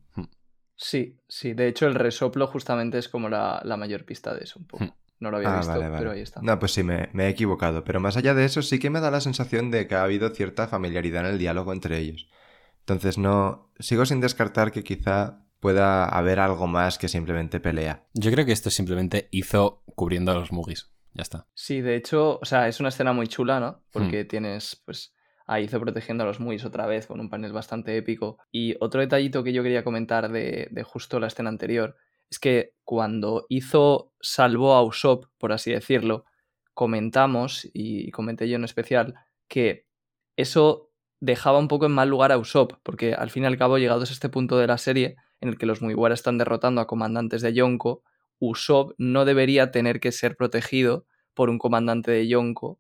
Sí, 0.75 1.19
sí. 1.27 1.53
De 1.53 1.67
hecho, 1.67 1.85
el 1.85 1.93
resoplo 1.93 2.47
justamente 2.47 2.97
es 2.97 3.07
como 3.07 3.29
la, 3.29 3.61
la 3.63 3.77
mayor 3.77 4.03
pista 4.03 4.33
de 4.33 4.43
eso, 4.43 4.59
un 4.59 4.65
poco. 4.65 4.97
No 5.19 5.29
lo 5.29 5.37
había 5.37 5.53
ah, 5.53 5.57
visto, 5.57 5.71
vale, 5.73 5.87
vale. 5.87 5.97
pero 5.99 6.11
ahí 6.11 6.21
está. 6.21 6.41
No, 6.41 6.57
pues 6.57 6.71
sí, 6.71 6.81
me, 6.81 7.09
me, 7.13 7.25
he 7.25 7.29
equivocado. 7.29 7.83
Pero 7.83 7.99
más 7.99 8.17
allá 8.17 8.33
de 8.33 8.45
eso, 8.45 8.63
sí 8.63 8.79
que 8.79 8.89
me 8.89 8.99
da 8.99 9.11
la 9.11 9.21
sensación 9.21 9.69
de 9.69 9.87
que 9.87 9.93
ha 9.93 10.01
habido 10.03 10.27
cierta 10.31 10.67
familiaridad 10.67 11.23
en 11.27 11.33
el 11.33 11.37
diálogo 11.37 11.71
entre 11.71 11.99
ellos. 11.99 12.27
Entonces, 12.81 13.17
no. 13.17 13.71
Sigo 13.79 14.05
sin 14.05 14.21
descartar 14.21 14.71
que 14.71 14.83
quizá 14.83 15.45
pueda 15.59 16.05
haber 16.05 16.39
algo 16.39 16.67
más 16.67 16.97
que 16.97 17.07
simplemente 17.07 17.59
pelea. 17.59 18.07
Yo 18.13 18.31
creo 18.31 18.45
que 18.45 18.51
esto 18.51 18.69
simplemente 18.69 19.27
hizo 19.31 19.83
cubriendo 19.95 20.31
a 20.31 20.35
los 20.35 20.51
Mugis. 20.51 20.91
Ya 21.13 21.21
está. 21.21 21.47
Sí, 21.53 21.81
de 21.81 21.95
hecho, 21.95 22.39
o 22.39 22.45
sea, 22.45 22.67
es 22.67 22.79
una 22.79 22.89
escena 22.89 23.13
muy 23.13 23.27
chula, 23.27 23.59
¿no? 23.59 23.83
Porque 23.91 24.23
hmm. 24.23 24.27
tienes, 24.27 24.81
pues, 24.85 25.13
a 25.45 25.59
Izo 25.59 25.79
protegiendo 25.79 26.23
a 26.23 26.27
los 26.27 26.39
Mugis 26.39 26.65
otra 26.65 26.85
vez 26.85 27.07
con 27.07 27.19
un 27.19 27.29
panel 27.29 27.53
bastante 27.53 27.95
épico. 27.97 28.37
Y 28.51 28.75
otro 28.79 29.01
detallito 29.01 29.43
que 29.43 29.53
yo 29.53 29.63
quería 29.63 29.83
comentar 29.83 30.31
de, 30.31 30.67
de 30.71 30.83
justo 30.83 31.19
la 31.19 31.27
escena 31.27 31.49
anterior 31.49 31.95
es 32.29 32.39
que 32.39 32.75
cuando 32.83 33.45
Izo 33.49 34.13
salvó 34.21 34.73
a 34.73 34.83
Usopp, 34.83 35.25
por 35.37 35.51
así 35.51 35.71
decirlo, 35.71 36.25
comentamos, 36.73 37.69
y 37.73 38.09
comenté 38.11 38.47
yo 38.47 38.55
en 38.55 38.63
especial, 38.63 39.15
que 39.49 39.85
eso 40.37 40.90
dejaba 41.21 41.59
un 41.59 41.69
poco 41.69 41.85
en 41.85 41.93
mal 41.93 42.09
lugar 42.09 42.33
a 42.33 42.37
Usopp, 42.37 42.73
porque 42.83 43.13
al 43.13 43.29
fin 43.29 43.43
y 43.43 43.45
al 43.45 43.57
cabo, 43.57 43.77
llegados 43.77 44.09
a 44.09 44.13
este 44.13 44.27
punto 44.27 44.57
de 44.57 44.67
la 44.67 44.77
serie, 44.77 45.15
en 45.39 45.49
el 45.49 45.57
que 45.57 45.65
los 45.65 45.81
Mugiwara 45.81 46.13
están 46.13 46.37
derrotando 46.37 46.81
a 46.81 46.87
comandantes 46.87 47.41
de 47.41 47.53
Yonko, 47.53 48.03
Usopp 48.39 48.93
no 48.97 49.23
debería 49.23 49.71
tener 49.71 49.99
que 49.99 50.11
ser 50.11 50.35
protegido 50.35 51.05
por 51.33 51.49
un 51.49 51.59
comandante 51.59 52.11
de 52.11 52.27
Yonko, 52.27 52.79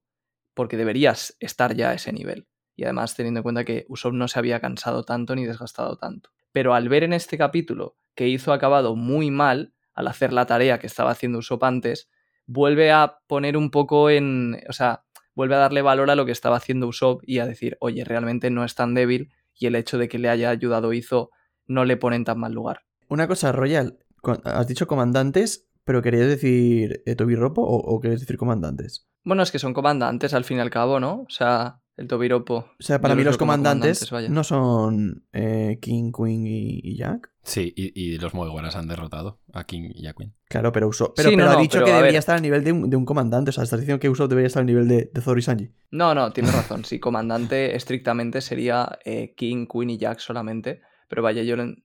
porque 0.53 0.75
deberías 0.75 1.37
estar 1.39 1.75
ya 1.75 1.91
a 1.91 1.93
ese 1.93 2.11
nivel. 2.11 2.47
Y 2.75 2.83
además 2.83 3.15
teniendo 3.15 3.39
en 3.39 3.43
cuenta 3.43 3.63
que 3.63 3.85
Usopp 3.87 4.13
no 4.13 4.27
se 4.27 4.39
había 4.39 4.59
cansado 4.59 5.03
tanto 5.03 5.35
ni 5.35 5.45
desgastado 5.45 5.97
tanto. 5.97 6.31
Pero 6.51 6.73
al 6.73 6.89
ver 6.89 7.03
en 7.03 7.13
este 7.13 7.37
capítulo 7.37 7.95
que 8.15 8.27
hizo 8.27 8.53
acabado 8.53 8.95
muy 8.95 9.29
mal 9.29 9.73
al 9.93 10.07
hacer 10.07 10.33
la 10.33 10.47
tarea 10.47 10.79
que 10.79 10.87
estaba 10.87 11.11
haciendo 11.11 11.39
Usopp 11.39 11.63
antes, 11.63 12.09
vuelve 12.47 12.91
a 12.91 13.19
poner 13.27 13.55
un 13.55 13.69
poco 13.69 14.09
en... 14.09 14.59
o 14.67 14.73
sea, 14.73 15.05
vuelve 15.35 15.55
a 15.55 15.59
darle 15.59 15.81
valor 15.81 16.09
a 16.09 16.15
lo 16.15 16.25
que 16.25 16.31
estaba 16.31 16.57
haciendo 16.57 16.87
Usopp 16.87 17.21
y 17.25 17.39
a 17.39 17.45
decir, 17.45 17.77
oye, 17.79 18.03
realmente 18.03 18.49
no 18.49 18.63
es 18.63 18.75
tan 18.75 18.93
débil 18.93 19.31
y 19.53 19.67
el 19.67 19.75
hecho 19.75 19.97
de 19.97 20.07
que 20.07 20.19
le 20.19 20.29
haya 20.29 20.49
ayudado 20.49 20.93
Izo 20.93 21.29
no 21.67 21.85
le 21.85 21.97
pone 21.97 22.15
en 22.15 22.25
tan 22.25 22.39
mal 22.39 22.53
lugar. 22.53 22.81
Una 23.07 23.27
cosa, 23.27 23.51
Royal, 23.51 23.99
has 24.43 24.67
dicho 24.67 24.87
comandantes, 24.87 25.67
pero 25.83 26.01
querías 26.01 26.27
decir 26.27 27.03
eh, 27.05 27.15
Tobiropo 27.15 27.61
o, 27.61 27.75
o 27.75 27.99
querías 27.99 28.21
decir 28.21 28.37
comandantes? 28.37 29.07
Bueno, 29.23 29.43
es 29.43 29.51
que 29.51 29.59
son 29.59 29.73
comandantes 29.73 30.33
al 30.33 30.45
fin 30.45 30.57
y 30.57 30.61
al 30.61 30.69
cabo, 30.69 30.99
¿no? 30.99 31.21
O 31.21 31.29
sea, 31.29 31.80
el 31.97 32.07
Tobiropo. 32.07 32.55
O 32.55 32.67
sea, 32.79 32.99
para 33.01 33.15
mí 33.15 33.23
los 33.23 33.37
comandantes, 33.37 34.07
comandantes 34.09 34.33
no 34.33 34.43
son 34.43 35.25
eh, 35.33 35.77
King, 35.81 36.11
Queen 36.11 36.45
y, 36.47 36.79
y, 36.83 36.97
Jack. 36.97 37.29
Sí, 37.43 37.73
y, 37.75 37.91
y 37.99 38.17
los 38.17 38.33
Mugiwaras 38.33 38.75
han 38.75 38.87
derrotado 38.87 39.39
a 39.53 39.65
King 39.65 39.89
y 39.93 40.07
a 40.07 40.13
Queen. 40.13 40.33
Claro, 40.47 40.71
pero 40.71 40.87
Usopp. 40.87 41.15
Pero, 41.15 41.29
Sí, 41.29 41.35
pero 41.35 41.49
no, 41.49 41.57
ha 41.57 41.61
dicho 41.61 41.73
pero 41.77 41.85
que 41.85 41.91
debería 41.91 42.11
ver. 42.13 42.19
estar 42.19 42.35
al 42.35 42.41
nivel 42.41 42.63
de 42.63 42.71
un, 42.71 42.89
de 42.89 42.95
un 42.97 43.05
comandante. 43.05 43.49
O 43.49 43.53
sea, 43.53 43.63
estás 43.63 43.79
diciendo 43.79 43.99
que 43.99 44.09
Usopp 44.09 44.29
debería 44.29 44.47
estar 44.47 44.61
al 44.61 44.67
nivel 44.67 44.87
de, 44.87 45.09
de 45.13 45.21
Zoro 45.21 45.39
y 45.39 45.41
Sanji. 45.43 45.71
No, 45.91 46.15
no, 46.15 46.31
tienes 46.31 46.53
razón. 46.53 46.85
Sí, 46.85 46.99
comandante 46.99 47.75
estrictamente 47.75 48.41
sería 48.41 48.99
eh, 49.05 49.33
King, 49.35 49.67
Queen 49.71 49.89
y 49.91 49.97
Jack 49.97 50.19
solamente. 50.19 50.81
Pero 51.07 51.21
vaya, 51.23 51.43
yo 51.43 51.55
le- 51.55 51.75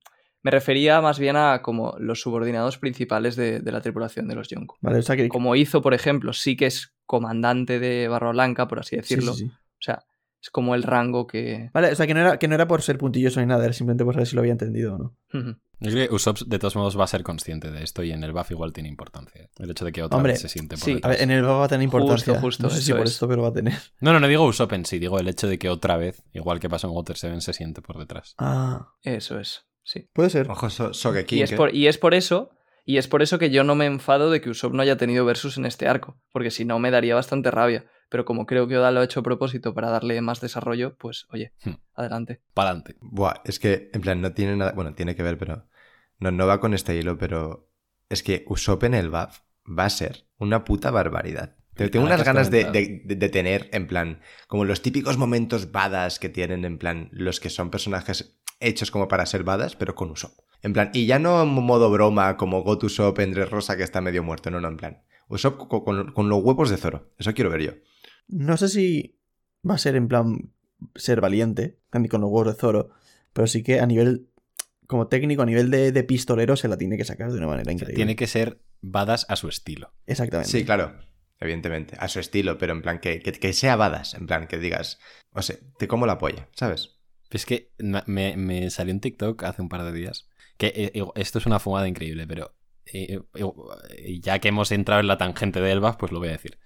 me 0.43 0.51
refería 0.53 1.01
más 1.01 1.19
bien 1.19 1.35
a 1.37 1.61
como 1.63 1.97
los 1.99 2.21
subordinados 2.21 2.79
principales 2.79 3.35
de, 3.35 3.59
de 3.61 3.73
la 3.73 3.81
tripulación 3.81 4.29
de 4.29 4.37
los 4.37 4.49
Yonko. 4.49 4.77
Vale, 4.81 4.99
o 4.99 5.03
sea 5.03 5.17
que. 5.17 5.29
Como 5.29 5.57
hizo, 5.57 5.83
por 5.83 5.93
ejemplo, 5.95 6.33
sí 6.33 6.57
que 6.57 6.67
es 6.67 6.95
comandante 7.07 7.81
de 7.81 8.07
Barba 8.09 8.31
Blanca, 8.33 8.69
por 8.69 8.79
así 8.79 8.91
sí, 8.91 8.97
decirlo. 8.97 9.33
sí, 9.35 9.47
sí. 9.49 9.53
O 9.79 9.83
sea, 9.83 10.05
Es 10.41 10.51
como 10.51 10.75
el 10.75 10.83
rango 10.83 11.27
que... 11.27 11.71
Vale, 11.73 11.91
o 11.91 11.95
sea, 11.97 12.07
que 12.07 12.15
no, 12.15 12.21
era, 12.21 12.39
que 12.39 12.47
no 12.49 12.55
era 12.55 12.69
por 12.69 12.83
ser 12.83 12.99
puntilloso 12.99 13.41
ni 13.41 13.47
nada, 13.47 13.65
era 13.65 13.73
simplemente 13.73 14.05
por 14.05 14.15
saber 14.15 14.27
si 14.29 14.37
lo 14.37 14.41
había 14.41 14.53
entendido 14.53 14.95
o 14.95 14.99
no. 14.99 15.17
Creo 15.81 16.09
que 16.09 16.15
Usopp 16.15 16.39
de 16.47 16.59
todos 16.59 16.75
modos 16.77 16.99
va 16.99 17.05
a 17.05 17.09
ser 17.09 17.23
consciente 17.23 17.71
de 17.71 17.83
esto 17.83 18.03
y 18.03 18.11
en 18.13 18.23
el 18.25 18.33
buff 18.33 18.51
igual 18.51 18.73
tiene 18.73 18.89
importancia. 18.89 19.51
El 19.59 19.71
hecho 19.71 19.85
de 19.85 19.93
que 19.93 20.03
otra 20.03 20.17
Hombre, 20.17 20.33
vez 20.33 20.41
se 20.41 20.49
siente 20.49 20.77
por 20.77 20.85
sí. 20.85 20.93
A 20.93 20.95
detrás. 20.95 21.13
ver, 21.13 21.23
en 21.23 21.31
el 21.33 21.45
va 21.45 21.65
a 21.65 21.69
tener 21.69 21.85
importancia. 21.85 22.33
Justo, 22.35 22.41
justo, 22.47 22.63
no 22.63 22.71
sé 22.71 22.81
si 22.81 22.93
por 22.93 23.05
es. 23.07 23.11
esto, 23.13 23.29
pero 23.29 23.43
va 23.43 23.49
a 23.49 23.53
tener. 23.53 23.75
No, 24.01 24.13
no, 24.13 24.21
no 24.21 24.29
digo 24.29 24.45
Usopp 24.47 24.73
en 24.73 24.87
sí, 24.87 24.99
digo 24.99 25.19
el 25.19 25.29
hecho 25.29 25.49
de 25.49 25.59
que 25.59 25.69
otra 25.69 25.97
vez, 25.97 26.23
igual 26.33 26.61
que 26.61 26.71
pasó 26.71 26.87
en 26.87 26.95
Water 26.95 27.17
7, 27.17 27.41
se 27.43 27.53
siente 27.53 27.83
por 27.83 27.99
detrás. 27.99 28.35
Ah, 28.39 28.95
Eso 29.03 29.39
es, 29.39 29.67
sí. 29.83 30.09
puede 30.15 30.31
ser. 30.31 30.51
Ojo, 30.51 30.71
so 30.71 30.95
Sogeking. 30.95 31.39
Y 31.39 31.43
es, 31.43 31.53
¿eh? 31.53 31.57
por, 31.57 31.75
y 31.75 31.89
es 31.89 31.99
por 31.99 32.15
eso... 32.15 32.51
Y 32.89 32.99
es 32.99 33.09
por 33.09 33.21
eso 33.21 33.41
que 33.41 33.51
yo 33.51 33.65
no 33.65 33.75
me 33.75 33.85
enfado 33.87 34.31
de 34.31 34.41
que 34.41 34.49
Usopp 34.49 34.73
no 34.73 34.81
haya 34.81 34.97
tenido 34.97 35.25
versus 35.25 35.59
en 35.59 35.67
este 35.67 35.89
arco, 35.89 36.21
porque 36.31 36.53
si 36.53 36.65
no 36.65 36.79
me 36.79 36.93
daría 36.93 37.17
bastante 37.17 37.51
rabia. 37.51 37.85
Pero 38.09 38.25
como 38.25 38.47
creo 38.47 38.69
que 38.69 38.79
Oda 38.79 38.91
lo 38.93 39.01
ha 39.01 39.05
hecho 39.05 39.21
a 39.21 39.23
propósito 39.25 39.75
para 39.75 39.91
darle 39.91 40.21
más 40.21 40.41
desarrollo, 40.41 40.97
pues 40.97 41.27
oye, 41.31 41.53
Hmm. 41.65 41.75
adelante. 41.95 42.41
Pa'lante. 42.55 42.97
Buah, 43.01 43.41
es 43.45 43.59
que, 43.59 43.91
en 43.93 44.01
plan, 44.01 44.21
no 44.21 44.33
tiene 44.33 44.57
nada. 44.57 44.73
Bueno, 44.73 44.95
tiene 44.95 45.15
que 45.17 45.23
ver, 45.23 45.39
pero. 45.39 45.67
No, 46.19 46.31
no 46.31 46.47
va 46.47 46.61
con 46.61 46.73
este 46.75 46.97
hilo, 46.97 47.19
pero. 47.19 47.69
Es 48.09 48.23
que 48.23 48.45
Usopp 48.49 48.85
en 48.85 48.95
el 48.95 49.11
buff 49.11 49.41
va 49.67 49.85
a 49.87 49.91
ser 49.91 50.27
una 50.39 50.63
puta 50.65 50.91
barbaridad. 50.93 51.57
Te- 51.75 51.89
Tengo 51.91 52.05
Ahora 52.07 52.15
unas 52.15 52.27
ganas 52.27 52.51
de, 52.51 52.65
de- 52.65 53.03
de 53.17 53.29
tener, 53.29 53.69
en 53.73 53.87
plan, 53.87 54.21
como 54.47 54.65
los 54.65 54.81
típicos 54.81 55.19
momentos 55.19 55.73
badas 55.73 56.19
que 56.19 56.29
tienen, 56.29 56.65
en 56.65 56.79
plan, 56.79 57.09
los 57.13 57.41
que 57.41 57.51
son 57.51 57.71
personajes 57.71 58.39
hechos 58.61 58.91
como 58.91 59.09
para 59.09 59.27
ser 59.27 59.43
badas, 59.45 59.77
pero 59.77 59.95
con 59.95 60.11
Usopp. 60.11 60.39
En 60.63 60.73
plan, 60.73 60.91
y 60.95 61.05
ya 61.07 61.19
no 61.19 61.43
en 61.43 61.49
modo 61.49 61.91
broma 61.91 62.37
como 62.39 62.63
Got 62.63 62.85
Usopp 62.85 63.19
en 63.19 63.35
Rosa 63.51 63.77
que 63.77 63.83
está 63.83 64.01
medio 64.01 64.23
muerto, 64.23 64.51
no, 64.51 64.61
no, 64.61 64.69
en 64.69 64.77
plan. 64.79 65.03
Usopp 65.29 65.59
co- 65.69 65.85
con, 65.85 66.13
con 66.13 66.29
los 66.31 66.43
huevos 66.43 66.71
de 66.71 66.77
Zoro. 66.79 67.11
Eso 67.19 67.35
quiero 67.35 67.51
ver 67.51 67.61
yo. 67.63 67.73
No 68.29 68.57
sé 68.57 68.69
si 68.69 69.19
va 69.69 69.75
a 69.75 69.79
ser 69.79 69.97
en 69.97 70.09
plan 70.09 70.53
ser 70.95 71.21
valiente, 71.21 71.79
ni 71.93 72.09
con 72.09 72.21
los 72.21 72.31
huevos 72.31 72.55
de 72.55 72.61
Zoro, 72.61 72.91
pero 73.33 73.47
sí 73.47 73.63
que 73.63 73.81
a 73.81 73.87
nivel, 73.87 74.29
como 74.87 75.09
técnico, 75.09 75.43
a 75.43 75.47
nivel 75.47 75.71
de, 75.71 75.93
de 75.93 76.05
pistolero, 76.05 76.57
se 76.57 76.69
la 76.69 76.77
tiene 76.77 76.97
que 76.97 77.05
sacar 77.05 77.33
de 77.33 77.39
una 77.39 77.47
manera 77.47 77.73
increíble. 77.73 77.97
Tiene 77.97 78.17
que 78.17 78.27
ser 78.27 78.61
badass 78.83 79.27
a 79.29 79.37
su 79.37 79.49
estilo. 79.49 79.95
Exactamente. 80.07 80.51
Sí, 80.51 80.65
claro. 80.65 80.95
Evidentemente, 81.39 81.97
a 81.99 82.09
su 82.09 82.19
estilo, 82.19 82.57
pero 82.57 82.73
en 82.73 82.81
plan 82.81 82.99
que, 82.99 83.21
que, 83.21 83.33
que 83.33 83.53
sea 83.53 83.77
badas, 83.77 84.15
en 84.15 84.27
plan 84.27 84.47
que 84.47 84.59
digas, 84.59 84.99
o 85.33 85.43
sea, 85.43 85.57
te 85.79 85.87
como 85.87 86.07
la 86.07 86.17
polla, 86.17 86.49
¿sabes? 86.53 86.97
Es 87.31 87.45
que 87.45 87.73
me, 87.79 88.37
me 88.37 88.71
salió 88.71 88.95
un 88.95 89.01
TikTok 89.01 89.43
hace 89.43 89.61
un 89.61 89.69
par 89.69 89.85
de 89.85 89.93
días. 89.93 90.29
Que 90.57 90.69
eh, 90.69 90.93
eh, 90.95 91.05
esto 91.17 91.39
es 91.39 91.45
una 91.45 91.59
fumada 91.59 91.89
increíble, 91.89 92.27
pero 92.27 92.55
eh, 92.91 93.21
eh, 93.35 94.21
ya 94.21 94.39
que 94.39 94.49
hemos 94.49 94.73
entrado 94.73 95.01
en 95.01 95.09
la 95.09 95.19
tangente 95.19 95.61
de 95.61 95.73
Elbaf, 95.73 95.97
pues 95.97 96.13
lo 96.13 96.21
voy 96.21 96.29
a 96.29 96.33
decir. 96.33 96.59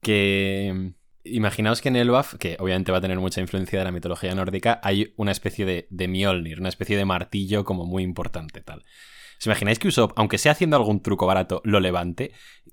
Que 0.00 0.72
mm, 0.74 0.88
imaginaos 1.24 1.80
que 1.80 1.88
en 1.88 1.96
Elbaf, 1.96 2.34
que 2.34 2.56
obviamente 2.60 2.92
va 2.92 2.98
a 2.98 3.02
tener 3.02 3.18
mucha 3.18 3.40
influencia 3.40 3.78
de 3.78 3.84
la 3.84 3.92
mitología 3.92 4.34
nórdica, 4.34 4.80
hay 4.82 5.14
una 5.16 5.32
especie 5.32 5.64
de, 5.66 5.86
de 5.90 6.08
Mjolnir, 6.08 6.60
una 6.60 6.68
especie 6.68 6.96
de 6.96 7.04
martillo 7.04 7.64
como 7.64 7.84
muy 7.84 8.02
importante, 8.02 8.60
tal. 8.60 8.84
¿Os 9.38 9.46
imagináis 9.46 9.78
que 9.78 9.88
Usopp, 9.88 10.12
aunque 10.16 10.38
sea 10.38 10.52
haciendo 10.52 10.76
algún 10.76 11.00
truco 11.00 11.26
barato, 11.26 11.62
lo 11.64 11.78
levante 11.78 12.32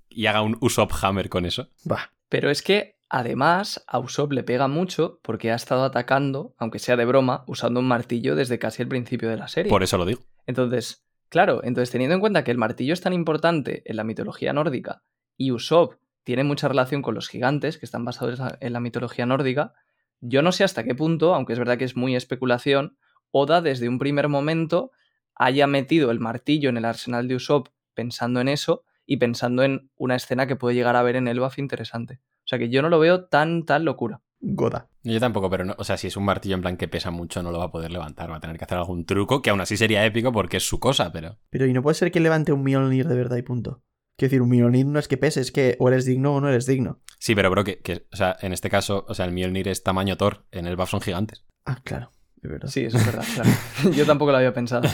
y 0.09 0.25
haga 0.25 0.41
un 0.41 0.57
Usopp 0.61 0.91
Hammer 1.01 1.29
con 1.29 1.45
eso? 1.45 1.69
Bah, 1.83 2.11
Pero 2.27 2.49
es 2.49 2.63
que 2.63 2.97
además 3.07 3.83
a 3.87 3.99
Usopp 3.99 4.31
le 4.31 4.43
pega 4.43 4.67
mucho 4.67 5.19
porque 5.21 5.51
ha 5.51 5.55
estado 5.55 5.83
atacando, 5.83 6.55
aunque 6.57 6.79
sea 6.79 6.95
de 6.95 7.05
broma, 7.05 7.43
usando 7.45 7.79
un 7.79 7.87
martillo 7.87 8.35
desde 8.35 8.57
casi 8.57 8.81
el 8.81 8.87
principio 8.87 9.29
de 9.29 9.37
la 9.37 9.47
serie. 9.47 9.69
Por 9.69 9.83
eso 9.83 9.97
lo 9.99 10.05
digo. 10.05 10.21
Entonces, 10.47 11.05
claro, 11.29 11.63
entonces 11.63 11.91
teniendo 11.91 12.15
en 12.15 12.21
cuenta 12.21 12.43
que 12.43 12.51
el 12.51 12.57
martillo 12.57 12.93
es 12.93 13.01
tan 13.01 13.13
importante 13.13 13.83
en 13.85 13.95
la 13.97 14.03
mitología 14.03 14.51
nórdica 14.51 15.03
y 15.37 15.51
Usopp 15.51 15.93
tiene 16.25 16.43
mucha 16.43 16.67
relación 16.67 17.01
con 17.01 17.15
los 17.15 17.29
gigantes 17.29 17.77
que 17.77 17.85
están 17.85 18.03
basados 18.03 18.41
en 18.59 18.73
la- 18.73 18.79
mitología 18.81 19.25
nórdica, 19.25 19.73
yo 20.19 20.41
no 20.41 20.51
sé 20.51 20.65
hasta 20.65 20.83
qué 20.83 20.93
punto, 20.95 21.33
aunque 21.33 21.53
es 21.53 21.59
verdad 21.59 21.77
que 21.77 21.85
es 21.85 21.95
muy 21.95 22.15
especulación, 22.17 22.97
Oda 23.31 23.61
desde 23.61 23.87
un 23.87 23.99
primer 23.99 24.27
momento 24.27 24.91
haya 25.35 25.67
metido 25.67 26.11
el 26.11 26.19
martillo 26.19 26.69
en 26.69 26.77
el 26.77 26.85
arsenal 26.85 27.27
de 27.27 27.35
Usopp 27.35 27.67
pensando 27.93 28.39
en 28.41 28.47
eso 28.47 28.83
y 29.05 29.17
pensando 29.17 29.63
en 29.63 29.89
una 29.97 30.15
escena 30.15 30.47
que 30.47 30.55
puede 30.55 30.75
llegar 30.75 30.95
a 30.95 31.03
ver 31.03 31.15
en 31.15 31.27
Elbaf 31.27 31.59
interesante. 31.59 32.19
O 32.39 32.47
sea 32.47 32.59
que 32.59 32.69
yo 32.69 32.81
no 32.81 32.89
lo 32.89 32.99
veo 32.99 33.25
tan, 33.25 33.65
tan 33.65 33.83
locura. 33.85 34.21
Goda. 34.39 34.87
Yo 35.03 35.19
tampoco, 35.19 35.49
pero 35.49 35.65
no, 35.65 35.75
o 35.77 35.83
sea, 35.83 35.97
si 35.97 36.07
es 36.07 36.17
un 36.17 36.23
martillo 36.25 36.55
en 36.55 36.61
plan 36.61 36.77
que 36.77 36.87
pesa 36.87 37.11
mucho, 37.11 37.41
no 37.43 37.51
lo 37.51 37.57
va 37.59 37.65
a 37.65 37.71
poder 37.71 37.91
levantar, 37.91 38.31
va 38.31 38.37
a 38.37 38.39
tener 38.39 38.57
que 38.57 38.63
hacer 38.63 38.77
algún 38.77 39.05
truco, 39.05 39.41
que 39.41 39.49
aún 39.49 39.61
así 39.61 39.75
sería 39.77 40.05
épico 40.05 40.31
porque 40.31 40.57
es 40.57 40.63
su 40.67 40.79
cosa, 40.79 41.11
pero. 41.11 41.37
Pero 41.49 41.65
y 41.65 41.73
no 41.73 41.81
puede 41.81 41.95
ser 41.95 42.11
que 42.11 42.19
levante 42.19 42.51
un 42.51 42.63
Mjolnir 42.63 43.07
de 43.07 43.15
verdad 43.15 43.37
y 43.37 43.41
punto. 43.41 43.81
Quiero 44.17 44.29
decir, 44.29 44.41
un 44.41 44.49
Mjolnir 44.49 44.85
no 44.85 44.97
es 44.99 45.07
que 45.07 45.17
pese, 45.17 45.41
es 45.41 45.51
que 45.51 45.75
o 45.79 45.89
eres 45.89 46.05
digno 46.05 46.35
o 46.35 46.41
no 46.41 46.47
eres 46.47 46.65
digno. 46.65 47.01
Sí, 47.19 47.35
pero 47.35 47.49
bro, 47.49 47.63
que, 47.63 47.79
que, 47.79 48.05
o 48.13 48.15
sea, 48.15 48.37
en 48.41 48.53
este 48.53 48.69
caso, 48.69 49.05
o 49.09 49.13
sea, 49.13 49.25
el 49.25 49.33
Mjolnir 49.33 49.67
es 49.67 49.83
tamaño 49.83 50.15
Thor, 50.15 50.45
en 50.51 50.67
el 50.67 50.77
buff 50.77 50.91
son 50.91 51.01
gigantes. 51.01 51.43
Ah, 51.65 51.81
claro, 51.83 52.11
es 52.41 52.49
verdad. 52.49 52.69
Sí, 52.69 52.81
eso 52.85 52.97
es 52.97 53.05
verdad, 53.05 53.25
claro. 53.33 53.49
Yo 53.95 54.05
tampoco 54.05 54.31
lo 54.31 54.37
había 54.37 54.53
pensado. 54.53 54.87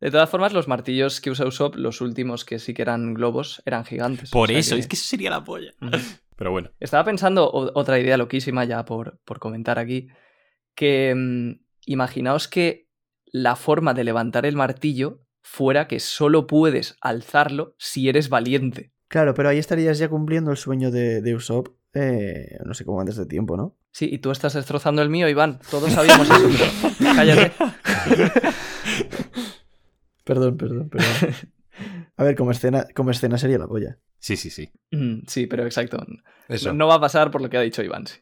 De 0.00 0.10
todas 0.12 0.30
formas, 0.30 0.52
los 0.52 0.68
martillos 0.68 1.20
que 1.20 1.30
usa 1.30 1.46
Usopp, 1.46 1.74
los 1.74 2.00
últimos 2.00 2.44
que 2.44 2.60
sí 2.60 2.74
que 2.74 2.82
eran 2.82 3.14
globos, 3.14 3.60
eran 3.66 3.84
gigantes. 3.84 4.30
Por 4.30 4.48
O 4.48 4.52
sea 4.52 4.58
eso, 4.60 4.76
es 4.76 4.86
que 4.86 4.94
eso 4.94 5.06
sería 5.06 5.30
la 5.30 5.42
polla. 5.42 5.72
Pero 6.36 6.52
bueno. 6.52 6.70
Estaba 6.78 7.04
pensando 7.04 7.50
otra 7.52 7.98
idea 7.98 8.16
loquísima 8.16 8.64
ya 8.64 8.84
por, 8.84 9.18
por 9.24 9.40
comentar 9.40 9.80
aquí, 9.80 10.08
que 10.76 11.12
mm, 11.16 11.64
imaginaos 11.86 12.46
que 12.46 12.86
la 13.26 13.56
forma 13.56 13.92
de 13.92 14.04
levantar 14.04 14.46
el 14.46 14.54
martillo 14.54 15.24
fuera 15.48 15.88
que 15.88 15.98
solo 16.00 16.46
puedes 16.46 16.96
alzarlo 17.00 17.74
si 17.78 18.08
eres 18.08 18.28
valiente. 18.28 18.92
Claro, 19.08 19.34
pero 19.34 19.48
ahí 19.48 19.58
estarías 19.58 19.98
ya 19.98 20.08
cumpliendo 20.08 20.50
el 20.50 20.56
sueño 20.56 20.90
de, 20.90 21.22
de 21.22 21.34
Usopp, 21.34 21.68
eh, 21.94 22.58
no 22.64 22.74
sé 22.74 22.84
cómo 22.84 23.00
antes 23.00 23.16
de 23.16 23.26
tiempo, 23.26 23.56
¿no? 23.56 23.76
Sí, 23.90 24.08
y 24.12 24.18
tú 24.18 24.30
estás 24.30 24.52
destrozando 24.52 25.00
el 25.02 25.08
mío, 25.08 25.28
Iván. 25.28 25.58
Todos 25.70 25.90
sabíamos 25.92 26.28
eso, 26.28 26.48
pero 27.00 27.14
cállate. 27.14 27.52
Perdón, 30.24 30.58
perdón, 30.58 30.90
perdón. 30.90 31.34
A 32.18 32.24
ver, 32.24 32.36
como 32.36 32.50
escena, 32.50 32.86
como 32.94 33.10
escena 33.10 33.38
sería 33.38 33.56
la 33.58 33.66
polla. 33.66 33.98
Sí, 34.18 34.36
sí, 34.36 34.50
sí. 34.50 34.70
Mm, 34.90 35.20
Sí, 35.26 35.46
pero 35.46 35.64
exacto. 35.64 36.04
Eso. 36.48 36.68
No, 36.68 36.74
no 36.80 36.86
va 36.88 36.96
a 36.96 37.00
pasar 37.00 37.30
por 37.30 37.40
lo 37.40 37.48
que 37.48 37.56
ha 37.56 37.62
dicho 37.62 37.82
Iván. 37.82 38.06
sí. 38.06 38.20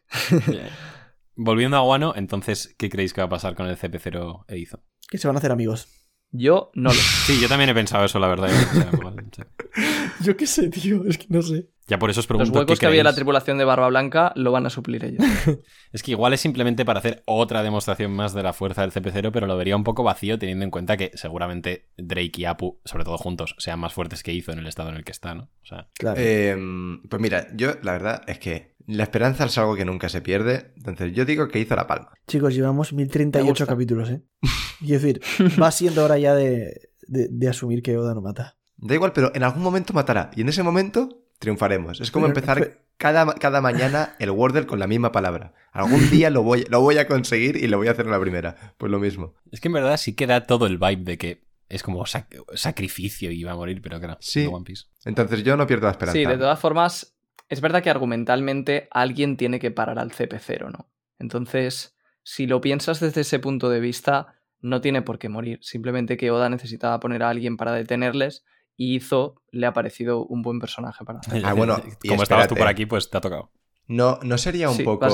Volviendo 1.35 1.75
a 1.75 1.81
Guano, 1.81 2.13
entonces, 2.15 2.73
¿qué 2.77 2.89
creéis 2.89 3.13
que 3.13 3.21
va 3.21 3.25
a 3.27 3.29
pasar 3.29 3.55
con 3.55 3.67
el 3.67 3.77
CP0 3.77 4.45
e 4.47 4.57
Izo? 4.57 4.83
Que 5.09 5.17
se 5.17 5.27
van 5.27 5.35
a 5.35 5.39
hacer 5.39 5.51
amigos. 5.51 5.87
Yo 6.31 6.71
no 6.73 6.89
lo 6.89 6.95
Sí, 6.95 7.39
yo 7.41 7.47
también 7.47 7.69
he 7.69 7.73
pensado 7.73 8.05
eso, 8.05 8.19
la 8.19 8.27
verdad. 8.27 8.49
Sea, 8.49 8.89
Yo 10.21 10.35
qué 10.35 10.47
sé, 10.47 10.69
tío, 10.69 11.05
es 11.05 11.17
que 11.17 11.25
no 11.29 11.41
sé. 11.41 11.69
ya 11.87 11.99
por 11.99 12.09
eso 12.09 12.19
os 12.19 12.25
Los 12.25 12.37
pregunto. 12.37 12.59
huecos 12.59 12.77
¿qué 12.77 12.81
que 12.81 12.85
había 12.87 12.99
en 13.01 13.05
la 13.05 13.09
creéis? 13.11 13.15
tripulación 13.17 13.57
de 13.57 13.65
Barba 13.65 13.87
Blanca 13.87 14.33
lo 14.35 14.51
van 14.51 14.65
a 14.65 14.69
suplir 14.69 15.05
ellos. 15.05 15.23
Es 15.93 16.03
que 16.03 16.11
igual 16.11 16.33
es 16.33 16.41
simplemente 16.41 16.83
para 16.85 16.99
hacer 16.99 17.23
otra 17.25 17.63
demostración 17.63 18.11
más 18.11 18.33
de 18.33 18.43
la 18.43 18.51
fuerza 18.53 18.81
del 18.81 18.91
CP0, 18.91 19.31
pero 19.31 19.47
lo 19.47 19.55
vería 19.57 19.75
un 19.75 19.83
poco 19.85 20.03
vacío 20.03 20.37
teniendo 20.37 20.65
en 20.65 20.71
cuenta 20.71 20.97
que 20.97 21.11
seguramente 21.15 21.87
Drake 21.97 22.31
y 22.41 22.45
Apu, 22.45 22.79
sobre 22.83 23.03
todo 23.05 23.17
juntos, 23.17 23.55
sean 23.57 23.79
más 23.79 23.93
fuertes 23.93 24.21
que 24.21 24.33
Izo 24.33 24.51
en 24.51 24.59
el 24.59 24.67
estado 24.67 24.89
en 24.89 24.95
el 24.95 25.05
que 25.05 25.11
está, 25.13 25.33
¿no? 25.33 25.43
O 25.63 25.65
sea, 25.65 25.87
Claro. 25.93 26.19
Eh, 26.19 26.55
pues 27.09 27.21
mira, 27.21 27.47
yo 27.55 27.71
la 27.83 27.93
verdad 27.93 28.21
es 28.27 28.39
que 28.39 28.75
la 28.87 29.03
esperanza 29.03 29.45
es 29.45 29.57
algo 29.57 29.75
que 29.75 29.85
nunca 29.85 30.09
se 30.09 30.21
pierde. 30.21 30.73
Entonces 30.77 31.13
yo 31.13 31.25
digo 31.25 31.47
que 31.49 31.59
hizo 31.59 31.75
la 31.75 31.85
palma. 31.87 32.11
Chicos, 32.25 32.55
llevamos 32.55 32.91
Me 32.93 33.03
1038 33.03 33.47
gusta. 33.49 33.65
capítulos, 33.67 34.09
¿eh? 34.09 34.21
Quiero 34.79 34.99
decir, 35.01 35.21
va 35.61 35.69
siendo 35.71 36.03
hora 36.03 36.17
ya 36.17 36.33
de, 36.33 36.89
de- 37.07 37.27
de 37.29 37.47
asumir 37.49 37.83
que 37.83 37.97
Oda 37.97 38.13
no 38.15 38.21
mata. 38.21 38.57
Da 38.77 38.95
igual, 38.95 39.11
pero 39.13 39.31
en 39.35 39.43
algún 39.43 39.61
momento 39.63 39.93
matará. 39.93 40.31
Y 40.35 40.41
en 40.41 40.49
ese 40.49 40.63
momento 40.63 41.23
triunfaremos. 41.39 41.99
Es 42.01 42.11
como 42.11 42.25
Pero- 42.27 42.37
empezar 42.39 42.59
pero- 42.59 42.87
cada, 42.97 43.33
cada 43.35 43.61
mañana 43.61 44.15
el 44.19 44.31
Wordle 44.31 44.65
con 44.65 44.79
la 44.79 44.87
misma 44.87 45.11
palabra. 45.11 45.53
Algún 45.71 46.09
día 46.09 46.29
lo 46.31 46.41
voy, 46.43 46.65
lo 46.69 46.81
voy 46.81 46.97
a 46.97 47.07
conseguir 47.07 47.55
y 47.57 47.67
lo 47.67 47.77
voy 47.77 47.87
a 47.89 47.91
hacer 47.91 48.05
en 48.05 48.11
la 48.11 48.19
primera. 48.19 48.73
Pues 48.77 48.91
lo 48.91 48.99
mismo. 48.99 49.35
es 49.51 49.59
que 49.61 49.67
en 49.67 49.73
verdad 49.73 49.97
sí 49.97 50.13
que 50.15 50.25
da 50.27 50.45
todo 50.47 50.65
el 50.65 50.77
vibe 50.79 51.03
de 51.03 51.17
que 51.17 51.47
es 51.69 51.83
como 51.83 52.03
sac- 52.05 52.43
sacrificio 52.55 53.31
y 53.31 53.43
va 53.43 53.51
a 53.51 53.55
morir, 53.55 53.81
pero 53.81 53.99
que 53.99 54.07
no. 54.07 54.17
Sí. 54.21 54.41
de 54.41 54.47
One 54.47 54.63
Piece. 54.65 54.85
Entonces 55.05 55.43
yo 55.43 55.57
no 55.57 55.67
pierdo 55.67 55.85
la 55.87 55.91
esperanza. 55.91 56.17
Sí, 56.17 56.25
de 56.25 56.37
todas 56.37 56.59
formas, 56.59 57.16
es 57.49 57.61
verdad 57.61 57.83
que 57.83 57.89
argumentalmente 57.89 58.87
alguien 58.91 59.37
tiene 59.37 59.59
que 59.59 59.71
parar 59.71 59.99
al 59.99 60.11
CP0, 60.11 60.71
¿no? 60.71 60.89
Entonces, 61.19 61.95
si 62.23 62.47
lo 62.47 62.61
piensas 62.61 62.99
desde 62.99 63.21
ese 63.21 63.39
punto 63.39 63.69
de 63.69 63.79
vista, 63.79 64.35
no 64.59 64.81
tiene 64.81 65.01
por 65.01 65.19
qué 65.19 65.29
morir. 65.29 65.59
Simplemente 65.61 66.17
que 66.17 66.31
Oda 66.31 66.49
necesitaba 66.49 66.99
poner 66.99 67.23
a 67.23 67.29
alguien 67.29 67.57
para 67.57 67.71
detenerles 67.73 68.43
y 68.75 68.95
hizo, 68.95 69.41
le 69.51 69.65
ha 69.65 69.73
parecido 69.73 70.25
un 70.25 70.41
buen 70.41 70.59
personaje 70.59 71.03
para 71.05 71.19
hacerlo. 71.19 71.47
Ah, 71.47 71.53
bueno, 71.53 71.81
y 72.03 72.09
como 72.09 72.23
estabas 72.23 72.47
tú 72.47 72.55
por 72.55 72.67
aquí, 72.67 72.85
pues 72.85 73.09
te 73.09 73.17
ha 73.17 73.21
tocado. 73.21 73.51
No, 73.87 74.19
no 74.23 74.37
sería 74.37 74.69
un 74.69 74.75
Sí, 74.75 74.83
poco. 74.83 75.07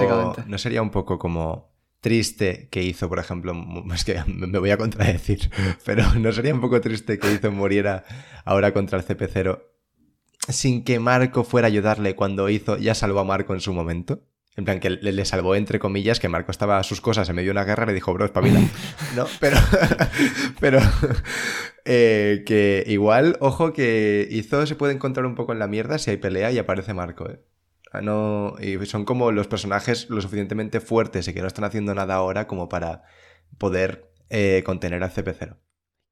No 0.48 0.58
sería 0.58 0.82
un 0.82 0.90
poco 0.90 1.20
como 1.20 1.72
triste 2.02 2.68
que 2.70 2.84
hizo, 2.84 3.08
por 3.08 3.20
ejemplo. 3.20 3.54
Es 3.94 4.04
que 4.04 4.22
me 4.28 4.48
me 4.48 4.60
voy 4.60 4.72
a 4.72 4.78
contradecir. 4.78 5.50
Pero 5.86 6.04
no 6.16 6.32
sería 6.32 6.54
un 6.54 6.62
poco 6.62 6.82
triste 6.82 7.20
que 7.20 7.32
hizo 7.32 7.52
muriera 7.52 8.04
ahora 8.44 8.74
contra 8.74 8.98
el 8.98 9.06
CP0 9.06 9.62
sin 10.48 10.84
que 10.84 11.00
Marco 11.00 11.44
fuera 11.44 11.68
a 11.68 11.70
ayudarle 11.70 12.16
cuando 12.16 12.50
hizo 12.50 12.78
ya 12.78 12.96
salvó 12.96 13.20
a 13.20 13.24
Marco 13.24 13.54
en 13.54 13.62
su 13.62 13.74
momento. 13.74 14.24
En 14.56 14.66
plan, 14.66 14.80
que 14.80 14.92
le, 14.92 15.12
le 15.12 15.26
salvó 15.26 15.56
entre 15.56 15.80
comillas, 15.80 16.20
que 16.20 16.30
Marco 16.30 16.52
estaba 16.52 16.78
a 16.78 16.84
sus 16.84 17.02
cosas 17.02 17.28
en 17.28 17.36
medio 17.36 17.48
de 17.48 17.52
una 17.54 17.64
guerra, 17.64 17.88
le 17.88 17.94
dijo, 17.94 18.14
bro, 18.14 18.26
espabila. 18.26 18.62
No, 19.16 19.26
pero. 19.40 19.58
pero. 20.60 20.80
eh, 21.86 22.44
que 22.46 22.84
igual, 22.86 23.38
ojo, 23.40 23.74
que 23.74 24.28
hizo 24.30 24.68
se 24.68 24.76
puede 24.76 24.94
encontrar 24.94 25.26
un 25.26 25.34
poco 25.34 25.54
en 25.54 25.60
la 25.60 25.68
mierda 25.68 25.98
si 25.98 26.12
hay 26.12 26.18
pelea 26.18 26.52
y 26.52 26.60
aparece 26.60 26.94
Marco, 26.94 27.28
¿eh? 27.30 27.40
sea, 27.94 28.02
no, 28.02 28.56
y 28.60 28.84
son 28.86 29.06
como 29.06 29.32
los 29.32 29.48
personajes 29.48 30.10
lo 30.10 30.22
suficientemente 30.22 30.80
fuertes 30.80 31.28
y 31.28 31.34
que 31.34 31.42
no 31.42 31.48
están 31.48 31.66
haciendo 31.66 31.94
nada 31.94 32.16
ahora 32.16 32.48
como 32.48 32.70
para 32.70 33.04
poder 33.58 34.12
eh, 34.30 34.64
contener 34.66 35.04
al 35.04 35.12
CP0. 35.12 35.58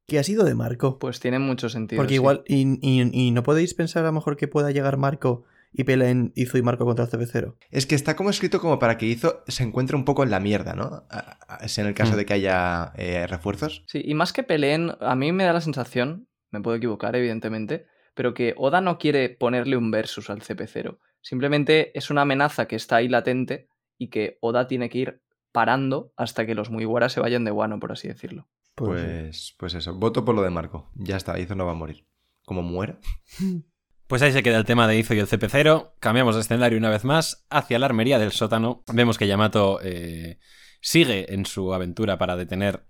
¿Qué 0.07 0.19
ha 0.19 0.23
sido 0.23 0.43
de 0.43 0.55
Marco? 0.55 0.99
Pues 0.99 1.19
tiene 1.19 1.39
mucho 1.39 1.69
sentido. 1.69 1.99
Porque 1.99 2.11
sí. 2.13 2.15
igual, 2.15 2.43
y, 2.47 2.79
y- 2.81 3.27
y 3.27 3.31
no 3.31 3.43
podéis 3.43 3.73
pensar 3.73 4.03
a 4.03 4.07
lo 4.07 4.13
mejor 4.13 4.35
que 4.37 4.47
pueda 4.47 4.71
llegar 4.71 4.97
Marco 4.97 5.43
y 5.73 5.85
peleen 5.85 6.33
Izo 6.35 6.57
y 6.57 6.61
Marco 6.61 6.83
contra 6.85 7.05
el 7.05 7.11
CP0. 7.11 7.55
Es 7.69 7.85
que 7.85 7.95
está 7.95 8.15
como 8.17 8.29
escrito 8.29 8.59
como 8.59 8.77
para 8.77 8.97
que 8.97 9.05
Izo 9.05 9.41
se 9.47 9.63
encuentre 9.63 9.95
un 9.95 10.03
poco 10.03 10.23
en 10.23 10.29
la 10.31 10.41
mierda, 10.41 10.73
¿no? 10.73 11.05
Es 11.61 11.77
en 11.77 11.87
el 11.87 11.93
caso 11.93 12.13
Mm. 12.13 12.17
de 12.17 12.25
que 12.25 12.33
haya 12.33 12.91
eh, 12.97 13.25
refuerzos. 13.27 13.83
Sí, 13.87 14.01
y 14.03 14.13
más 14.13 14.33
que 14.33 14.43
peleen, 14.43 14.91
a 14.99 15.15
mí 15.15 15.31
me 15.31 15.45
da 15.45 15.53
la 15.53 15.61
sensación, 15.61 16.27
me 16.49 16.59
puedo 16.59 16.75
equivocar, 16.75 17.15
evidentemente, 17.15 17.85
pero 18.13 18.33
que 18.33 18.53
Oda 18.57 18.81
no 18.81 18.97
quiere 18.97 19.29
ponerle 19.29 19.77
un 19.77 19.91
versus 19.91 20.29
al 20.29 20.41
CP0. 20.41 20.97
Simplemente 21.21 21.97
es 21.97 22.09
una 22.09 22.23
amenaza 22.23 22.67
que 22.67 22.75
está 22.75 22.97
ahí 22.97 23.07
latente 23.07 23.69
y 23.97 24.09
que 24.09 24.37
Oda 24.41 24.67
tiene 24.67 24.89
que 24.89 24.97
ir 24.97 25.21
parando 25.53 26.11
hasta 26.17 26.45
que 26.45 26.55
los 26.55 26.69
Mugiwara 26.69 27.07
se 27.07 27.21
vayan 27.21 27.45
de 27.45 27.51
guano, 27.51 27.79
por 27.79 27.93
así 27.93 28.09
decirlo. 28.09 28.49
Pues, 28.76 29.01
Pues, 29.01 29.55
pues 29.57 29.74
eso, 29.76 29.93
voto 29.95 30.26
por 30.26 30.36
lo 30.36 30.41
de 30.41 30.49
Marco. 30.49 30.91
Ya 30.95 31.17
está, 31.17 31.39
Izo 31.39 31.55
no 31.55 31.65
va 31.65 31.72
a 31.72 31.76
morir. 31.76 32.07
Como 32.45 32.61
muera. 32.61 32.99
Pues 34.07 34.22
ahí 34.24 34.34
se 34.34 34.43
queda 34.43 34.57
el 34.57 34.65
tema 34.65 34.89
de 34.89 34.97
Izo 34.97 35.13
y 35.13 35.19
el 35.19 35.28
CP0. 35.28 35.93
Cambiamos 36.01 36.36
de 36.36 36.41
escenario 36.41 36.78
una 36.78 36.89
vez 36.89 37.05
más 37.05 37.45
hacia 37.49 37.80
la 37.80 37.86
armería 37.86 38.19
del 38.19 38.34
sótano. 38.34 38.84
Vemos 38.91 39.17
que 39.17 39.26
Yamato 39.26 39.80
eh, 39.82 40.38
sigue 40.82 41.34
en 41.34 41.45
su 41.45 41.74
aventura 41.74 42.17
para 42.17 42.36
detener 42.36 42.86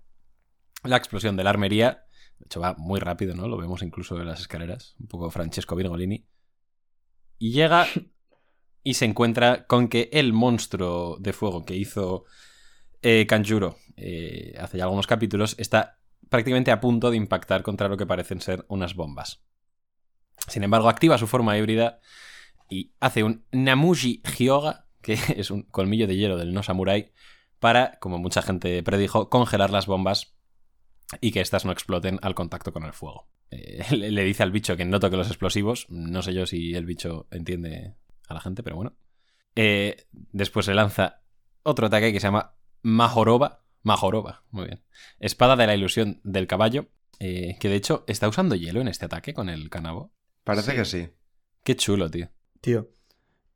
la 0.82 0.96
explosión 0.96 1.36
de 1.36 1.44
la 1.44 1.50
armería. 1.50 2.06
De 2.40 2.46
hecho, 2.46 2.58
va 2.58 2.74
muy 2.76 2.98
rápido, 2.98 3.36
¿no? 3.36 3.46
Lo 3.46 3.56
vemos 3.56 3.84
incluso 3.84 4.20
en 4.20 4.26
las 4.26 4.40
escaleras. 4.40 4.96
Un 4.98 5.06
poco 5.06 5.30
Francesco 5.30 5.76
Virgolini. 5.76 6.26
Y 7.38 7.52
llega 7.52 7.86
y 8.82 8.94
se 8.94 9.04
encuentra 9.04 9.64
con 9.68 9.86
que 9.86 10.10
el 10.12 10.32
monstruo 10.32 11.18
de 11.20 11.32
fuego 11.32 11.64
que 11.64 11.76
hizo 11.76 12.24
eh, 13.02 13.26
Kanjuro 13.26 13.76
eh, 13.96 14.54
hace 14.58 14.78
ya 14.78 14.84
algunos 14.84 15.06
capítulos 15.06 15.56
está 15.58 15.98
prácticamente 16.28 16.70
a 16.70 16.80
punto 16.80 17.10
de 17.10 17.16
impactar 17.16 17.62
contra 17.62 17.88
lo 17.88 17.96
que 17.96 18.06
parecen 18.06 18.40
ser 18.40 18.64
unas 18.68 18.94
bombas. 18.94 19.44
Sin 20.48 20.64
embargo, 20.64 20.88
activa 20.88 21.18
su 21.18 21.26
forma 21.26 21.58
híbrida 21.58 22.00
y 22.68 22.92
hace 23.00 23.22
un 23.22 23.44
Namuji 23.52 24.22
Hyoga, 24.22 24.86
que 25.02 25.18
es 25.36 25.50
un 25.50 25.62
colmillo 25.62 26.06
de 26.06 26.16
hielo 26.16 26.36
del 26.36 26.54
no 26.54 26.62
samurai, 26.62 27.12
para, 27.58 27.98
como 28.00 28.18
mucha 28.18 28.42
gente 28.42 28.82
predijo, 28.82 29.28
congelar 29.28 29.70
las 29.70 29.86
bombas 29.86 30.34
y 31.20 31.32
que 31.32 31.40
éstas 31.40 31.64
no 31.64 31.72
exploten 31.72 32.18
al 32.22 32.34
contacto 32.34 32.72
con 32.72 32.84
el 32.84 32.92
fuego. 32.92 33.28
Eh, 33.50 33.84
le, 33.96 34.24
dice 34.24 34.42
al 34.42 34.52
bicho 34.52 34.76
que 34.76 34.84
no 34.84 35.00
toque 35.00 35.16
los 35.16 35.28
explosivos. 35.28 35.86
No 35.90 36.22
sé 36.22 36.34
yo 36.34 36.46
si 36.46 36.74
el 36.74 36.86
bicho 36.86 37.26
entiende 37.30 37.94
a 38.28 38.34
la 38.34 38.40
gente, 38.40 38.62
pero 38.62 38.76
bueno. 38.76 38.96
Después 40.32 40.64
se 40.64 40.72
lanza 40.72 41.22
otro 41.62 41.86
ataque 41.88 42.12
que 42.12 42.20
se 42.20 42.28
llama 42.28 42.54
Majoroba. 42.82 43.62
Majoroba, 43.82 44.44
muy 44.50 44.66
bien. 44.66 44.80
Espada 45.18 45.56
de 45.56 45.66
la 45.66 45.74
ilusión 45.74 46.20
del 46.22 46.46
caballo, 46.46 46.86
eh, 47.18 47.56
que 47.60 47.68
de 47.68 47.74
hecho 47.76 48.04
está 48.06 48.28
usando 48.28 48.54
hielo 48.54 48.80
en 48.80 48.86
este 48.88 49.06
ataque 49.06 49.34
con 49.34 49.48
el 49.48 49.68
canabo. 49.70 50.12
Parece 50.44 50.70
Sí. 50.72 50.76
que 50.76 50.84
sí. 50.84 51.08
Qué 51.64 51.74
chulo, 51.76 52.10
tío. 52.10 52.28
tío, 52.60 52.90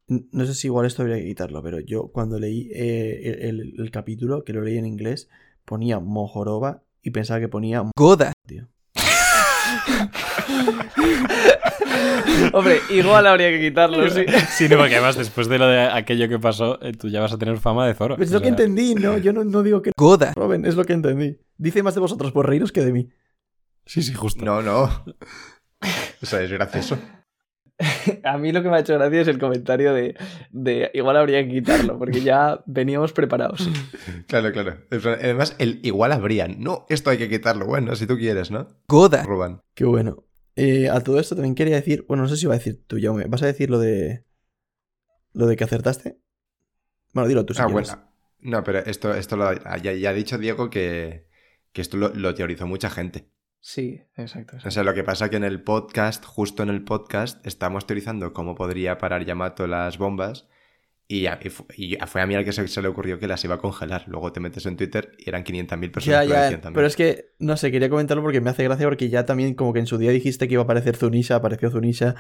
no 0.09 0.47
sé 0.47 0.55
si 0.55 0.67
igual 0.69 0.87
esto 0.87 1.03
habría 1.03 1.19
que 1.19 1.25
quitarlo, 1.27 1.63
pero 1.63 1.79
yo 1.81 2.09
cuando 2.13 2.39
leí 2.41 2.71
eh, 2.75 3.39
el, 3.43 3.61
el- 3.61 3.75
el 3.79 3.91
capítulo, 3.93 4.43
que 4.45 4.53
lo 4.53 4.63
leí 4.63 4.79
en 4.79 4.87
inglés, 4.87 5.29
ponía 5.65 5.99
Mojoroba 6.01 6.83
y 7.03 7.11
pensaba 7.11 7.39
que 7.41 7.49
ponía 7.49 7.83
Goda, 7.97 8.33
tío. 8.47 8.69
Hombre, 12.53 12.81
igual 12.91 13.27
habría 13.27 13.51
que 13.51 13.61
quitarlo, 13.61 14.09
sí. 14.11 14.25
Sí, 14.51 14.69
no, 14.69 14.77
porque 14.77 14.95
además 14.95 15.17
después 15.17 15.49
de 15.49 15.59
lo 15.59 15.67
de 15.67 15.81
aquello 15.81 16.29
que 16.29 16.39
pasó, 16.39 16.79
eh, 16.83 16.93
tú 16.93 17.09
ya 17.09 17.21
vas 17.21 17.33
a 17.33 17.39
tener 17.39 17.59
fama 17.59 17.87
de 17.87 17.95
Zoro. 17.95 18.17
Es 18.19 18.31
lo 18.31 18.41
que 18.41 18.49
entendí, 18.49 18.95
¿no? 18.95 19.19
Yo 19.19 19.33
no, 19.33 19.45
no 19.45 19.63
digo 19.63 19.83
que... 19.83 19.93
Goda. 19.97 20.33
Robin, 20.35 20.65
es 20.65 20.75
lo 20.75 20.85
que 20.85 20.93
entendí. 20.93 21.39
Dice 21.57 21.83
más 21.83 21.95
de 21.95 22.01
vosotros 22.01 22.33
por 22.33 22.47
reíros 22.49 22.73
que 22.73 22.81
de 22.81 22.93
mí. 22.93 23.09
Sí, 23.85 24.03
sí, 24.03 24.15
justo. 24.15 24.45
No, 24.45 24.63
no. 24.63 24.83
O 26.23 26.27
sea, 26.27 26.43
es 26.43 26.51
gracioso. 26.51 26.99
A 28.25 28.39
mí 28.39 28.53
lo 28.53 28.63
que 28.63 28.71
me 28.71 28.77
ha 28.77 28.81
hecho 28.81 28.95
gracia 28.95 29.21
es 29.21 29.29
el 29.29 29.39
comentario 29.39 29.93
de, 29.93 30.17
de 30.51 30.91
igual 30.95 31.17
habría 31.17 31.45
que 31.45 31.51
quitarlo, 31.51 31.99
porque 31.99 32.23
ya 32.23 32.63
veníamos 32.67 33.13
preparados. 33.13 33.69
Claro, 34.27 34.51
claro. 34.51 34.79
Además, 34.91 35.55
el 35.59 35.79
igual 35.85 36.11
habrían. 36.11 36.61
No, 36.61 36.85
esto 36.89 37.11
hay 37.11 37.19
que 37.19 37.29
quitarlo. 37.29 37.65
Bueno, 37.67 37.95
si 37.95 38.09
tú 38.09 38.17
quieres, 38.17 38.51
¿no? 38.51 38.67
Goda. 38.89 39.23
Ruban. 39.23 39.61
Qué 39.75 39.85
bueno. 39.85 40.25
Eh, 40.57 40.89
a 40.89 41.01
todo 41.01 41.21
esto 41.21 41.35
también 41.35 41.55
quería 41.55 41.77
decir... 41.77 42.05
Bueno, 42.09 42.23
no 42.23 42.29
sé 42.29 42.37
si 42.37 42.47
iba 42.47 42.55
a 42.55 42.59
decir 42.59 42.83
tú, 42.87 42.99
Jaume. 43.01 43.25
¿Vas 43.27 43.43
a 43.43 43.47
decir 43.47 43.71
lo 43.71 43.79
de... 43.79 44.25
Lo 45.33 45.47
de 45.47 45.57
que 45.57 45.65
acertaste? 45.65 46.19
Bueno, 47.13 47.29
dilo 47.29 47.45
tú 47.45 47.55
si 47.55 47.61
ah, 47.61 47.67
quieres. 47.67 47.91
bueno. 47.91 48.13
No, 48.41 48.65
pero 48.65 48.79
esto, 48.79 49.15
esto 49.15 49.37
lo, 49.37 49.53
ya, 49.79 49.93
ya 49.93 50.11
ha 50.11 50.13
dicho 50.13 50.39
Diego 50.39 50.71
que, 50.71 51.27
que 51.73 51.81
esto 51.83 51.97
lo, 51.97 52.09
lo 52.11 52.35
teorizó 52.35 52.67
mucha 52.67 52.91
gente. 52.91 53.29
Sí, 53.61 54.01
exacto. 54.17 54.59
O 54.65 54.71
sea, 54.71 54.85
lo 54.85 54.95
que 54.95 55.03
pasa 55.03 55.29
que 55.29 55.37
en 55.37 55.45
el 55.45 55.63
podcast, 55.63 56.25
justo 56.25 56.63
en 56.63 56.69
el 56.69 56.85
podcast, 56.85 57.45
estamos 57.47 57.87
teorizando 57.87 58.33
cómo 58.33 58.55
podría 58.55 58.99
parar 58.99 59.25
Yamato 59.25 59.67
las 59.67 59.99
bombas. 59.99 60.49
Y, 61.09 61.27
a- 61.27 61.39
y 61.77 61.97
fue 62.07 62.21
a 62.21 62.27
mí 62.27 62.35
al 62.35 62.45
que 62.45 62.53
se, 62.53 62.67
se 62.67 62.83
le 62.83 62.89
ocurrió 62.89 63.19
que 63.21 63.29
las 63.29 63.45
iba 63.45 63.55
a 63.55 63.59
congelar. 63.59 64.05
Luego 64.09 64.33
te 64.33 64.41
metes 64.41 64.67
en 64.67 64.77
Twitter 64.77 65.13
y 65.19 65.29
eran 65.29 65.45
500.000 65.45 65.91
personas 65.93 66.27
Ya, 66.29 66.51
ya, 66.51 66.61
pero 66.75 66.87
es 66.87 66.97
que, 66.97 67.27
no 67.39 67.57
sé, 67.57 67.71
quería 67.71 67.89
comentarlo 67.89 68.23
porque 68.25 68.41
me 68.41 68.51
hace 68.51 68.65
gracia 68.65 68.87
porque 68.87 69.09
ya 69.09 69.25
también 69.25 69.55
como 69.55 69.73
que 69.73 69.79
en 69.79 69.87
su 69.87 69.99
día 69.99 70.11
dijiste 70.11 70.49
que 70.49 70.55
iba 70.55 70.63
a 70.63 70.65
aparecer 70.65 70.97
Zunisha, 70.97 71.37
apareció 71.37 71.71
Zunisha. 71.71 72.17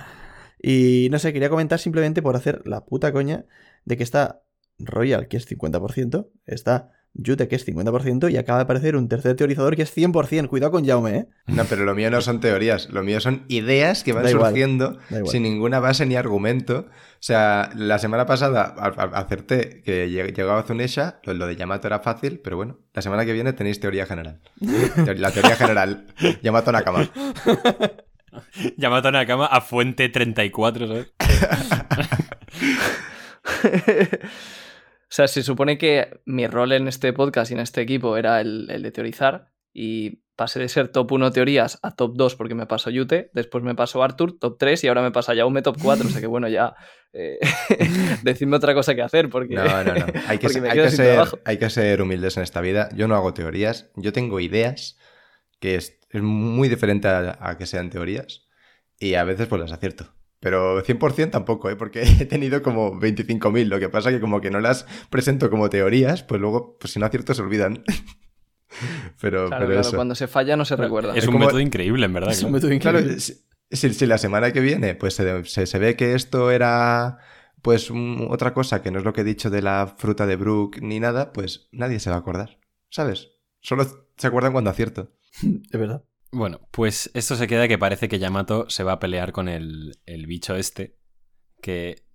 Y 0.63 1.09
no 1.11 1.19
sé, 1.19 1.33
quería 1.33 1.49
comentar 1.51 1.79
simplemente 1.79 2.23
por 2.23 2.37
hacer 2.37 2.63
la 2.65 2.85
puta 2.85 3.13
coña 3.13 3.45
de 3.85 3.97
que 3.97 4.03
está 4.05 4.43
Royal, 4.79 5.27
que 5.29 5.37
es 5.37 5.47
50%, 5.47 6.29
está 6.45 6.93
Yute, 7.19 7.49
que 7.49 7.57
es 7.57 7.67
50%, 7.67 8.31
y 8.31 8.37
acaba 8.37 8.59
de 8.59 8.65
aparecer 8.65 8.95
un 8.97 9.09
tercer 9.09 9.35
teorizador 9.37 9.75
que 9.77 9.83
es 9.83 9.97
100%. 9.97 10.49
Cuidado 10.49 10.73
con 10.73 10.85
Jaume, 10.87 11.17
¿eh? 11.17 11.27
No, 11.47 11.65
pero 11.65 11.85
lo 11.85 11.95
mío 11.95 12.11
no 12.11 12.21
son 12.21 12.41
teorías, 12.41 12.91
lo 12.91 13.03
mío 13.03 13.21
son 13.21 13.45
ideas 13.49 14.03
que 14.05 14.13
van 14.13 14.25
Da 14.25 14.31
surgiendo 14.31 14.99
igual. 15.11 15.27
sin 15.29 15.43
ninguna 15.45 15.81
base 15.81 16.05
ni 16.07 16.17
argumento. 16.17 16.87
O 16.89 17.23
sea, 17.27 17.71
la 17.75 17.99
semana 17.99 18.27
pasada 18.27 18.75
acerté 19.15 19.81
que 19.83 20.07
lleg- 20.09 20.35
llegaba 20.37 20.63
Zunesha, 20.65 21.19
lo, 21.25 21.33
lo 21.35 21.47
de 21.47 21.57
Yamato 21.57 21.87
era 21.89 22.01
fácil, 22.01 22.41
pero 22.45 22.57
bueno, 22.57 22.79
la 22.93 23.01
semana 23.03 23.25
que 23.25 23.33
viene 23.33 23.53
tenéis 23.55 23.81
teoría 23.81 24.05
general. 24.07 24.41
La 24.61 25.31
teoría 25.31 25.57
general, 25.57 26.07
Yamato 26.43 26.71
Nakama. 26.73 27.09
Yamato 28.77 29.11
Nakama 29.11 29.47
a 29.47 29.61
fuente 29.63 30.09
34, 30.11 30.87
¿sabes? 30.89 31.13
o 35.17 35.25
sea, 35.25 35.29
se 35.29 35.43
supone 35.43 35.79
que 35.79 36.21
mi 36.27 36.47
rol 36.47 36.73
en 36.73 36.89
este 36.89 37.11
podcast 37.15 37.51
y 37.51 37.55
en 37.55 37.61
este 37.61 37.81
equipo 37.81 38.19
era 38.19 38.39
el, 38.43 38.69
el 38.69 38.83
de 38.83 38.91
teorizar 38.91 39.51
y 39.73 40.21
pasé 40.37 40.59
de 40.59 40.69
ser 40.69 40.89
top 40.89 41.11
1 41.11 41.31
teorías 41.31 41.79
a 41.83 41.97
top 41.97 42.17
2 42.17 42.37
porque 42.37 42.55
me 42.55 42.67
pasó 42.67 42.91
Yute, 42.91 43.31
después 43.33 43.65
me 43.65 43.75
pasó 43.75 44.03
Arthur, 44.03 44.39
top 44.39 44.59
3 44.59 44.85
y 44.85 44.89
ahora 44.89 45.01
me 45.01 45.13
pasa 45.13 45.35
Jaume 45.35 45.63
top 45.63 45.79
4, 45.83 46.07
o 46.07 46.11
sea 46.11 46.21
que 46.21 46.27
bueno, 46.27 46.49
ya 46.49 46.77
eh, 47.15 47.39
decidme 48.25 48.57
otra 48.59 48.75
cosa 48.75 48.95
que 48.95 49.01
hacer 49.01 49.31
porque, 49.31 49.55
No, 49.55 49.65
no, 49.65 49.95
no. 49.95 50.05
Hay 50.29 50.37
que, 50.37 50.49
hay, 50.49 50.91
ser, 50.91 51.07
trabajo. 51.15 51.39
hay 51.47 51.57
que 51.57 51.71
ser 51.71 52.03
humildes 52.03 52.37
en 52.37 52.43
esta 52.43 52.61
vida. 52.61 52.91
Yo 52.95 53.09
no 53.09 53.15
hago 53.15 53.33
teorías, 53.33 53.91
yo 53.97 54.13
tengo 54.13 54.39
ideas, 54.39 54.99
que 55.61 55.77
es, 55.77 55.99
es 56.11 56.21
muy 56.21 56.69
diferente 56.69 57.09
a, 57.09 57.39
a 57.41 57.57
que 57.57 57.65
sean 57.65 57.89
teorías, 57.89 58.47
y 58.99 59.15
a 59.15 59.25
veces 59.25 59.47
pues 59.47 59.63
las 59.63 59.73
acierto. 59.73 60.16
Pero 60.41 60.83
100% 60.85 61.31
tampoco, 61.31 61.71
¿eh? 61.71 61.77
porque 61.77 62.03
he 62.21 62.27
tenido 62.27 62.63
como 62.63 62.93
25.000. 63.01 63.67
Lo 63.69 63.79
que 63.79 63.89
pasa 63.89 64.11
que 64.11 64.21
como 64.21 64.41
que 64.41 64.51
no 64.51 64.61
las 64.61 64.87
presento 65.11 65.49
como 65.51 65.71
teorías, 65.71 66.23
pues 66.23 66.41
luego, 66.41 66.77
pues 66.79 66.93
si 66.93 66.99
no 67.01 67.07
acierto 67.07 67.35
se 67.35 67.43
olvidan. 67.43 67.85
pero 69.21 69.47
Claro, 69.47 69.67
pero 69.67 69.67
claro, 69.67 69.81
eso. 69.81 69.97
cuando 69.97 70.15
se 70.15 70.27
falla 70.27 70.57
no 70.57 70.65
se 70.65 70.77
recuerda. 70.77 71.13
Es 71.13 71.19
Es 71.19 71.27
un 71.29 71.33
como- 71.35 71.47
método 71.47 71.61
increíble, 71.61 72.07
en 72.07 72.13
verdad. 72.13 72.31
Es 72.31 72.43
un 72.43 72.51
claro. 72.51 72.69
método 72.69 72.81
Claro, 72.81 72.99
increíble. 73.01 73.21
si, 73.21 73.35
si- 73.71 73.95
si 73.95 74.07
la 74.07 74.19
semana 74.19 74.53
que 74.53 74.61
viene 74.61 74.95
pues 74.95 75.15
se, 75.15 75.45
se- 75.45 75.67
se 75.67 75.79
ve 75.79 75.97
que 75.97 76.15
esto 76.15 76.51
era 76.51 77.19
pues 77.63 77.91
un- 77.91 78.29
otra 78.31 78.53
cosa 78.55 78.83
que 78.83 78.91
no 78.91 78.99
es 78.99 79.05
lo 79.05 79.13
que 79.13 79.23
he 79.23 79.25
dicho 79.25 79.51
de 79.51 79.63
la 79.63 79.95
fruta 79.97 80.27
de 80.27 80.37
Brook 80.37 80.79
ni 80.83 81.01
nada, 81.01 81.33
pues 81.33 81.69
nadie 81.73 81.99
se 81.99 82.11
va 82.11 82.17
a 82.17 82.19
acordar, 82.21 82.59
¿sabes? 82.91 83.31
Solo 83.61 83.87
se 84.17 84.27
acuerdan 84.27 84.53
cuando 84.53 84.71
acierto. 84.71 85.11
Es 85.43 85.81
verdad. 85.81 86.05
Bueno, 86.37 86.61
pues 86.71 87.11
esto 87.15 87.35
se 87.35 87.47
queda 87.47 87.67
que 87.67 87.79
parece 87.79 88.09
que 88.09 88.19
Yamato 88.19 88.69
se 88.69 88.85
va 88.85 88.93
a 88.93 88.99
pelear 88.99 89.33
con 89.33 89.49
el, 89.49 89.99
el 90.05 90.27
bicho 90.27 90.55
este. 90.55 90.99
Que. 91.63 92.06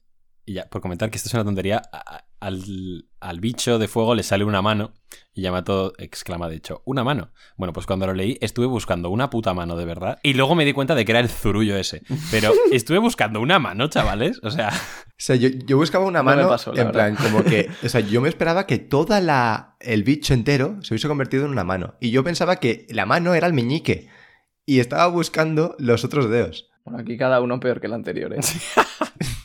Y 0.51 0.55
ya, 0.55 0.65
por 0.69 0.81
comentar 0.81 1.09
que 1.09 1.15
esto 1.17 1.29
es 1.29 1.33
una 1.33 1.45
tontería. 1.45 1.81
a- 1.93 2.25
Al, 2.41 3.05
al 3.21 3.39
bicho 3.39 3.77
de 3.79 3.87
fuego 3.87 4.15
le 4.15 4.23
sale 4.23 4.43
una 4.43 4.61
mano. 4.61 4.91
Y 5.33 5.43
Yamato 5.43 5.93
exclama, 5.97 6.49
de 6.49 6.55
hecho, 6.57 6.81
¿una 6.85 7.03
mano? 7.05 7.31
Bueno, 7.55 7.71
pues 7.71 7.85
cuando 7.85 8.05
lo 8.05 8.13
leí 8.13 8.37
estuve 8.41 8.65
buscando 8.65 9.09
una 9.11 9.29
puta 9.29 9.53
mano 9.53 9.77
de 9.77 9.85
verdad. 9.85 10.19
Y 10.23 10.33
luego 10.33 10.55
me 10.55 10.65
di 10.65 10.73
cuenta 10.73 10.93
de 10.93 11.05
que 11.05 11.11
era 11.13 11.21
el 11.21 11.29
zurullo 11.29 11.77
ese. 11.77 12.01
Pero 12.31 12.51
estuve 12.73 12.97
buscando 12.97 13.39
una 13.39 13.59
mano, 13.59 13.87
chavales. 13.87 14.39
O 14.43 14.49
sea. 14.51 14.69
O 14.69 15.13
sea, 15.23 15.37
yo, 15.37 15.47
yo 15.49 15.77
buscaba 15.77 16.03
una 16.05 16.19
No 16.19 16.25
me 16.31 16.35
mano 16.35 16.49
pasó, 16.49 16.75
en 16.75 16.91
plan 16.91 17.15
como 17.15 17.43
que, 17.45 17.69
o 17.85 17.87
sea, 17.89 18.01
yo 18.01 18.19
me 18.19 18.27
esperaba 18.27 18.65
que 18.67 18.77
toda 18.79 19.21
la 19.21 19.77
el 19.79 20.03
bicho 20.03 20.33
entero 20.33 20.79
se 20.81 20.93
hubiese 20.93 21.07
convertido 21.07 21.45
en 21.45 21.51
una 21.51 21.63
mano 21.63 21.93
y 22.01 22.09
yo 22.11 22.23
pensaba 22.25 22.55
que 22.57 22.87
la 22.89 23.05
mano 23.05 23.35
era 23.35 23.47
el 23.47 23.53
meñique 23.53 24.09
y 24.65 24.79
estaba 24.79 25.07
buscando 25.07 25.75
los 25.79 26.03
otros 26.03 26.29
dedos. 26.29 26.69
Bueno, 26.83 26.99
aquí 26.99 27.15
cada 27.17 27.39
uno 27.39 27.59
peor 27.59 27.79
que 27.79 27.85
el 27.87 27.93
anterior, 27.93 28.33
¿eh? 28.33 28.39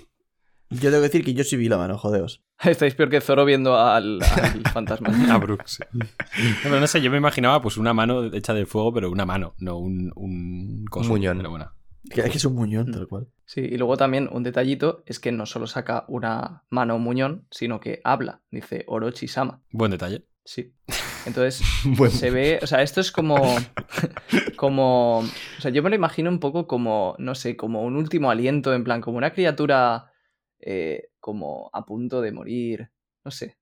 Yo 0.70 0.90
tengo 0.90 0.96
que 0.96 1.08
decir 1.08 1.24
que 1.24 1.34
yo 1.34 1.44
sí 1.44 1.56
vi 1.56 1.68
la 1.68 1.76
mano, 1.78 1.96
jodeos. 1.96 2.42
Estáis 2.64 2.94
peor 2.94 3.08
que 3.10 3.20
Zoro 3.20 3.44
viendo 3.44 3.78
al, 3.78 4.20
al 4.22 4.62
fantasma. 4.72 5.08
A 5.32 5.38
Brooks. 5.38 5.78
No, 5.92 6.04
pero 6.62 6.80
no 6.80 6.86
sé, 6.86 7.00
yo 7.00 7.10
me 7.10 7.18
imaginaba 7.18 7.62
pues 7.62 7.76
una 7.76 7.94
mano 7.94 8.24
hecha 8.24 8.52
de 8.54 8.66
fuego, 8.66 8.92
pero 8.92 9.10
una 9.10 9.24
mano, 9.26 9.54
no 9.58 9.78
un, 9.78 10.12
un 10.16 10.84
coso. 10.90 11.10
muñón. 11.10 11.36
Pero 11.38 11.50
bueno. 11.50 11.72
Que 12.10 12.20
es 12.20 12.30
que 12.30 12.38
es 12.38 12.44
un 12.44 12.54
muñón, 12.54 12.92
tal 12.92 13.08
cual. 13.08 13.28
Sí, 13.44 13.60
y 13.60 13.76
luego 13.76 13.96
también 13.96 14.28
un 14.30 14.42
detallito 14.44 15.02
es 15.06 15.18
que 15.18 15.32
no 15.32 15.44
solo 15.44 15.66
saca 15.66 16.04
una 16.08 16.64
mano 16.70 16.98
muñón, 16.98 17.46
sino 17.50 17.80
que 17.80 18.00
habla. 18.04 18.42
Dice 18.50 18.84
Orochi-sama. 18.86 19.60
Buen 19.72 19.90
detalle. 19.90 20.24
Sí. 20.44 20.72
Entonces 21.26 21.60
Bueno, 21.84 22.14
se 22.14 22.30
ve, 22.30 22.60
o 22.62 22.66
sea, 22.68 22.82
esto 22.82 23.00
es 23.00 23.10
como, 23.10 23.56
como, 24.56 25.18
o 25.18 25.60
sea, 25.60 25.70
yo 25.70 25.82
me 25.82 25.90
lo 25.90 25.96
imagino 25.96 26.30
un 26.30 26.38
poco 26.38 26.66
como, 26.66 27.14
no 27.18 27.34
sé, 27.34 27.56
como 27.56 27.82
un 27.82 27.96
último 27.96 28.30
aliento, 28.30 28.72
en 28.74 28.84
plan, 28.84 29.00
como 29.00 29.18
una 29.18 29.32
criatura 29.32 30.12
eh, 30.60 31.08
como 31.20 31.70
a 31.72 31.84
punto 31.84 32.20
de 32.20 32.32
morir, 32.32 32.90
no 33.24 33.30
sé. 33.30 33.56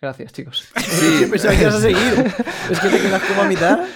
Gracias, 0.00 0.32
chicos. 0.32 0.68
Sí, 0.80 1.26
pensaba 1.30 1.54
que 1.54 1.62
ibas 1.62 1.74
a 1.76 1.80
seguir. 1.80 1.98
Es 2.70 2.80
que 2.80 2.88
te 2.88 3.00
quedas 3.00 3.22
como 3.22 3.42
a 3.42 3.48
mitad. 3.48 3.86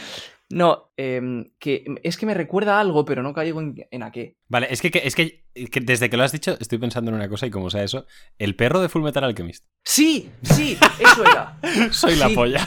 No, 0.51 0.93
em, 0.97 1.51
que 1.59 1.85
es 2.03 2.17
que 2.17 2.25
me 2.25 2.33
recuerda 2.33 2.77
a 2.79 2.81
algo, 2.81 3.05
pero 3.05 3.23
no 3.23 3.35
caigo 3.35 3.61
en, 3.61 3.75
en 3.91 4.03
a 4.03 4.11
qué. 4.11 4.39
Vale, 4.49 4.69
es 4.71 4.81
que, 4.81 4.91
que- 4.91 5.03
es 5.07 5.15
que, 5.15 5.45
que 5.71 5.81
desde 5.81 6.09
que 6.09 6.17
lo 6.17 6.23
has 6.23 6.33
dicho 6.33 6.57
estoy 6.59 6.79
pensando 6.79 7.11
en 7.11 7.17
una 7.17 7.29
cosa 7.29 7.47
y 7.47 7.51
como 7.51 7.69
sea 7.69 7.83
eso, 7.85 8.07
el 8.39 8.57
perro 8.57 8.81
de 8.81 8.89
Full 8.89 9.03
Metal 9.03 9.25
Alchemist. 9.25 9.67
Sí, 9.85 10.31
sí, 10.43 10.79
eso 11.01 11.25
era. 11.27 11.59
Soy 11.93 12.17
la 12.17 12.31
polla. 12.31 12.67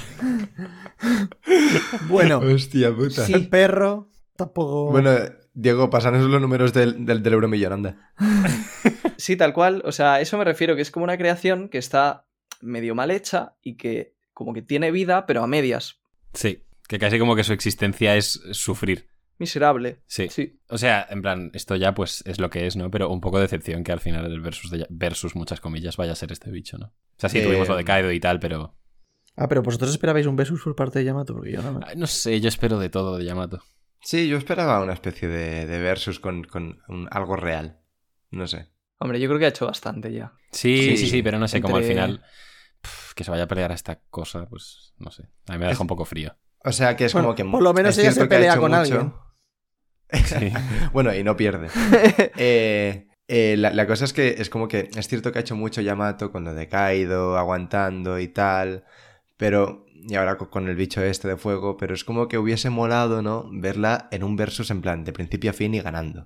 Bueno, 2.08 2.38
hostia 2.38 2.94
puta. 2.96 3.26
Sí. 3.26 3.34
el 3.34 3.50
perro 3.50 4.10
tampoco. 4.36 4.92
Bueno, 4.92 5.12
Diego, 5.54 5.90
pasanos 5.90 6.24
los 6.26 6.42
números 6.42 6.74
del, 6.74 7.06
del, 7.06 7.22
del 7.24 7.34
euromillón, 7.34 7.74
anda. 7.74 8.14
Sí, 9.18 9.36
tal 9.36 9.54
cual. 9.54 9.84
O 9.86 9.92
sea, 9.92 10.16
a 10.16 10.22
eso 10.22 10.36
me 10.40 10.44
refiero, 10.46 10.76
que 10.76 10.82
es 10.82 10.90
como 10.90 11.04
una 11.04 11.16
creación 11.16 11.70
que 11.70 11.78
está 11.78 12.26
medio 12.60 12.96
mal 12.96 13.12
hecha 13.12 13.54
y 13.62 13.76
que 13.78 14.16
como 14.34 14.52
que 14.52 14.64
tiene 14.64 14.90
vida, 14.90 15.28
pero 15.28 15.44
a 15.44 15.48
medias. 15.48 16.02
Sí, 16.34 16.64
que 16.88 16.98
casi 16.98 17.20
como 17.20 17.36
que 17.36 17.44
su 17.44 17.54
existencia 17.54 18.16
es 18.16 18.42
sufrir. 18.54 19.10
Miserable. 19.38 20.02
Sí. 20.08 20.28
Sí. 20.30 20.60
O 20.70 20.80
sea, 20.80 21.06
en 21.08 21.22
plan, 21.22 21.52
esto 21.54 21.76
ya 21.76 21.94
pues 21.94 22.24
es 22.26 22.40
lo 22.40 22.50
que 22.50 22.66
es, 22.66 22.76
¿no? 22.76 22.90
Pero 22.90 23.10
un 23.10 23.22
poco 23.22 23.38
de 23.38 23.44
decepción 23.44 23.84
que 23.84 23.92
al 23.92 24.00
final 24.00 24.28
del 24.28 24.42
versus, 24.42 24.72
de, 24.72 24.88
versus 24.90 25.36
muchas 25.36 25.62
comillas 25.62 25.98
vaya 25.98 26.14
a 26.14 26.16
ser 26.16 26.32
este 26.32 26.50
bicho, 26.50 26.80
¿no? 26.80 26.88
O 26.88 27.20
sea, 27.20 27.30
sí, 27.30 27.38
Eh, 27.40 27.44
tuvimos 27.44 27.68
lo 27.68 27.76
de 27.76 27.84
Kaido 27.84 28.12
y 28.12 28.20
tal, 28.20 28.40
pero... 28.40 28.76
Ah, 29.36 29.48
pero 29.48 29.62
vosotros 29.62 29.92
esperabais 29.92 30.26
un 30.26 30.36
versus 30.36 30.64
por 30.64 30.76
parte 30.76 30.98
de 30.98 31.06
Yamato, 31.06 31.34
porque 31.36 31.52
yo 31.52 31.62
no. 31.62 31.80
Ay, 31.86 31.96
No 31.96 32.08
sé, 32.08 32.42
yo 32.42 32.50
espero 32.50 32.80
de 32.80 32.90
todo 32.90 33.18
de 33.18 33.26
Yamato. 33.26 33.64
Sí, 34.02 34.28
yo 34.28 34.38
esperaba 34.38 34.82
una 34.82 34.94
especie 34.94 35.28
de, 35.28 35.66
de 35.66 35.80
versus 35.80 36.20
con, 36.20 36.44
con 36.44 36.82
un- 36.88 37.08
algo 37.12 37.36
real. 37.36 37.80
No 38.32 38.48
sé. 38.48 38.70
Hombre, 39.00 39.20
yo 39.20 39.28
creo 39.30 39.40
que 39.40 39.46
ha 39.46 39.50
hecho 39.50 39.66
bastante 39.66 40.12
ya. 40.12 40.34
Sí, 40.52 40.78
sí, 40.82 40.98
sí, 40.98 41.08
Sí, 41.08 41.22
pero 41.24 41.40
no 41.40 41.48
sé, 41.48 41.62
como 41.62 41.76
al 41.78 41.84
entre- 41.84 41.96
final... 41.96 42.24
que 43.16 43.24
se 43.24 43.32
vaya 43.32 43.44
a 43.44 43.48
pelear 43.48 43.72
a 43.72 43.76
esta 43.76 44.00
cosa, 44.10 44.48
pues 44.50 44.94
no 44.98 45.12
sé. 45.12 45.24
A 45.48 45.54
mí 45.54 45.58
me 45.60 45.66
deja 45.66 45.74
Es- 45.74 45.80
un 45.80 45.88
poco 45.88 46.06
frío. 46.06 46.36
O 46.64 46.72
sea, 46.72 46.96
que 46.96 47.06
es 47.06 47.14
Bueno, 47.14 47.30
como 47.30 47.36
que... 47.36 47.44
por 47.46 47.64
lo 47.64 47.74
menos 47.74 47.98
ella 47.98 48.12
se 48.12 48.26
pelea 48.28 48.58
con 48.58 48.72
mucho. 48.72 48.80
alguien. 48.82 49.14
Sí. 50.26 50.52
bueno, 50.94 51.14
y 51.16 51.24
no 51.24 51.36
pierde. 51.38 51.70
Eh, 52.38 53.08
eh, 53.28 53.56
la, 53.58 53.72
la 53.72 53.88
cosa 53.88 54.06
es 54.06 54.14
que 54.14 54.36
es 54.40 54.50
como 54.50 54.68
que 54.68 54.90
es 54.96 55.08
cierto 55.08 55.32
que 55.32 55.40
ha 55.40 55.42
hecho 55.42 55.56
mucho 55.56 55.82
Yamato 55.82 56.32
con 56.32 56.44
lo 56.44 56.54
de 56.54 56.68
Kaido, 56.68 57.38
aguantando 57.38 58.20
y 58.20 58.28
tal, 58.28 58.84
pero 59.38 59.86
y 60.08 60.16
ahora 60.16 60.38
co- 60.38 60.50
con 60.50 60.68
el 60.68 60.76
bicho 60.76 61.02
este 61.04 61.28
de 61.28 61.38
fuego, 61.38 61.78
pero 61.78 61.94
es 61.94 62.04
como 62.04 62.28
que 62.28 62.38
hubiese 62.38 62.70
molado, 62.70 63.22
¿no? 63.22 63.50
Verla 63.52 64.08
en 64.12 64.24
un 64.24 64.36
versus 64.36 64.70
en 64.72 64.82
plan 64.82 65.04
de 65.04 65.14
principio 65.14 65.52
a 65.52 65.54
fin 65.54 65.74
y 65.74 65.82
ganando. 65.82 66.22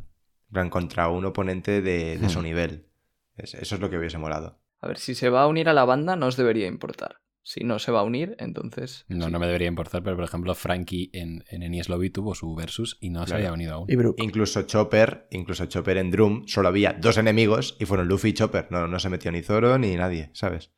En 0.49 0.53
plan 0.53 0.69
contra 0.69 1.09
un 1.09 1.26
oponente 1.26 1.82
de, 1.82 2.17
de 2.17 2.30
su 2.30 2.39
Hmm. 2.39 2.43
nivel. 2.43 2.88
Es- 3.36 3.53
eso 3.55 3.76
es 3.76 3.82
lo 3.82 3.89
que 3.89 3.97
hubiese 3.97 4.17
molado. 4.17 4.59
A 4.82 4.88
ver, 4.88 4.97
si 4.97 5.15
se 5.15 5.30
va 5.30 5.41
a 5.43 5.47
unir 5.47 5.67
a 5.69 5.73
la 5.73 5.86
banda, 5.86 6.15
no 6.15 6.28
os 6.28 6.38
debería 6.38 6.67
importar. 6.67 7.17
Si 7.47 7.63
no 7.63 7.78
se 7.78 7.91
va 7.91 7.99
a 7.99 8.03
unir, 8.03 8.36
entonces. 8.39 9.05
No, 9.07 9.28
sí. 9.28 9.32
no 9.32 9.38
me 9.39 9.45
debería 9.45 9.67
importar, 9.67 10.01
pero 10.01 10.15
por 10.15 10.26
ejemplo, 10.26 10.55
Frankie 10.55 11.11
en, 11.13 11.43
en 11.49 11.61
Enies 11.61 11.89
Lobby 11.89 12.09
tuvo 12.09 12.34
su 12.34 12.55
versus 12.55 12.97
y 13.01 13.11
no 13.11 13.28
se 13.28 13.36
había 13.36 13.53
unido 13.53 13.73
aún. 13.76 13.88
Y. 13.89 14.23
Incluso 14.23 14.63
Chopper, 14.63 15.28
incluso 15.30 15.65
Chopper 15.67 15.97
en 15.97 16.09
Drum, 16.09 16.47
solo 16.47 16.69
había 16.69 16.93
dos 16.93 17.17
enemigos 17.17 17.78
y 17.80 17.86
fueron 17.86 18.07
Luffy 18.07 18.30
y 18.30 18.34
Chopper. 18.34 18.67
No, 18.71 18.88
no 18.88 18.97
se 18.99 19.09
metió 19.09 19.32
ni 19.32 19.43
Zoro 19.43 19.78
ni 19.78 19.95
nadie, 19.95 20.32
¿sabes? 20.34 20.71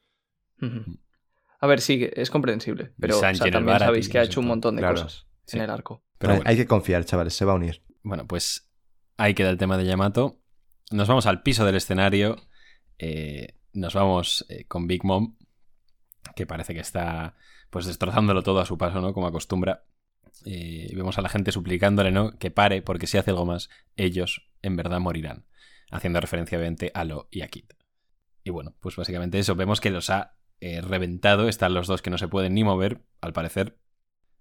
A 1.59 1.67
ver, 1.67 1.81
sí, 1.81 2.07
es 2.13 2.29
comprensible. 2.29 2.93
Pero 2.99 3.17
o 3.17 3.19
sea, 3.19 3.33
también 3.33 3.65
Barati, 3.65 3.85
sabéis 3.85 4.09
que 4.09 4.19
ha 4.19 4.23
hecho 4.23 4.39
un 4.39 4.47
montón 4.47 4.75
de 4.75 4.81
Claro, 4.81 5.01
cosas 5.01 5.27
sí. 5.45 5.57
en 5.57 5.63
el 5.63 5.69
arco. 5.69 6.03
Pero 6.17 6.35
bueno. 6.35 6.49
hay 6.49 6.55
que 6.55 6.67
confiar, 6.67 7.03
chavales, 7.05 7.33
se 7.33 7.45
va 7.45 7.53
a 7.53 7.55
unir. 7.55 7.83
Bueno, 8.03 8.27
pues 8.27 8.69
ahí 9.17 9.33
queda 9.33 9.49
el 9.49 9.57
tema 9.57 9.77
de 9.77 9.85
Yamato. 9.85 10.39
Nos 10.91 11.07
vamos 11.07 11.25
al 11.25 11.41
piso 11.41 11.65
del 11.65 11.75
escenario. 11.75 12.37
Eh, 12.99 13.55
nos 13.73 13.93
vamos 13.93 14.45
eh, 14.49 14.65
con 14.65 14.87
Big 14.87 15.03
Mom, 15.03 15.35
que 16.35 16.45
parece 16.45 16.73
que 16.73 16.79
está 16.79 17.35
pues 17.69 17.85
destrozándolo 17.85 18.43
todo 18.43 18.59
a 18.59 18.65
su 18.65 18.77
paso, 18.77 19.01
¿no? 19.01 19.13
Como 19.13 19.27
acostumbra. 19.27 19.85
Eh, 20.45 20.91
vemos 20.95 21.17
a 21.17 21.21
la 21.21 21.29
gente 21.29 21.51
suplicándole, 21.51 22.11
¿no? 22.11 22.37
Que 22.37 22.51
pare, 22.51 22.81
porque 22.81 23.07
si 23.07 23.17
hace 23.17 23.31
algo 23.31 23.45
más, 23.45 23.69
ellos 23.95 24.47
en 24.61 24.75
verdad 24.75 24.99
morirán. 24.99 25.45
Haciendo 25.91 26.19
referencia, 26.19 26.57
obviamente, 26.57 26.91
a 26.93 27.03
Lo 27.03 27.27
y 27.31 27.41
a 27.41 27.47
Kid. 27.47 27.65
Y 28.43 28.49
bueno, 28.49 28.75
pues 28.79 28.95
básicamente 28.95 29.39
eso. 29.39 29.55
Vemos 29.55 29.81
que 29.81 29.89
los 29.89 30.09
ha 30.09 30.36
eh, 30.59 30.81
reventado. 30.81 31.47
Están 31.47 31.73
los 31.73 31.87
dos 31.87 32.01
que 32.01 32.09
no 32.09 32.17
se 32.17 32.27
pueden 32.27 32.53
ni 32.53 32.63
mover, 32.63 33.01
al 33.21 33.33
parecer. 33.33 33.77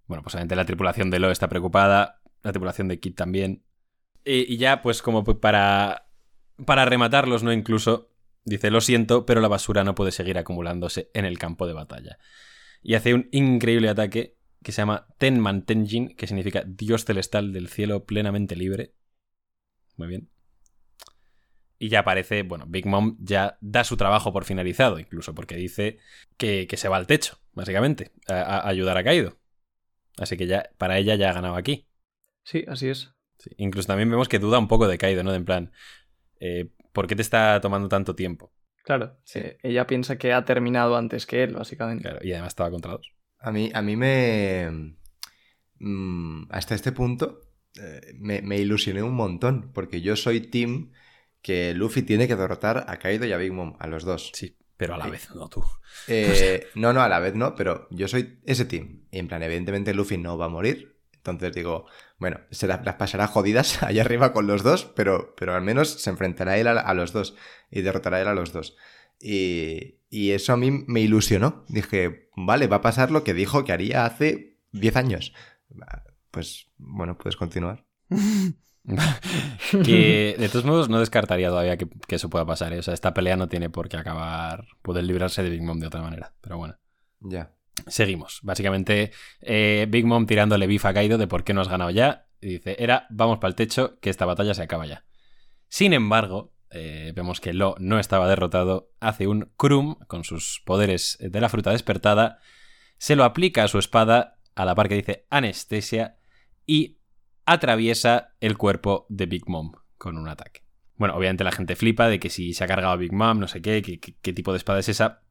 Bueno, 0.07 0.23
pues 0.23 0.35
obviamente 0.35 0.57
la 0.57 0.64
tripulación 0.64 1.11
de 1.11 1.19
Lo 1.19 1.31
está 1.31 1.49
preocupada. 1.49 2.21
La 2.43 2.53
tripulación 2.53 2.89
de 2.89 3.01
Kid 3.01 3.14
también. 3.14 3.64
Y, 4.25 4.53
y 4.53 4.57
ya, 4.57 4.83
pues 4.83 5.03
como 5.03 5.25
para, 5.25 6.09
para 6.64 6.85
rematarlos, 6.85 7.43
¿no? 7.43 7.53
Incluso 7.53 8.12
dice, 8.45 8.71
lo 8.71 8.81
siento, 8.81 9.27
pero 9.27 9.41
la 9.41 9.49
basura 9.49 9.85
no 9.85 9.95
puede 9.95 10.12
seguir 10.12 10.39
acumulándose 10.39 11.11
en 11.14 11.25
el 11.25 11.39
campo 11.39 11.67
de 11.67 11.75
batalla. 11.75 12.19
Y 12.83 12.95
hace 12.95 13.14
un 13.14 13.29
increíble 13.33 13.89
ataque 13.89 14.37
que 14.62 14.73
se 14.73 14.83
llama 14.83 15.07
Tenman 15.19 15.64
Tenjin, 15.64 16.17
que 16.17 16.27
significa 16.27 16.64
Dios 16.67 17.05
celestial 17.05 17.53
del 17.53 17.69
cielo 17.69 18.05
plenamente 18.05 18.57
libre. 18.57 18.95
Muy 19.97 20.09
bien. 20.09 20.31
Y 21.79 21.89
ya 21.89 22.01
aparece, 22.01 22.43
bueno, 22.43 22.64
Big 22.68 22.87
Mom 22.87 23.16
ya 23.20 23.59
da 23.61 23.85
su 23.85 23.97
trabajo 23.97 24.33
por 24.33 24.45
finalizado, 24.45 24.99
incluso 24.99 25.35
porque 25.35 25.57
dice 25.57 25.99
que, 26.37 26.66
que 26.66 26.77
se 26.77 26.89
va 26.89 26.97
al 26.97 27.07
techo, 27.07 27.39
básicamente, 27.53 28.12
a, 28.29 28.41
a 28.41 28.68
ayudar 28.68 28.97
a 28.97 29.05
Kaido. 29.05 29.37
Así 30.18 30.37
que 30.37 30.47
ya, 30.47 30.70
para 30.79 30.97
ella 30.99 31.14
ya 31.16 31.31
ha 31.31 31.35
ganado 31.35 31.57
aquí. 31.57 31.87
Sí, 32.45 32.64
así 32.68 32.89
es. 32.89 33.12
Sí, 33.39 33.51
Incluso 33.59 33.89
también 33.89 34.11
vemos 34.11 34.29
que 34.29 34.39
duda 34.39 34.59
un 34.59 34.68
poco 34.68 34.89
de 34.89 34.97
Kaido, 34.97 35.22
¿no? 35.22 35.31
De 35.33 35.37
en 35.37 35.45
plan, 35.45 35.72
eh, 36.41 36.70
¿por 36.93 37.07
qué 37.07 37.14
te 37.16 37.22
está 37.22 37.61
tomando 37.61 37.89
tanto 37.89 38.14
tiempo? 38.14 38.53
Claro. 38.83 39.18
eh, 39.35 39.59
ella 39.62 39.87
piensa 39.87 40.16
que 40.16 40.33
ha 40.33 40.45
terminado 40.45 40.97
antes 40.97 41.27
que 41.27 41.43
él, 41.43 41.55
básicamente. 41.55 42.05
Claro, 42.05 42.20
y 42.22 42.33
además 42.33 42.49
estaba 42.53 42.70
contra 42.70 42.93
dos. 42.93 43.12
A 43.39 43.53
mí, 43.53 43.70
a 43.74 43.83
mí 43.83 43.97
me... 43.97 44.97
mm, 45.79 46.45
hasta 46.51 46.74
este 46.74 46.93
punto 46.93 47.41
eh, 47.79 48.14
me, 48.18 48.41
me 48.43 48.57
ilusioné 48.59 49.03
un 49.03 49.14
montón, 49.14 49.72
porque 49.74 50.01
yo 50.01 50.16
soy 50.16 50.41
team 50.41 50.93
que 51.47 51.75
Luffy 51.75 52.03
tiene 52.03 52.27
que 52.27 52.35
derrotar 52.35 52.87
a 52.89 52.97
Kaido 52.97 53.25
y 53.25 53.33
a 53.33 53.37
Big 53.37 53.53
Mom, 53.53 53.77
a 53.79 53.87
los 53.87 54.03
dos. 54.03 54.33
Sí, 54.35 54.57
pero 54.77 54.95
a 54.95 54.99
la 54.99 55.05
Sí. 55.05 55.11
vez 55.13 55.31
no 55.33 55.49
tú. 55.49 55.63
Eh, 56.09 56.67
no, 56.75 56.93
no, 56.93 57.03
a 57.03 57.09
la 57.09 57.21
vez 57.21 57.37
no, 57.37 57.55
pero 57.55 57.87
yo 57.93 58.09
soy 58.09 58.41
ese 58.45 58.65
team. 58.65 59.05
Y 59.13 59.21
en 59.21 59.29
plan, 59.29 59.45
evidentemente 59.45 59.95
Luffy 59.95 60.19
no 60.19 60.37
va 60.37 60.47
a 60.47 60.49
morir. 60.49 60.97
Entonces 61.13 61.53
digo, 61.55 61.87
bueno, 62.19 62.41
se 62.51 62.67
las, 62.67 62.85
las 62.85 62.97
pasará 62.97 63.29
jodidas 63.29 63.81
allá 63.85 64.03
arriba 64.03 64.33
con 64.33 64.49
los 64.49 64.65
dos, 64.65 64.87
pero, 64.97 65.35
pero 65.37 65.55
al 65.55 65.63
menos 65.63 65.89
se 66.03 66.11
enfrentará 66.11 66.59
él 66.59 66.67
a, 66.67 66.73
a 66.73 66.95
los 66.95 67.13
dos 67.13 67.37
y 67.71 67.83
derrotará 67.83 68.21
él 68.21 68.27
a 68.27 68.35
los 68.35 68.53
dos. 68.53 68.77
Y, 69.21 70.01
y 70.11 70.33
eso 70.33 70.53
a 70.53 70.57
mí 70.57 70.73
me 70.73 71.01
ilusionó. 71.01 71.65
Dije, 71.69 72.29
vale, 72.37 72.67
va 72.67 72.77
a 72.79 72.83
pasar 72.83 73.13
lo 73.13 73.23
que 73.23 73.35
dijo 73.35 73.65
que 73.65 73.73
haría 73.73 74.05
hace 74.05 74.59
10 74.73 74.97
años. 74.97 75.33
Pues 76.33 76.67
bueno, 76.77 77.17
puedes 77.17 77.37
continuar. 77.37 77.87
que 79.84 80.37
de 80.39 80.49
todos 80.49 80.64
modos 80.64 80.89
no 80.89 81.01
descartaría 81.01 81.49
todavía 81.49 81.76
que, 81.76 81.89
que 82.07 82.16
eso 82.16 82.30
pueda 82.30 82.47
pasar. 82.47 82.72
¿eh? 82.72 82.78
O 82.78 82.82
sea, 82.82 82.95
esta 82.95 83.14
pelea 83.14 83.37
no 83.37 83.49
tiene 83.49 83.70
por 83.70 83.89
qué 83.89 83.97
acabar. 83.97 84.64
Poder 84.82 85.05
librarse 85.05 85.43
de 85.43 85.51
Big 85.51 85.62
Mom 85.62 85.78
de 85.78 85.87
otra 85.87 86.03
manera. 86.03 86.34
Pero 86.41 86.59
bueno. 86.59 86.76
Ya. 87.20 87.53
Seguimos. 87.87 88.41
Básicamente, 88.43 89.12
eh, 89.41 89.87
Big 89.89 90.07
Mom 90.07 90.26
tirándole 90.26 90.66
bifa 90.66 90.91
a 90.91 90.95
Kaido 90.95 91.18
de 91.18 91.26
por 91.26 91.45
qué 91.45 91.55
no 91.55 91.61
has 91.61 91.68
ganado 91.68 91.91
ya. 91.91 92.26
Y 92.41 92.49
dice, 92.49 92.76
era, 92.78 93.07
vamos 93.11 93.39
para 93.39 93.51
el 93.51 93.55
techo, 93.55 93.99
que 94.01 94.11
esta 94.11 94.24
batalla 94.24 94.55
se 94.55 94.62
acaba 94.62 94.87
ya. 94.87 95.05
Sin 95.68 95.93
embargo, 95.93 96.53
eh, 96.70 97.12
vemos 97.14 97.41
que 97.41 97.53
Lo 97.53 97.74
no 97.78 97.99
estaba 97.99 98.28
derrotado. 98.28 98.91
Hace 99.01 99.26
un 99.26 99.53
Krum 99.57 99.97
con 100.07 100.24
sus 100.24 100.62
poderes 100.64 101.18
de 101.20 101.41
la 101.41 101.49
fruta 101.49 101.70
despertada. 101.70 102.39
Se 102.99 103.16
lo 103.16 103.24
aplica 103.24 103.64
a 103.64 103.68
su 103.68 103.78
espada, 103.78 104.39
a 104.55 104.64
la 104.64 104.74
par 104.74 104.89
que 104.89 104.95
dice 104.95 105.26
anestesia, 105.30 106.18
y 106.66 106.96
atraviesa 107.47 108.35
el 108.41 108.59
cuerpo 108.59 109.07
de 109.09 109.27
Big 109.27 109.49
Mom 109.49 109.73
con 109.97 110.19
un 110.19 110.29
ataque. 110.29 110.63
Bueno, 110.97 111.15
obviamente 111.15 111.45
la 111.45 111.53
gente 111.53 111.77
flipa 111.77 112.09
de 112.09 112.19
que 112.19 112.31
si 112.31 112.53
se 112.53 112.65
ha 112.65 112.67
cargado 112.67 112.93
a 112.93 112.97
Big 112.97 113.13
Mom, 113.13 113.39
no 113.39 113.49
sé 113.49 113.63
qué, 113.63 113.83
qué, 113.83 114.33
tipo 114.33 114.53
de 114.53 114.59
espada 114.59 114.81
es 114.81 114.89
esa, 114.89 115.23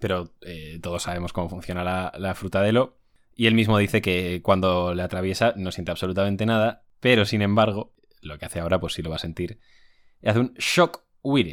pero 0.00 0.34
eh, 0.42 0.78
todos 0.82 1.02
sabemos 1.02 1.32
cómo 1.32 1.48
funciona 1.48 1.82
la, 1.82 2.12
la 2.18 2.34
fruta 2.34 2.62
de 2.62 2.72
Lo. 2.72 2.98
Y 3.34 3.46
él 3.46 3.54
mismo 3.54 3.78
dice 3.78 4.02
que 4.02 4.40
cuando 4.42 4.94
le 4.94 5.02
atraviesa 5.02 5.54
no 5.56 5.72
siente 5.72 5.90
absolutamente 5.90 6.44
nada, 6.46 6.84
pero 7.00 7.24
sin 7.24 7.42
embargo, 7.42 7.94
lo 8.20 8.38
que 8.38 8.46
hace 8.46 8.60
ahora, 8.60 8.80
pues 8.80 8.94
sí 8.94 9.02
lo 9.02 9.10
va 9.10 9.16
a 9.16 9.20
sentir. 9.20 9.60
Hace 10.24 10.40
un 10.40 10.54
shock. 10.54 11.04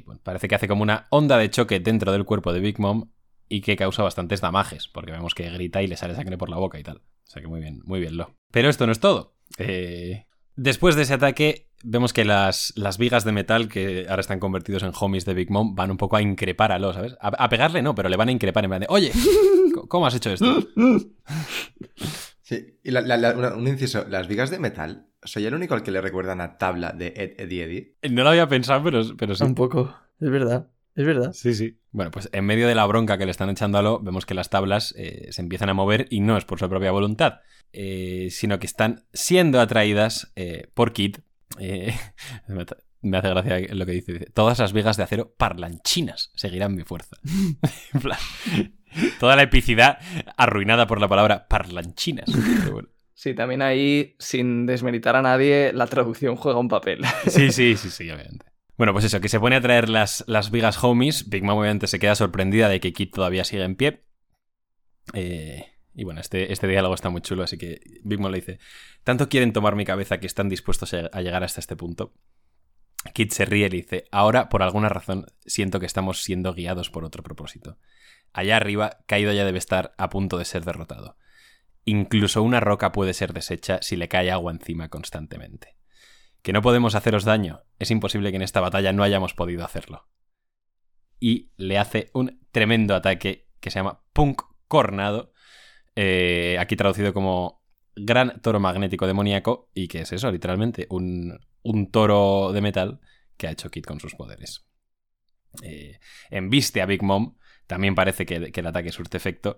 Pues 0.06 0.20
parece 0.24 0.48
que 0.48 0.56
hace 0.56 0.70
como 0.70 0.84
una 0.84 1.08
onda 1.10 1.38
de 1.38 1.50
choque 1.50 1.82
dentro 1.82 2.14
del 2.14 2.24
cuerpo 2.24 2.54
de 2.54 2.62
Big 2.62 2.80
Mom 2.80 3.10
y 3.50 3.60
que 3.60 3.76
causa 3.76 4.04
bastantes 4.04 4.40
damajes, 4.40 4.88
porque 4.88 5.12
vemos 5.12 5.36
que 5.36 5.50
grita 5.50 5.82
y 5.82 5.88
le 5.88 5.98
sale 5.98 6.16
sangre 6.16 6.38
por 6.38 6.50
la 6.50 6.56
boca 6.56 6.80
y 6.80 6.84
tal. 6.84 6.98
O 6.98 7.28
sea 7.28 7.42
que 7.42 7.48
muy 7.50 7.60
bien, 7.60 7.82
muy 7.84 8.00
bien 8.00 8.16
lo. 8.16 8.36
Pero 8.52 8.70
esto 8.70 8.86
no 8.86 8.94
es 8.94 9.02
todo. 9.02 9.35
Eh, 9.58 10.26
después 10.56 10.96
de 10.96 11.04
ese 11.04 11.14
ataque, 11.14 11.68
vemos 11.84 12.14
que 12.14 12.26
las, 12.26 12.74
las, 12.76 12.98
vigas 12.98 13.24
de 13.24 13.32
metal, 13.32 13.68
que 13.68 14.06
ahora 14.10 14.22
están 14.22 14.40
convertidos 14.40 14.84
en 14.84 14.92
homies 15.00 15.26
de 15.26 15.34
Big 15.34 15.52
Mom, 15.52 15.76
van 15.76 15.92
un 15.92 15.98
poco 15.98 16.16
a 16.16 16.22
increpar 16.22 16.72
a 16.72 16.80
Lo, 16.80 16.94
¿sabes? 16.94 17.16
A, 17.20 17.50
pegarle 17.50 17.82
no, 17.82 17.96
pero 17.96 18.10
le 18.10 18.18
van 18.18 18.30
a 18.30 18.32
increpar 18.32 18.64
en 18.64 18.70
plan 18.70 18.82
de, 18.82 18.88
oye, 18.90 19.12
¿cómo 19.88 20.08
has 20.08 20.16
hecho 20.16 20.32
esto? 20.32 20.46
Sí, 22.42 22.78
y 22.84 22.96
un 22.96 23.68
inciso, 23.68 24.06
las 24.08 24.28
vigas 24.28 24.52
de 24.52 24.60
metal, 24.60 25.08
¿soy 25.24 25.48
el 25.48 25.56
único 25.56 25.74
al 25.74 25.82
que 25.82 25.90
le 25.90 26.00
recuerdan 26.00 26.42
a 26.42 26.60
tabla 26.60 26.92
de 26.92 27.08
Ed, 27.08 27.42
Eddie 27.42 27.64
Eddie? 27.64 27.98
No 28.12 28.22
lo 28.22 28.30
había 28.30 28.48
pensado, 28.48 28.84
pero, 28.84 29.02
pero 29.18 29.34
sí. 29.34 29.44
Un 29.44 29.56
poco, 29.56 29.96
es 30.20 30.30
verdad. 30.30 30.70
Es 30.96 31.06
verdad. 31.06 31.34
Sí, 31.34 31.54
sí. 31.54 31.78
Bueno, 31.92 32.10
pues 32.12 32.30
en 32.32 32.46
medio 32.46 32.68
de 32.68 32.76
la 32.76 32.86
bronca 32.86 33.18
que 33.18 33.26
le 33.26 33.32
están 33.32 33.50
echando 33.50 33.78
a 33.78 33.82
Lo, 33.82 34.00
vemos 34.00 34.26
que 34.26 34.34
las 34.34 34.50
tablas 34.50 34.94
eh, 34.98 35.28
se 35.32 35.42
empiezan 35.42 35.70
a 35.70 35.74
mover 35.74 36.08
y 36.10 36.22
no 36.22 36.38
es 36.38 36.46
por 36.46 36.58
su 36.58 36.70
propia 36.70 36.92
voluntad, 36.92 37.42
eh, 37.74 38.30
sino 38.32 38.60
que 38.60 38.66
están 38.66 39.06
siendo 39.14 39.60
atraídas 39.60 40.32
eh, 40.36 40.70
por 40.74 40.94
Kid. 40.94 41.18
me 43.02 43.18
hace 43.18 43.30
gracia 43.30 43.60
lo 43.74 43.86
que 43.86 43.92
dice, 43.92 44.14
dice. 44.14 44.26
Todas 44.34 44.60
las 44.60 44.72
vigas 44.72 44.96
de 44.96 45.04
acero 45.04 45.34
parlanchinas 45.38 46.32
seguirán 46.36 46.76
mi 46.76 46.84
fuerza. 46.84 47.18
Toda 49.20 49.36
la 49.36 49.44
epicidad 49.44 50.00
arruinada 50.38 50.88
por 50.88 51.02
la 51.02 51.10
palabra 51.10 51.48
parlanchinas. 51.50 52.30
Sí, 53.14 53.34
también 53.34 53.62
ahí, 53.62 54.16
sin 54.20 54.66
desmeritar 54.66 55.16
a 55.18 55.22
nadie, 55.22 55.72
la 55.74 55.88
traducción 55.88 56.36
juega 56.36 56.60
un 56.60 56.70
papel. 56.70 57.02
Sí, 57.28 57.52
sí, 57.52 57.76
sí, 57.76 57.90
sí, 57.90 58.10
obviamente. 58.10 58.55
Bueno, 58.78 58.92
pues 58.94 59.06
eso, 59.06 59.22
que 59.22 59.30
se 59.30 59.40
pone 59.40 59.56
a 59.56 59.62
traer 59.62 59.90
las, 59.90 60.24
las 60.28 60.52
vigas 60.52 60.84
homies. 60.84 61.30
Big 61.30 61.44
Mom 61.44 61.58
obviamente 61.58 61.88
se 61.88 62.00
queda 62.00 62.16
sorprendida 62.16 62.68
de 62.68 62.80
que 62.80 62.94
Kit 62.94 63.14
todavía 63.14 63.44
sigue 63.44 63.64
en 63.64 63.76
pie. 63.76 64.06
Eh, 65.14 65.66
y 65.94 66.04
bueno, 66.04 66.20
este, 66.20 66.52
este 66.52 66.68
diálogo 66.68 66.94
está 66.94 67.10
muy 67.10 67.22
chulo, 67.22 67.44
así 67.44 67.58
que 67.58 67.80
Big 68.04 68.20
Mom 68.20 68.32
le 68.32 68.40
dice, 68.40 68.60
tanto 69.04 69.30
quieren 69.30 69.54
tomar 69.54 69.76
mi 69.76 69.86
cabeza 69.86 70.20
que 70.20 70.28
están 70.28 70.50
dispuestos 70.50 70.94
a 70.94 71.22
llegar 71.22 71.44
hasta 71.44 71.62
este 71.62 71.76
punto. 71.76 72.14
Kit 73.14 73.32
se 73.32 73.46
ríe 73.46 73.68
y 73.68 73.70
le 73.70 73.78
dice, 73.78 74.06
ahora 74.12 74.50
por 74.50 74.64
alguna 74.64 74.90
razón 74.90 75.28
siento 75.46 75.80
que 75.80 75.86
estamos 75.86 76.24
siendo 76.24 76.54
guiados 76.54 76.90
por 76.90 77.06
otro 77.06 77.24
propósito. 77.24 77.78
Allá 78.34 78.58
arriba, 78.58 78.98
Caído 79.06 79.32
ya 79.32 79.46
debe 79.46 79.60
estar 79.60 79.94
a 79.98 80.10
punto 80.10 80.38
de 80.38 80.46
ser 80.46 80.66
derrotado. 80.66 81.18
Incluso 81.86 82.42
una 82.44 82.60
roca 82.60 82.92
puede 82.92 83.14
ser 83.14 83.32
deshecha 83.32 83.80
si 83.82 83.96
le 83.96 84.10
cae 84.10 84.32
agua 84.32 84.52
encima 84.52 84.90
constantemente. 84.90 85.78
Que 86.46 86.54
no 86.54 86.62
podemos 86.62 86.94
haceros 86.94 87.24
daño. 87.26 87.64
Es 87.80 87.90
imposible 87.90 88.30
que 88.30 88.36
en 88.36 88.44
esta 88.44 88.62
batalla 88.62 88.94
no 88.94 89.02
hayamos 89.02 89.34
podido 89.34 89.66
hacerlo. 89.66 90.08
Y 91.20 91.50
le 91.58 91.80
hace 91.80 92.12
un 92.14 92.40
tremendo 92.52 92.94
ataque 92.94 93.50
que 93.60 93.72
se 93.72 93.80
llama 93.80 94.04
Punk 94.14 94.44
Cornado. 94.68 95.34
Eh, 95.96 96.58
aquí 96.60 96.76
traducido 96.76 97.16
como 97.16 97.64
Gran 97.96 98.44
Toro 98.44 98.60
Magnético 98.60 99.08
Demoníaco. 99.08 99.72
Y 99.74 99.88
que 99.88 100.02
es 100.02 100.12
eso, 100.12 100.32
literalmente, 100.32 100.86
un, 100.92 101.36
un 101.64 101.90
toro 101.90 102.52
de 102.54 102.62
metal 102.62 103.00
que 103.38 103.48
ha 103.48 103.52
hecho 103.52 103.72
Kit 103.72 103.88
con 103.88 104.00
sus 104.00 104.14
poderes. 104.14 104.68
Eh, 105.64 105.98
embiste 106.30 106.84
a 106.84 106.86
Big 106.86 107.02
Mom. 107.02 107.38
También 107.66 107.96
parece 107.96 108.28
que, 108.28 108.52
que 108.52 108.60
el 108.60 108.68
ataque 108.68 108.92
surte 108.92 109.18
efecto. 109.18 109.58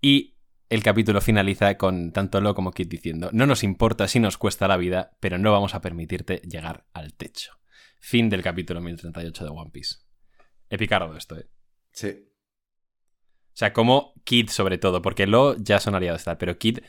Y 0.00 0.37
el 0.68 0.82
capítulo 0.82 1.20
finaliza 1.20 1.76
con 1.78 2.12
tanto 2.12 2.40
Lo 2.40 2.54
como 2.54 2.72
Kit 2.72 2.88
diciendo, 2.88 3.30
no 3.32 3.46
nos 3.46 3.62
importa 3.62 4.06
si 4.06 4.20
nos 4.20 4.36
cuesta 4.36 4.68
la 4.68 4.76
vida, 4.76 5.16
pero 5.20 5.38
no 5.38 5.52
vamos 5.52 5.74
a 5.74 5.80
permitirte 5.80 6.42
llegar 6.44 6.86
al 6.92 7.14
techo. 7.14 7.52
Fin 8.00 8.28
del 8.28 8.42
capítulo 8.42 8.80
1038 8.80 9.44
de 9.44 9.50
One 9.50 9.70
Piece. 9.70 9.96
Epicardo 10.68 11.16
esto, 11.16 11.38
¿eh? 11.38 11.48
Sí. 11.92 12.08
O 12.08 13.58
sea, 13.58 13.72
como 13.72 14.12
Kid 14.24 14.50
sobre 14.50 14.78
todo, 14.78 15.02
porque 15.02 15.26
Lo 15.26 15.56
ya 15.56 15.80
sonaría 15.80 16.12
de 16.12 16.18
estar, 16.18 16.38
pero 16.38 16.58
Kid 16.58 16.80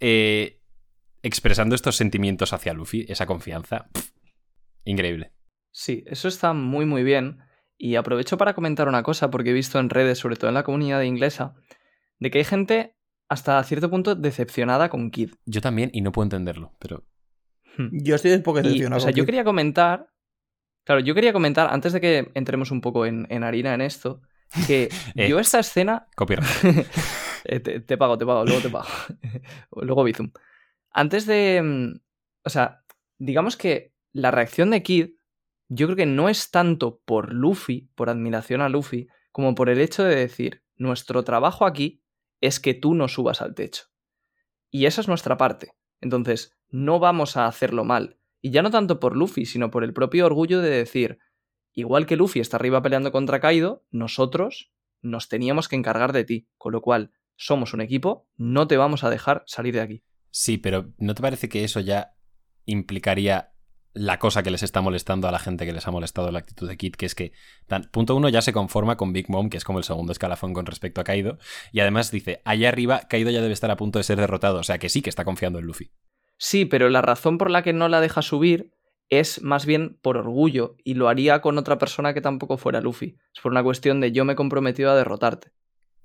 eh, 0.00 0.60
expresando 1.22 1.74
estos 1.74 1.96
sentimientos 1.96 2.52
hacia 2.52 2.74
Luffy, 2.74 3.06
esa 3.08 3.26
confianza, 3.26 3.88
increíble. 4.84 5.32
Sí, 5.70 6.04
eso 6.06 6.28
está 6.28 6.52
muy 6.52 6.84
muy 6.84 7.02
bien. 7.02 7.38
Y 7.78 7.96
aprovecho 7.96 8.36
para 8.36 8.54
comentar 8.54 8.86
una 8.86 9.02
cosa, 9.02 9.30
porque 9.30 9.50
he 9.50 9.54
visto 9.54 9.80
en 9.80 9.90
redes, 9.90 10.18
sobre 10.18 10.36
todo 10.36 10.48
en 10.48 10.54
la 10.54 10.62
comunidad 10.62 11.02
inglesa, 11.02 11.54
de 12.22 12.30
que 12.30 12.38
hay 12.38 12.44
gente 12.44 12.94
hasta 13.28 13.62
cierto 13.64 13.90
punto 13.90 14.14
decepcionada 14.14 14.88
con 14.88 15.10
Kid. 15.10 15.32
Yo 15.44 15.60
también, 15.60 15.90
y 15.92 16.02
no 16.02 16.12
puedo 16.12 16.24
entenderlo, 16.24 16.72
pero. 16.78 17.04
Hmm. 17.76 17.88
Yo 17.90 18.14
estoy 18.14 18.32
un 18.32 18.42
poco 18.42 18.62
decepcionado. 18.62 18.98
o 18.98 19.00
sea, 19.00 19.10
yo 19.10 19.26
quería 19.26 19.42
comentar. 19.42 20.08
Claro, 20.84 21.00
yo 21.00 21.14
quería 21.14 21.32
comentar, 21.32 21.68
antes 21.72 21.92
de 21.92 22.00
que 22.00 22.30
entremos 22.34 22.70
un 22.70 22.80
poco 22.80 23.06
en, 23.06 23.26
harina 23.42 23.74
en 23.74 23.80
esto, 23.80 24.22
que 24.66 24.88
Eh, 25.16 25.28
yo 25.28 25.40
esta 25.40 25.58
escena. 25.58 26.08
Copyright. 26.16 26.46
Eh, 27.44 27.58
te, 27.58 27.80
te 27.80 27.98
pago, 27.98 28.16
te 28.16 28.24
pago, 28.24 28.44
luego 28.44 28.60
te 28.60 28.70
pago. 28.70 28.86
luego 29.82 30.04
Bizum. 30.04 30.30
Antes 30.92 31.26
de. 31.26 31.60
mm, 31.60 32.00
O 32.44 32.50
sea, 32.50 32.84
digamos 33.18 33.56
que 33.56 33.92
la 34.12 34.30
reacción 34.30 34.70
de 34.70 34.84
Kid, 34.84 35.16
yo 35.68 35.88
creo 35.88 35.96
que 35.96 36.06
no 36.06 36.28
es 36.28 36.52
tanto 36.52 37.00
por 37.04 37.32
Luffy, 37.32 37.90
por 37.96 38.10
admiración 38.10 38.60
a 38.60 38.68
Luffy, 38.68 39.08
como 39.32 39.56
por 39.56 39.70
el 39.70 39.80
hecho 39.80 40.04
de 40.04 40.14
decir, 40.14 40.62
nuestro 40.76 41.24
trabajo 41.24 41.66
aquí 41.66 42.01
es 42.42 42.60
que 42.60 42.74
tú 42.74 42.94
no 42.94 43.08
subas 43.08 43.40
al 43.40 43.54
techo. 43.54 43.84
Y 44.70 44.84
esa 44.84 45.00
es 45.00 45.08
nuestra 45.08 45.38
parte. 45.38 45.72
Entonces, 46.02 46.58
no 46.68 46.98
vamos 46.98 47.38
a 47.38 47.46
hacerlo 47.46 47.84
mal. 47.84 48.18
Y 48.42 48.50
ya 48.50 48.62
no 48.62 48.70
tanto 48.70 49.00
por 49.00 49.16
Luffy, 49.16 49.46
sino 49.46 49.70
por 49.70 49.84
el 49.84 49.94
propio 49.94 50.26
orgullo 50.26 50.60
de 50.60 50.70
decir, 50.70 51.18
igual 51.72 52.04
que 52.04 52.16
Luffy 52.16 52.40
está 52.40 52.56
arriba 52.56 52.82
peleando 52.82 53.12
contra 53.12 53.40
Kaido, 53.40 53.86
nosotros 53.90 54.72
nos 55.00 55.28
teníamos 55.28 55.68
que 55.68 55.76
encargar 55.76 56.12
de 56.12 56.24
ti. 56.24 56.48
Con 56.58 56.72
lo 56.72 56.82
cual, 56.82 57.12
somos 57.36 57.72
un 57.74 57.80
equipo, 57.80 58.28
no 58.36 58.66
te 58.66 58.76
vamos 58.76 59.04
a 59.04 59.10
dejar 59.10 59.44
salir 59.46 59.74
de 59.74 59.80
aquí. 59.80 60.04
Sí, 60.30 60.58
pero 60.58 60.92
¿no 60.98 61.14
te 61.14 61.22
parece 61.22 61.48
que 61.48 61.62
eso 61.62 61.78
ya 61.78 62.16
implicaría 62.64 63.51
la 63.94 64.18
cosa 64.18 64.42
que 64.42 64.50
les 64.50 64.62
está 64.62 64.80
molestando 64.80 65.28
a 65.28 65.32
la 65.32 65.38
gente 65.38 65.66
que 65.66 65.72
les 65.72 65.86
ha 65.86 65.90
molestado 65.90 66.30
la 66.30 66.38
actitud 66.38 66.68
de 66.68 66.76
Kid, 66.76 66.94
que 66.94 67.06
es 67.06 67.14
que, 67.14 67.32
punto 67.90 68.16
uno, 68.16 68.28
ya 68.28 68.42
se 68.42 68.52
conforma 68.52 68.96
con 68.96 69.12
Big 69.12 69.28
Mom, 69.28 69.50
que 69.50 69.58
es 69.58 69.64
como 69.64 69.78
el 69.78 69.84
segundo 69.84 70.12
escalafón 70.12 70.54
con 70.54 70.66
respecto 70.66 71.00
a 71.00 71.04
Kaido, 71.04 71.38
y 71.72 71.80
además 71.80 72.10
dice, 72.10 72.40
allá 72.44 72.68
arriba, 72.68 73.02
Kaido 73.08 73.30
ya 73.30 73.42
debe 73.42 73.52
estar 73.52 73.70
a 73.70 73.76
punto 73.76 73.98
de 73.98 74.04
ser 74.04 74.18
derrotado, 74.18 74.58
o 74.60 74.62
sea 74.62 74.78
que 74.78 74.88
sí 74.88 75.02
que 75.02 75.10
está 75.10 75.24
confiando 75.24 75.58
en 75.58 75.66
Luffy. 75.66 75.90
Sí, 76.38 76.64
pero 76.64 76.88
la 76.88 77.02
razón 77.02 77.38
por 77.38 77.50
la 77.50 77.62
que 77.62 77.72
no 77.72 77.88
la 77.88 78.00
deja 78.00 78.22
subir 78.22 78.72
es 79.08 79.42
más 79.42 79.66
bien 79.66 79.98
por 80.00 80.16
orgullo, 80.16 80.76
y 80.82 80.94
lo 80.94 81.08
haría 81.08 81.42
con 81.42 81.58
otra 81.58 81.78
persona 81.78 82.14
que 82.14 82.22
tampoco 82.22 82.56
fuera 82.56 82.80
Luffy. 82.80 83.18
Es 83.34 83.42
por 83.42 83.52
una 83.52 83.62
cuestión 83.62 84.00
de 84.00 84.12
yo 84.12 84.24
me 84.24 84.32
he 84.32 84.36
comprometido 84.36 84.90
a 84.90 84.96
derrotarte. 84.96 85.52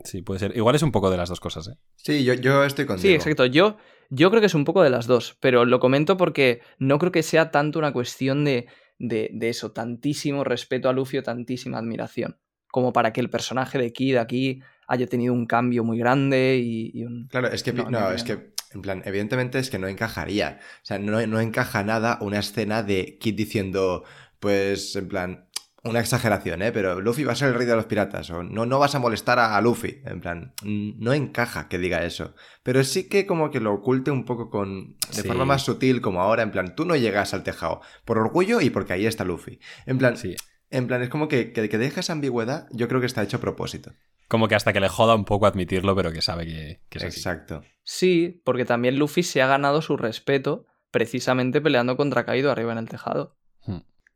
Sí, 0.07 0.21
puede 0.21 0.39
ser. 0.39 0.55
Igual 0.55 0.75
es 0.75 0.83
un 0.83 0.93
poco 0.93 1.11
de 1.11 1.17
las 1.17 1.27
dos 1.27 1.41
cosas, 1.41 1.67
¿eh? 1.67 1.73
Sí, 1.97 2.23
yo, 2.23 2.33
yo 2.33 2.63
estoy 2.63 2.85
contigo. 2.85 3.01
Sí, 3.01 3.13
exacto. 3.13 3.45
Yo, 3.45 3.75
yo 4.09 4.29
creo 4.29 4.39
que 4.39 4.47
es 4.47 4.55
un 4.55 4.63
poco 4.63 4.81
de 4.81 4.89
las 4.89 5.05
dos, 5.05 5.37
pero 5.41 5.65
lo 5.65 5.81
comento 5.81 6.15
porque 6.15 6.61
no 6.79 6.97
creo 6.97 7.11
que 7.11 7.23
sea 7.23 7.51
tanto 7.51 7.77
una 7.77 7.91
cuestión 7.91 8.45
de, 8.45 8.67
de, 8.99 9.29
de 9.33 9.49
eso, 9.49 9.73
tantísimo 9.73 10.45
respeto 10.45 10.87
a 10.87 10.93
Luffy 10.93 11.17
o 11.17 11.23
tantísima 11.23 11.77
admiración, 11.77 12.37
como 12.71 12.93
para 12.93 13.11
que 13.11 13.19
el 13.19 13.29
personaje 13.29 13.77
de 13.77 13.91
Kid 13.91 14.15
aquí 14.15 14.61
haya 14.87 15.07
tenido 15.07 15.33
un 15.33 15.45
cambio 15.45 15.83
muy 15.83 15.97
grande 15.97 16.57
y, 16.63 16.91
y 16.93 17.03
un... 17.03 17.27
Claro, 17.27 17.49
es 17.49 17.61
que, 17.61 17.73
no, 17.73 17.89
No, 17.89 17.99
no, 17.99 18.11
es 18.11 18.23
que, 18.23 18.53
en 18.71 18.81
plan, 18.81 19.01
evidentemente 19.03 19.59
es 19.59 19.69
que 19.69 19.77
no 19.77 19.89
encajaría. 19.89 20.59
O 20.81 20.85
sea, 20.85 20.99
no, 20.99 21.27
no 21.27 21.41
encaja 21.41 21.83
nada 21.83 22.17
una 22.21 22.39
escena 22.39 22.83
de 22.83 23.17
Kid 23.19 23.35
diciendo, 23.35 24.05
pues, 24.39 24.95
en 24.95 25.09
plan, 25.09 25.46
una 25.83 25.99
exageración, 25.99 26.61
¿eh? 26.61 26.71
Pero 26.71 26.99
Luffy 27.01 27.23
va 27.23 27.33
a 27.33 27.35
ser 27.35 27.49
el 27.49 27.53
rey 27.55 27.65
de 27.65 27.75
los 27.75 27.85
piratas, 27.85 28.29
o 28.29 28.43
no, 28.43 28.65
no 28.65 28.79
vas 28.79 28.95
a 28.95 28.99
molestar 28.99 29.39
a, 29.39 29.55
a 29.55 29.61
Luffy. 29.61 30.01
En 30.05 30.19
plan, 30.21 30.53
no 30.63 31.13
encaja 31.13 31.67
que 31.69 31.77
diga 31.77 32.03
eso. 32.03 32.35
Pero 32.63 32.83
sí 32.83 33.07
que 33.07 33.25
como 33.25 33.51
que 33.51 33.59
lo 33.61 33.73
oculte 33.73 34.11
un 34.11 34.25
poco 34.25 34.49
con. 34.49 34.95
de 35.09 35.21
Sí. 35.21 35.27
forma 35.27 35.45
más 35.45 35.63
sutil, 35.63 36.01
como 36.01 36.21
ahora, 36.21 36.43
en 36.43 36.51
plan, 36.51 36.75
tú 36.75 36.83
no 36.85 36.95
llegas 36.95 37.33
al 37.33 37.43
tejado. 37.43 37.81
Por 38.05 38.17
orgullo 38.17 38.59
y 38.61 38.69
porque 38.69 38.93
ahí 38.93 39.05
está 39.05 39.23
Luffy. 39.23 39.59
En 39.85 39.97
plan, 39.97 40.17
Sí. 40.17 40.35
en 40.69 40.87
plan, 40.87 41.01
es 41.03 41.09
como 41.09 41.27
que, 41.27 41.53
que, 41.53 41.69
que 41.69 41.77
deja 41.77 42.01
esa 42.01 42.13
ambigüedad, 42.13 42.67
yo 42.71 42.87
creo 42.87 42.99
que 42.99 43.05
está 43.07 43.23
hecho 43.23 43.37
a 43.37 43.41
propósito. 43.41 43.93
Como 44.27 44.49
que 44.49 44.55
hasta 44.55 44.73
que 44.73 44.81
le 44.81 44.89
joda 44.89 45.15
un 45.15 45.23
poco 45.23 45.45
admitirlo, 45.45 45.95
pero 45.95 46.11
que 46.11 46.21
sabe 46.21 46.45
que, 46.45 46.81
que 46.89 46.97
es 46.97 47.03
así. 47.05 47.19
Exacto. 47.19 47.61
Sí, 47.83 48.41
porque 48.43 48.65
también 48.65 48.99
Luffy 48.99 49.23
se 49.23 49.41
ha 49.41 49.47
ganado 49.47 49.81
su 49.81 49.95
respeto 49.95 50.65
precisamente 50.91 51.61
peleando 51.61 51.95
contra 51.95 52.25
Kaido 52.25 52.51
arriba 52.51 52.73
en 52.73 52.79
el 52.79 52.89
tejado. 52.89 53.36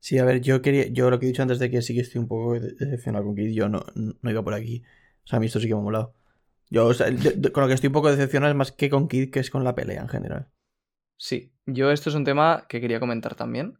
Sí, 0.04 0.18
a 0.18 0.26
ver, 0.26 0.42
yo 0.42 0.62
quería, 0.64 0.88
yo 0.88 1.10
lo 1.12 1.20
que 1.20 1.28
he 1.28 1.30
dicho 1.30 1.44
antes 1.44 1.60
de 1.60 1.70
que 1.70 1.82
sí 1.84 1.94
que 1.94 2.02
estoy 2.02 2.20
un 2.20 2.28
poco 2.28 2.54
de- 2.60 2.74
decepcionado 2.74 3.24
con 3.24 3.36
Kid, 3.36 3.52
yo 3.54 3.70
no, 3.70 3.86
no 3.96 4.32
iba 4.32 4.44
por 4.44 4.56
aquí. 4.56 4.84
O 5.24 5.28
sea, 5.28 5.38
a 5.38 5.40
mí 5.40 5.46
esto 5.46 5.60
sí 5.60 5.68
que 5.68 5.76
me 5.76 5.80
ha 5.80 5.84
molado. 5.84 6.16
Yo, 6.72 6.88
o 6.88 6.94
sea, 6.94 7.12
de- 7.12 7.32
de- 7.32 7.52
con 7.52 7.62
lo 7.62 7.68
que 7.68 7.76
estoy 7.76 7.88
un 7.88 7.94
poco 7.94 8.10
decepcionado 8.10 8.52
es 8.52 8.58
más 8.58 8.72
que 8.72 8.90
con 8.90 9.08
Kid, 9.08 9.30
que 9.30 9.40
es 9.40 9.52
con 9.52 9.64
la 9.64 9.76
pelea 9.76 10.02
en 10.02 10.08
general. 10.10 10.50
Sí, 11.18 11.54
yo 11.68 11.92
esto 11.92 12.10
es 12.10 12.16
un 12.16 12.24
tema 12.24 12.66
que 12.68 12.82
quería 12.82 13.00
comentar 13.00 13.36
también, 13.36 13.78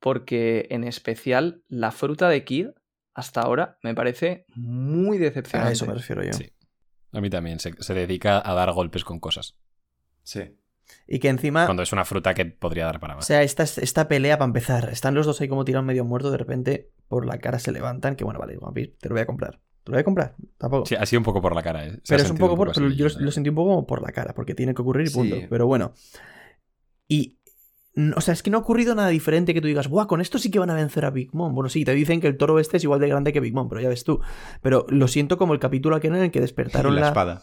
porque 0.00 0.66
en 0.70 0.82
especial 0.84 1.62
la 1.68 1.92
fruta 1.92 2.28
de 2.28 2.44
Kid 2.44 2.66
hasta 3.14 3.42
ahora 3.42 3.78
me 3.84 3.94
parece 3.94 4.46
muy 4.56 5.18
A 5.18 5.20
decepcionante. 5.20 5.74
eso 5.74 5.86
me 5.86 5.94
refiero 5.94 6.24
yo. 6.24 6.32
Sí. 6.32 6.50
A 7.12 7.20
mí 7.20 7.30
también. 7.30 7.60
Se, 7.60 7.72
se 7.80 7.94
dedica 7.94 8.42
a 8.44 8.54
dar 8.54 8.72
golpes 8.72 9.04
con 9.04 9.20
cosas. 9.20 9.56
Sí. 10.24 10.40
Y 11.06 11.18
que 11.18 11.28
encima. 11.28 11.64
Cuando 11.66 11.82
es 11.82 11.92
una 11.92 12.04
fruta 12.04 12.34
que 12.34 12.44
podría 12.46 12.86
dar 12.86 13.00
para 13.00 13.14
O 13.14 13.16
más. 13.18 13.26
sea, 13.26 13.42
esta, 13.42 13.62
esta 13.64 14.08
pelea 14.08 14.38
para 14.38 14.46
empezar. 14.46 14.88
Están 14.90 15.14
los 15.14 15.26
dos 15.26 15.40
ahí 15.40 15.48
como 15.48 15.64
tirados 15.64 15.84
medio 15.86 16.04
muertos. 16.04 16.32
De 16.32 16.38
repente, 16.38 16.90
por 17.08 17.26
la 17.26 17.38
cara 17.38 17.58
se 17.58 17.72
levantan. 17.72 18.16
Que 18.16 18.24
bueno, 18.24 18.38
vale, 18.40 18.58
te 19.00 19.08
lo 19.08 19.14
voy 19.14 19.22
a 19.22 19.26
comprar. 19.26 19.60
Te 19.84 19.90
lo 19.90 19.96
voy 19.96 20.00
a 20.00 20.04
comprar. 20.04 20.36
Tampoco. 20.58 20.86
Sí, 20.86 20.94
ha 20.94 21.04
sido 21.06 21.20
un 21.20 21.24
poco 21.24 21.42
por 21.42 21.54
la 21.54 21.62
cara. 21.62 21.86
¿eh? 21.86 21.98
Pero 22.08 22.22
es 22.22 22.30
un 22.30 22.38
poco 22.38 22.56
por. 22.56 22.72
pero 22.72 22.88
yo 22.90 23.06
lo 23.18 23.30
sentí 23.32 23.48
un 23.50 23.56
poco 23.56 23.70
como 23.70 23.86
por 23.86 24.00
la 24.02 24.12
cara. 24.12 24.32
Porque 24.34 24.54
tiene 24.54 24.74
que 24.74 24.82
ocurrir 24.82 25.06
y 25.06 25.10
Sí. 25.10 25.14
punto. 25.18 25.36
Pero 25.50 25.66
bueno. 25.66 25.92
Y. 27.08 27.38
O 28.16 28.22
sea, 28.22 28.32
es 28.32 28.42
que 28.42 28.48
no 28.50 28.56
ha 28.56 28.60
ocurrido 28.62 28.94
nada 28.94 29.08
diferente 29.08 29.52
que 29.52 29.60
tú 29.60 29.66
digas, 29.66 29.86
¡buah! 29.88 30.06
Con 30.06 30.22
esto 30.22 30.38
sí 30.38 30.50
que 30.50 30.58
van 30.58 30.70
a 30.70 30.74
vencer 30.74 31.04
a 31.04 31.10
Big 31.10 31.34
Mom. 31.34 31.54
Bueno, 31.54 31.68
sí, 31.68 31.84
te 31.84 31.92
dicen 31.92 32.22
que 32.22 32.26
el 32.26 32.38
toro 32.38 32.58
este 32.58 32.78
es 32.78 32.84
igual 32.84 33.00
de 33.00 33.08
grande 33.08 33.34
que 33.34 33.40
Big 33.40 33.52
Mom, 33.52 33.68
pero 33.68 33.82
ya 33.82 33.90
ves 33.90 34.02
tú. 34.02 34.18
Pero 34.62 34.86
lo 34.88 35.08
siento 35.08 35.36
como 35.36 35.52
el 35.52 35.60
capítulo 35.60 35.94
aquel 35.96 36.14
en 36.14 36.22
el 36.22 36.30
que 36.30 36.40
despertaron 36.40 36.94
la 36.94 37.00
la. 37.02 37.08
espada. 37.08 37.42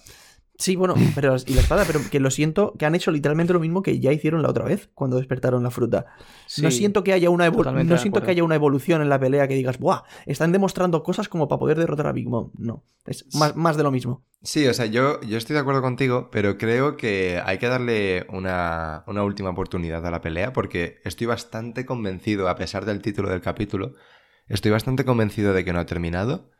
Sí, 0.59 0.75
bueno, 0.75 0.93
pero 1.15 1.37
y 1.47 1.53
la 1.53 1.61
espada, 1.61 1.85
pero 1.87 2.01
que 2.11 2.19
lo 2.19 2.29
siento 2.29 2.73
que 2.77 2.85
han 2.85 2.93
hecho 2.93 3.11
literalmente 3.11 3.53
lo 3.53 3.61
mismo 3.61 3.81
que 3.81 3.99
ya 4.01 4.11
hicieron 4.11 4.41
la 4.41 4.49
otra 4.49 4.65
vez 4.65 4.89
cuando 4.93 5.15
despertaron 5.15 5.63
la 5.63 5.71
fruta. 5.71 6.07
no 6.61 6.69
siento 6.69 7.01
que 7.01 7.13
haya 7.13 7.29
una 7.29 7.47
evol- 7.47 7.57
totalmente 7.59 7.89
no 7.91 7.95
de 7.95 8.01
siento 8.01 8.19
que 8.19 8.23
acuerdo. 8.25 8.31
haya 8.31 8.43
una 8.43 8.55
evolución 8.55 9.01
en 9.01 9.07
la 9.07 9.17
pelea 9.19 9.47
que 9.47 9.55
digas, 9.55 9.79
"Buah, 9.79 10.01
están 10.25 10.51
demostrando 10.51 11.01
cosas 11.01 11.29
como 11.29 11.47
para 11.47 11.59
poder 11.59 11.77
derrotar 11.79 12.07
a 12.07 12.11
Big 12.11 12.27
Mom." 12.27 12.51
No, 12.57 12.83
es 13.05 13.25
más, 13.35 13.55
más 13.55 13.77
de 13.77 13.83
lo 13.83 13.91
mismo. 13.91 14.25
Sí, 14.43 14.67
o 14.67 14.73
sea, 14.73 14.85
yo, 14.85 15.21
yo 15.21 15.37
estoy 15.37 15.53
de 15.53 15.61
acuerdo 15.61 15.81
contigo, 15.81 16.29
pero 16.29 16.57
creo 16.57 16.97
que 16.97 17.41
hay 17.45 17.57
que 17.57 17.67
darle 17.67 18.25
una, 18.29 19.05
una 19.07 19.23
última 19.23 19.51
oportunidad 19.51 20.05
a 20.05 20.11
la 20.11 20.19
pelea 20.21 20.51
porque 20.51 20.99
estoy 21.05 21.27
bastante 21.27 21.85
convencido, 21.85 22.49
a 22.49 22.55
pesar 22.57 22.83
del 22.85 23.01
título 23.01 23.29
del 23.29 23.39
capítulo, 23.39 23.95
estoy 24.49 24.71
bastante 24.71 25.05
convencido 25.05 25.53
de 25.53 25.63
que 25.63 25.71
no 25.71 25.79
ha 25.79 25.85
terminado. 25.85 26.51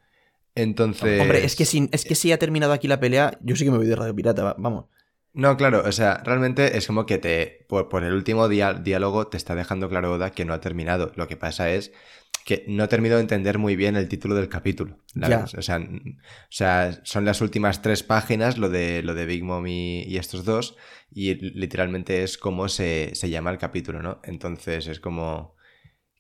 Entonces... 0.56 1.22
Hombre, 1.22 1.46
es 1.46 1.56
que 1.56 1.66
si 1.66 1.90
es 1.92 2.06
que 2.06 2.16
si 2.16 2.32
ha 2.32 2.40
terminado 2.40 2.74
aquí 2.74 2.88
la 2.88 3.00
pelea, 3.00 3.38
yo 3.42 3.56
sí 3.56 3.66
que 3.66 3.72
me 3.72 3.78
voy 3.78 3.88
de 3.88 3.96
Radio 3.96 4.16
Pirata, 4.16 4.44
va- 4.44 4.56
vamos. 4.58 4.86
No, 5.32 5.56
claro, 5.58 5.84
o 5.86 5.92
sea, 5.92 6.22
realmente 6.26 6.78
es 6.78 6.88
como 6.88 7.06
que 7.06 7.20
te, 7.20 7.66
por, 7.70 7.88
por 7.88 8.04
el 8.04 8.14
último 8.14 8.48
diálogo 8.50 9.28
te 9.28 9.38
está 9.38 9.56
dejando 9.56 9.88
claro 9.88 10.14
Oda 10.14 10.32
que 10.32 10.44
no 10.44 10.54
ha 10.54 10.60
terminado. 10.60 11.12
Lo 11.16 11.28
que 11.28 11.38
pasa 11.38 11.70
es 11.70 11.92
que 12.46 12.66
no 12.68 12.84
he 12.86 12.88
terminado 12.88 13.18
de 13.20 13.24
entender 13.24 13.60
muy 13.60 13.76
bien 13.76 13.96
el 13.96 14.08
título 14.10 14.34
del 14.34 14.50
capítulo. 14.50 14.98
la. 15.14 15.44
O, 15.56 15.62
sea, 15.62 15.78
o 15.78 15.88
sea, 16.50 17.00
son 17.04 17.26
las 17.26 17.42
últimas 17.42 17.82
tres 17.84 18.02
páginas, 18.02 18.58
lo 18.58 18.70
de, 18.70 19.04
lo 19.04 19.14
de 19.14 19.26
Big 19.28 19.44
Mom 19.44 19.68
y, 19.68 20.02
y 20.04 20.18
estos 20.18 20.46
dos, 20.46 20.76
y 21.12 21.36
literalmente 21.36 22.24
es 22.24 22.38
como 22.40 22.68
se, 22.68 23.12
se 23.14 23.30
llama 23.30 23.52
el 23.52 23.60
capítulo, 23.60 24.02
¿no? 24.02 24.20
Entonces 24.24 24.88
es 24.88 25.00
como 25.00 25.56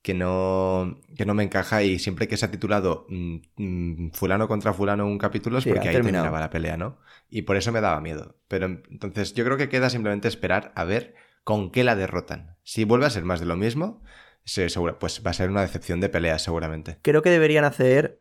que 0.01 0.13
no, 0.13 0.97
que 1.17 1.25
no 1.25 1.33
me 1.33 1.43
encaja 1.43 1.83
y 1.83 1.99
siempre 1.99 2.27
que 2.27 2.37
se 2.37 2.45
ha 2.45 2.51
titulado 2.51 3.05
mm, 3.09 3.35
mm, 3.57 4.11
fulano 4.13 4.47
contra 4.47 4.73
fulano 4.73 5.05
un 5.05 5.17
capítulo 5.17 5.57
es 5.57 5.65
Sí, 5.65 5.69
porque 5.69 5.89
ahí 5.89 5.95
terminado. 5.95 6.23
terminaba 6.23 6.39
la 6.39 6.49
pelea, 6.49 6.77
¿no? 6.77 6.99
Y 7.29 7.41
por 7.43 7.57
eso 7.57 7.71
me 7.71 7.81
daba 7.81 7.99
miedo. 7.99 8.37
Pero 8.47 8.65
entonces 8.67 9.33
yo 9.33 9.43
creo 9.45 9.57
que 9.57 9.67
queda 9.69 9.89
simplemente 9.89 10.27
esperar 10.27 10.71
a 10.75 10.83
ver 10.85 11.15
con 11.43 11.71
qué 11.71 11.83
la 11.83 11.95
derrotan. 11.95 12.55
Si 12.63 12.85
vuelve 12.85 13.05
a 13.07 13.09
ser 13.09 13.23
más 13.25 13.39
de 13.39 13.45
lo 13.45 13.55
mismo, 13.57 14.01
se- 14.45 14.69
seguro- 14.69 14.97
pues 14.99 15.21
va 15.25 15.31
a 15.31 15.33
ser 15.33 15.49
una 15.49 15.61
decepción 15.61 15.99
de 15.99 16.09
pelea 16.09 16.39
seguramente. 16.39 16.97
Creo 17.01 17.21
que 17.21 17.29
deberían 17.29 17.65
hacer 17.65 18.19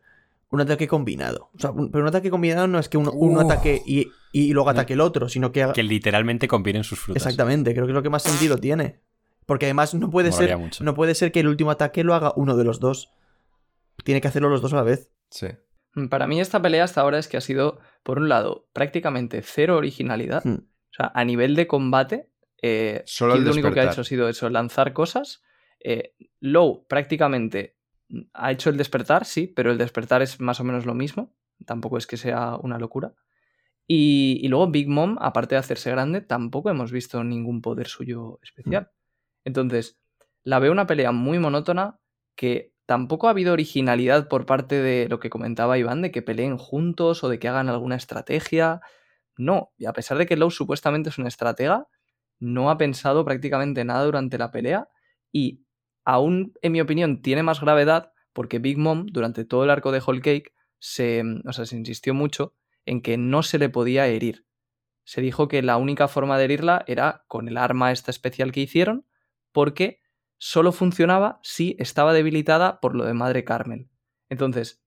un 0.49 0.61
ataque 0.61 0.87
combinado. 0.87 1.49
O 1.55 1.59
sea, 1.59 1.71
un- 1.71 1.91
pero 1.91 2.01
un 2.03 2.09
ataque 2.09 2.29
combinado 2.29 2.67
no 2.67 2.79
es 2.79 2.89
que 2.89 2.97
uno, 2.97 3.11
uno 3.11 3.39
ataque 3.39 3.81
y, 3.85 4.07
y 4.33 4.51
luego 4.53 4.69
ataque 4.69 4.93
el 4.93 5.01
otro, 5.01 5.29
sino 5.29 5.51
que 5.51 5.63
haga... 5.63 5.73
Que 5.73 5.83
literalmente 5.83 6.47
combinen 6.47 6.83
sus 6.83 6.99
frutas. 6.99 7.23
Exactamente, 7.23 7.73
creo 7.73 7.85
que 7.85 7.91
es 7.91 7.95
lo 7.95 8.03
que 8.03 8.09
más 8.09 8.23
sentido 8.23 8.57
tiene. 8.57 8.99
Porque 9.49 9.65
además 9.65 9.95
no 9.95 10.11
puede 10.11 10.31
ser 10.31 10.55
mucho. 10.59 10.83
no 10.83 10.93
puede 10.93 11.15
ser 11.15 11.31
que 11.31 11.39
el 11.39 11.47
último 11.47 11.71
ataque 11.71 12.03
lo 12.03 12.13
haga 12.13 12.33
uno 12.35 12.55
de 12.55 12.63
los 12.63 12.79
dos. 12.79 13.09
Tiene 14.03 14.21
que 14.21 14.27
hacerlo 14.27 14.47
los 14.47 14.61
dos 14.61 14.73
a 14.73 14.75
la 14.75 14.83
vez. 14.83 15.09
Sí. 15.31 15.47
Mm, 15.95 16.05
Para 16.05 16.27
mí 16.27 16.39
esta 16.39 16.61
pelea 16.61 16.83
hasta 16.83 17.01
ahora 17.01 17.17
es 17.17 17.27
que 17.27 17.35
ha 17.35 17.41
sido, 17.41 17.79
por 18.03 18.19
un 18.19 18.29
lado, 18.29 18.67
prácticamente 18.73 19.41
cero 19.41 19.77
originalidad. 19.77 20.43
Hmm. 20.45 20.59
O 20.59 20.93
sea, 20.93 21.11
a 21.15 21.25
nivel 21.25 21.55
de 21.55 21.65
combate, 21.65 22.29
eh, 22.61 23.01
Solo 23.07 23.37
lo 23.37 23.51
único 23.51 23.71
que 23.71 23.79
ha 23.79 23.85
hecho 23.85 24.01
ha 24.01 24.03
sido 24.03 24.29
eso, 24.29 24.47
lanzar 24.51 24.93
cosas. 24.93 25.41
Eh, 25.79 26.13
Low 26.39 26.85
prácticamente 26.87 27.75
ha 28.33 28.51
hecho 28.51 28.69
el 28.69 28.77
despertar, 28.77 29.25
sí, 29.25 29.47
pero 29.47 29.71
el 29.71 29.79
despertar 29.79 30.21
es 30.21 30.39
más 30.39 30.59
o 30.59 30.63
menos 30.63 30.85
lo 30.85 30.93
mismo. 30.93 31.33
Tampoco 31.65 31.97
es 31.97 32.05
que 32.05 32.17
sea 32.17 32.55
una 32.57 32.77
locura. 32.77 33.15
Y, 33.87 34.39
y 34.43 34.47
luego 34.47 34.69
Big 34.69 34.87
Mom, 34.87 35.17
aparte 35.19 35.55
de 35.55 35.59
hacerse 35.59 35.89
grande, 35.89 36.21
tampoco 36.21 36.69
hemos 36.69 36.91
visto 36.91 37.23
ningún 37.23 37.63
poder 37.63 37.87
suyo 37.87 38.39
especial. 38.43 38.91
Entonces, 39.45 39.99
la 40.43 40.59
veo 40.59 40.71
una 40.71 40.87
pelea 40.87 41.11
muy 41.11 41.39
monótona 41.39 41.99
que 42.35 42.73
tampoco 42.85 43.27
ha 43.27 43.31
habido 43.31 43.53
originalidad 43.53 44.27
por 44.27 44.45
parte 44.45 44.81
de 44.81 45.07
lo 45.09 45.19
que 45.19 45.29
comentaba 45.29 45.77
Iván, 45.77 46.01
de 46.01 46.11
que 46.11 46.21
peleen 46.21 46.57
juntos 46.57 47.23
o 47.23 47.29
de 47.29 47.39
que 47.39 47.47
hagan 47.47 47.69
alguna 47.69 47.95
estrategia. 47.95 48.81
No, 49.37 49.71
y 49.77 49.85
a 49.85 49.93
pesar 49.93 50.17
de 50.17 50.25
que 50.25 50.37
Lowe 50.37 50.51
supuestamente 50.51 51.09
es 51.09 51.17
un 51.17 51.27
estratega, 51.27 51.87
no 52.39 52.69
ha 52.71 52.77
pensado 52.77 53.25
prácticamente 53.25 53.83
nada 53.85 54.03
durante 54.05 54.37
la 54.37 54.51
pelea 54.51 54.87
y 55.31 55.65
aún, 56.05 56.53
en 56.61 56.71
mi 56.71 56.81
opinión, 56.81 57.21
tiene 57.21 57.43
más 57.43 57.61
gravedad 57.61 58.11
porque 58.33 58.59
Big 58.59 58.77
Mom, 58.77 59.05
durante 59.07 59.45
todo 59.45 59.63
el 59.63 59.69
arco 59.69 59.91
de 59.91 60.01
Whole 60.05 60.21
Cake, 60.21 60.53
se, 60.79 61.23
o 61.45 61.53
sea, 61.53 61.65
se 61.65 61.75
insistió 61.75 62.13
mucho 62.13 62.55
en 62.85 63.01
que 63.01 63.17
no 63.17 63.43
se 63.43 63.59
le 63.59 63.69
podía 63.69 64.07
herir. 64.07 64.45
Se 65.03 65.21
dijo 65.21 65.47
que 65.47 65.61
la 65.61 65.77
única 65.77 66.07
forma 66.07 66.37
de 66.37 66.45
herirla 66.45 66.83
era 66.87 67.25
con 67.27 67.47
el 67.47 67.57
arma 67.57 67.91
esta 67.91 68.11
especial 68.11 68.51
que 68.51 68.61
hicieron, 68.61 69.05
porque 69.51 70.01
solo 70.37 70.71
funcionaba 70.71 71.39
si 71.43 71.75
estaba 71.79 72.13
debilitada 72.13 72.79
por 72.79 72.95
lo 72.95 73.05
de 73.05 73.13
Madre 73.13 73.43
Carmel. 73.43 73.89
Entonces, 74.29 74.81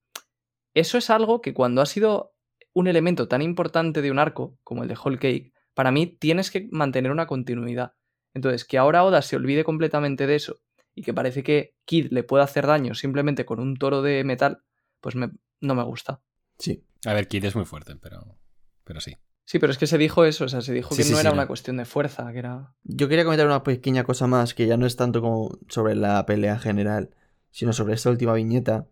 eso 0.73 0.97
es 0.97 1.09
algo 1.09 1.41
que 1.41 1.53
cuando 1.53 1.81
ha 1.81 1.85
sido 1.85 2.33
un 2.73 2.87
elemento 2.87 3.27
tan 3.27 3.41
importante 3.41 4.01
de 4.01 4.09
un 4.09 4.19
arco 4.19 4.57
como 4.63 4.83
el 4.83 4.89
de 4.89 4.97
Whole 5.01 5.19
Cake, 5.19 5.53
para 5.73 5.91
mí 5.91 6.07
tienes 6.07 6.49
que 6.49 6.67
mantener 6.71 7.11
una 7.11 7.27
continuidad. 7.27 7.93
Entonces, 8.33 8.65
que 8.65 8.77
ahora 8.79 9.03
Oda 9.03 9.21
se 9.21 9.35
olvide 9.35 9.63
completamente 9.63 10.25
de 10.25 10.35
eso 10.35 10.61
y 10.95 11.03
que 11.03 11.13
parece 11.13 11.43
que 11.43 11.75
Kid 11.85 12.07
le 12.11 12.23
puede 12.23 12.43
hacer 12.43 12.65
daño 12.65 12.95
simplemente 12.95 13.45
con 13.45 13.59
un 13.59 13.75
toro 13.77 14.01
de 14.01 14.23
metal, 14.23 14.63
pues 15.01 15.15
me- 15.15 15.31
no 15.61 15.75
me 15.75 15.83
gusta. 15.83 16.21
Sí. 16.57 16.83
A 17.05 17.13
ver, 17.13 17.27
Kid 17.27 17.45
es 17.45 17.55
muy 17.55 17.65
fuerte, 17.65 17.95
pero, 17.95 18.37
pero 18.83 19.01
sí. 19.01 19.15
Sí, 19.45 19.59
pero 19.59 19.71
es 19.71 19.77
que 19.77 19.87
se 19.87 19.97
dijo 19.97 20.23
eso, 20.23 20.45
o 20.45 20.47
sea, 20.47 20.61
se 20.61 20.73
dijo 20.73 20.91
Sí, 20.91 20.97
que 20.97 21.03
sí, 21.03 21.11
no 21.11 21.17
sí, 21.17 21.21
era 21.21 21.33
una 21.33 21.47
cuestión 21.47 21.77
de 21.77 21.85
fuerza, 21.85 22.31
que 22.31 22.39
era... 22.39 22.73
Yo 22.83 23.09
quería 23.09 23.25
comentar 23.25 23.45
una 23.45 23.63
pequeña 23.63 24.03
cosa 24.03 24.25
más 24.25 24.53
que 24.53 24.67
ya 24.67 24.77
no 24.77 24.85
es 24.85 24.95
tanto 24.95 25.21
como 25.21 25.57
sobre 25.67 25.95
la 25.95 26.25
pelea 26.25 26.57
general, 26.59 27.09
sino 27.51 27.73
sobre 27.73 27.93
esta 27.93 28.09
última 28.09 28.33
viñeta. 28.33 28.87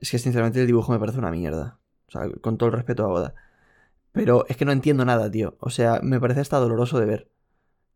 Es 0.00 0.10
que 0.10 0.18
sinceramente 0.18 0.60
el 0.60 0.66
dibujo 0.66 0.92
me 0.92 1.00
parece 1.00 1.18
una 1.18 1.32
mierda. 1.32 1.80
O 2.06 2.12
sea, 2.12 2.30
con 2.40 2.56
todo 2.56 2.68
el 2.68 2.76
respeto 2.76 3.04
a 3.04 3.08
Oda. 3.08 3.34
Pero 4.12 4.46
es 4.48 4.56
que 4.56 4.64
no 4.64 4.72
entiendo 4.72 5.04
nada, 5.04 5.30
tío. 5.30 5.56
O 5.60 5.70
sea, 5.70 6.00
me 6.02 6.20
parece 6.20 6.40
hasta 6.40 6.58
doloroso 6.58 6.98
de 6.98 7.06
ver. 7.06 7.30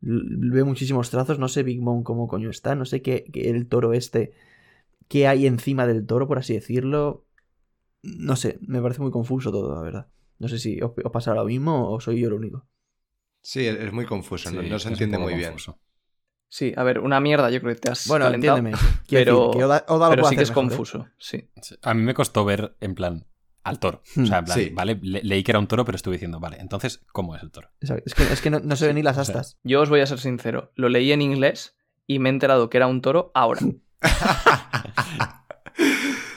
Veo 0.00 0.66
muchísimos 0.66 1.10
trazos, 1.10 1.38
no 1.38 1.48
sé 1.48 1.62
Big 1.62 1.80
Mom 1.80 2.02
cómo 2.02 2.26
coño 2.26 2.50
está, 2.50 2.74
no 2.74 2.84
sé 2.84 3.02
qué, 3.02 3.24
qué 3.32 3.50
el 3.50 3.68
toro 3.68 3.92
este, 3.92 4.32
qué 5.08 5.28
hay 5.28 5.46
encima 5.46 5.86
del 5.86 6.04
toro, 6.06 6.26
por 6.26 6.38
así 6.38 6.54
decirlo. 6.54 7.24
No 8.02 8.34
sé, 8.34 8.58
me 8.62 8.82
parece 8.82 9.00
muy 9.00 9.12
confuso 9.12 9.52
todo, 9.52 9.74
la 9.74 9.80
verdad. 9.80 10.08
No 10.42 10.48
sé 10.48 10.58
si 10.58 10.80
os, 10.82 10.90
os 11.04 11.12
pasa 11.12 11.32
lo 11.34 11.44
mismo 11.44 11.88
o 11.92 12.00
soy 12.00 12.20
yo 12.20 12.26
el 12.26 12.34
único. 12.34 12.66
Sí, 13.42 13.64
es 13.64 13.76
es 13.76 13.92
muy 13.92 14.04
confuso, 14.06 14.50
no, 14.50 14.60
Sí, 14.60 14.68
no 14.68 14.74
es 14.76 14.82
se 14.82 14.88
entiende 14.88 15.16
muy 15.16 15.34
bien. 15.34 15.54
Sí, 16.48 16.72
a 16.76 16.82
ver, 16.82 16.98
una 16.98 17.20
mierda, 17.20 17.48
yo 17.48 17.60
creo 17.60 17.74
que 17.74 17.80
te 17.80 17.90
has 17.90 18.08
Bueno, 18.08 18.24
calentado, 18.26 18.58
entiéndeme. 18.58 19.04
Quiero 19.06 19.24
pero, 19.24 19.38
decir 19.46 19.58
que 19.58 19.64
Oda, 19.64 19.84
Oda 19.86 20.06
lo 20.08 20.10
pero 20.16 20.24
sí 20.28 20.36
que 20.36 20.42
es 20.42 20.48
mejor, 20.50 20.64
¿eh? 20.64 20.68
confuso, 20.68 21.08
sí. 21.16 21.48
A 21.82 21.94
mí 21.94 22.02
me 22.02 22.12
costó 22.12 22.44
ver, 22.44 22.76
en 22.80 22.96
plan, 22.96 23.24
al 23.62 23.78
toro. 23.78 24.02
O 24.20 24.26
sea, 24.26 24.38
en 24.38 24.44
plan, 24.46 24.58
Sí. 24.58 24.70
vale, 24.74 24.98
le- 25.00 25.22
leí 25.22 25.44
que 25.44 25.52
era 25.52 25.60
un 25.60 25.68
toro, 25.68 25.84
pero 25.84 25.94
estuve 25.94 26.16
diciendo, 26.16 26.40
vale, 26.40 26.56
entonces, 26.58 27.04
¿cómo 27.12 27.36
es 27.36 27.42
el 27.44 27.52
toro? 27.52 27.70
Es 27.80 28.14
que, 28.14 28.24
es 28.24 28.40
que 28.42 28.50
no, 28.50 28.58
no 28.58 28.74
se 28.74 28.86
ven 28.86 28.96
ni 28.96 29.02
las 29.02 29.16
o 29.16 29.24
sea, 29.24 29.36
astas. 29.40 29.60
Yo 29.62 29.80
os 29.80 29.88
voy 29.90 30.00
a 30.00 30.06
ser 30.06 30.18
sincero, 30.18 30.72
lo 30.74 30.88
leí 30.88 31.12
en 31.12 31.22
inglés 31.22 31.76
y 32.08 32.18
me 32.18 32.28
he 32.28 32.32
enterado 32.32 32.68
que 32.68 32.78
era 32.78 32.88
un 32.88 33.00
toro 33.00 33.30
ahora. 33.34 33.60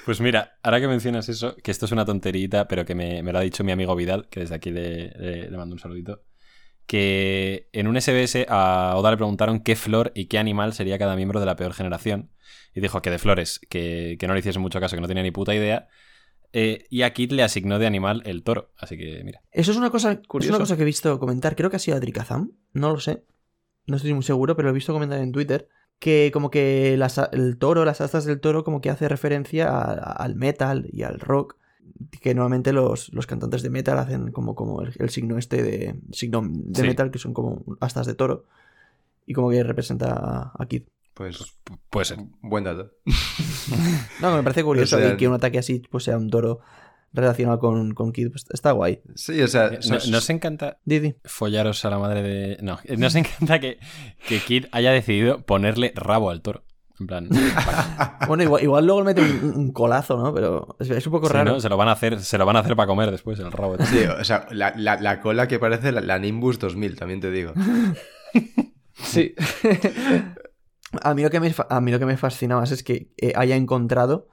Pues 0.06 0.22
mira, 0.22 0.58
ahora 0.62 0.80
que 0.80 0.88
mencionas 0.88 1.28
eso, 1.30 1.56
que 1.58 1.72
esto 1.72 1.86
es 1.86 1.92
una 1.92 2.06
tonterita, 2.06 2.68
pero 2.68 2.86
que 2.86 2.94
me, 2.96 3.24
me 3.24 3.32
lo 3.34 3.40
ha 3.40 3.42
dicho 3.42 3.64
mi 3.64 3.72
amigo 3.72 3.96
Vidal, 3.96 4.28
que 4.30 4.42
desde 4.42 4.56
aquí 4.56 4.70
le, 4.72 5.10
le- 5.18 5.50
le 5.50 5.58
mando 5.58 5.74
un 5.74 5.80
saludito, 5.80 6.24
que 6.86 7.70
en 7.74 7.88
un 7.88 7.98
SBS 8.00 8.46
a 8.48 8.94
Oda 8.96 9.12
le 9.12 9.18
preguntaron 9.18 9.62
qué 9.62 9.76
flor 9.76 10.12
y 10.14 10.26
qué 10.28 10.38
animal 10.38 10.74
sería 10.74 11.00
cada 11.00 11.16
miembro 11.16 11.40
de 11.40 11.46
la 11.48 11.56
peor 11.56 11.74
generación. 11.74 12.30
Y 12.74 12.82
dijo 12.82 13.02
que 13.02 13.10
de 13.10 13.18
flores, 13.20 13.60
que, 13.70 14.18
que 14.20 14.28
no 14.28 14.34
le 14.34 14.42
hiciese 14.42 14.60
mucho 14.60 14.80
caso, 14.80 14.96
que 14.96 15.02
no 15.02 15.08
tenía 15.08 15.24
ni 15.24 15.32
puta 15.32 15.56
idea. 15.56 15.88
Eh, 16.54 16.86
y 16.90 17.02
a 17.02 17.12
Kid 17.14 17.32
le 17.32 17.44
asignó 17.44 17.80
de 17.80 17.88
animal 17.88 18.22
el 18.26 18.44
toro. 18.44 18.72
Así 18.78 18.98
que, 18.98 19.24
mira. 19.24 19.42
Eso 19.52 19.72
es 19.72 19.78
una 19.78 19.90
cosa, 19.90 20.12
es 20.12 20.28
Curioso. 20.28 20.54
una 20.54 20.60
cosa 20.60 20.76
que 20.76 20.84
he 20.84 20.86
visto 20.86 21.18
comentar. 21.20 21.56
Creo 21.56 21.70
que 21.70 21.78
ha 21.78 21.80
sido 21.80 21.98
Adrikazam. 21.98 22.52
No 22.74 22.92
lo 22.92 23.00
sé. 23.00 23.24
No 23.88 23.96
estoy 23.98 24.14
muy 24.14 24.24
seguro, 24.24 24.56
pero 24.56 24.68
lo 24.68 24.72
he 24.72 24.76
visto 24.76 24.94
comentar 24.94 25.20
en 25.20 25.32
Twitter. 25.32 25.68
Que 26.00 26.30
como 26.34 26.52
que 26.52 26.96
las 26.98 27.20
el 27.32 27.58
toro, 27.58 27.86
las 27.86 28.02
astas 28.02 28.26
del 28.26 28.40
toro, 28.40 28.64
como 28.64 28.82
que 28.82 28.90
hace 28.90 29.08
referencia 29.08 29.70
a- 29.70 29.94
a- 29.94 30.12
al 30.12 30.36
metal 30.36 30.88
y 30.92 31.04
al 31.04 31.20
rock. 31.20 31.56
Que 32.22 32.36
normalmente 32.36 32.74
los, 32.74 33.14
los 33.14 33.26
cantantes 33.28 33.62
de 33.64 33.70
metal 33.70 33.98
hacen 34.00 34.32
como, 34.32 34.54
como 34.56 34.82
el, 34.82 34.94
el 35.00 35.10
signo 35.10 35.38
este 35.38 35.64
de. 35.64 35.96
signo 36.12 36.42
de 36.44 36.82
Sí. 36.82 36.88
metal, 36.88 37.12
que 37.12 37.20
son 37.20 37.34
como 37.34 37.64
astas 37.80 38.06
de 38.08 38.14
toro. 38.16 38.46
Y 39.26 39.34
como 39.34 39.50
que 39.50 39.64
representa 39.64 40.52
a, 40.54 40.66
Kid. 40.68 40.84
Pues 41.14 41.40
Pu- 41.66 41.80
Puede 41.90 42.06
ser. 42.06 42.20
buen 42.42 42.64
dato. 42.66 42.92
No, 44.22 44.36
me 44.36 44.44
parece 44.44 44.64
curioso 44.64 44.98
O 44.98 45.00
sea, 45.00 45.14
y 45.14 45.18
que 45.18 45.28
un 45.28 45.34
ataque 45.34 45.58
así 45.58 45.82
pues 45.90 46.04
sea 46.04 46.18
un 46.18 46.30
toro 46.30 46.60
relacionado 47.16 47.60
con, 47.60 47.94
con 47.94 48.12
Kid, 48.12 48.30
pues 48.32 48.46
está 48.52 48.72
guay. 48.72 49.02
Sí, 49.16 49.42
o 49.42 49.48
sea, 49.48 49.68
Eh, 49.68 49.78
son- 49.82 49.98
no- 50.06 50.12
nos 50.12 50.30
encanta 50.30 50.80
Didi. 50.86 51.16
follaros 51.24 51.84
a 51.86 51.90
la 51.90 51.98
madre 52.00 52.22
de. 52.22 52.58
No, 52.62 52.78
nos 52.98 53.16
encanta 53.16 53.60
que, 53.60 53.80
que 54.28 54.40
Kid 54.40 54.66
haya 54.72 54.92
decidido 54.92 55.42
ponerle 55.46 55.92
rabo 55.96 56.30
al 56.30 56.42
toro. 56.42 56.64
En 57.00 57.08
plan. 57.08 57.30
Bueno, 58.28 58.44
igual, 58.44 58.64
igual 58.64 58.86
luego 58.86 59.02
le 59.02 59.06
mete 59.06 59.22
un, 59.22 59.54
un 59.56 59.72
colazo, 59.72 60.18
¿no? 60.18 60.34
Pero 60.34 60.76
es, 60.80 60.90
es 60.90 61.06
un 61.06 61.12
poco 61.12 61.28
sí, 61.28 61.34
raro. 61.34 61.52
¿no? 61.54 61.60
Se 61.60 61.70
lo 61.70 61.78
van 61.78 61.90
a 61.90 61.92
hacer, 61.92 62.20
se 62.22 62.38
lo 62.38 62.46
van 62.46 62.56
a 62.56 62.60
hacer 62.60 62.76
para 62.76 62.88
comer 62.88 63.12
después, 63.12 63.38
el 63.40 63.52
rabo. 63.52 63.76
Sí, 63.80 64.00
o 64.00 64.24
sea, 64.24 64.48
la, 64.52 64.74
la- 64.78 64.96
la 65.00 65.20
cola 65.22 65.48
que 65.48 65.60
parece 65.60 65.92
la, 65.92 66.02
la 66.02 66.18
Nimbus 66.18 66.58
2000, 66.58 66.96
también 66.96 67.20
te 67.22 67.32
digo. 67.32 67.54
Sí. 68.98 69.36
A 71.02 71.14
mí 71.14 71.24
lo 71.24 71.30
que 71.30 71.40
me, 71.42 71.54
a 71.70 71.82
mí 71.82 71.92
lo 71.92 72.00
que 72.00 72.06
me 72.06 72.16
fascina 72.16 72.56
más 72.56 72.72
es 72.72 72.82
que 72.84 73.12
eh, 73.18 73.34
haya 73.36 73.56
encontrado 73.58 74.30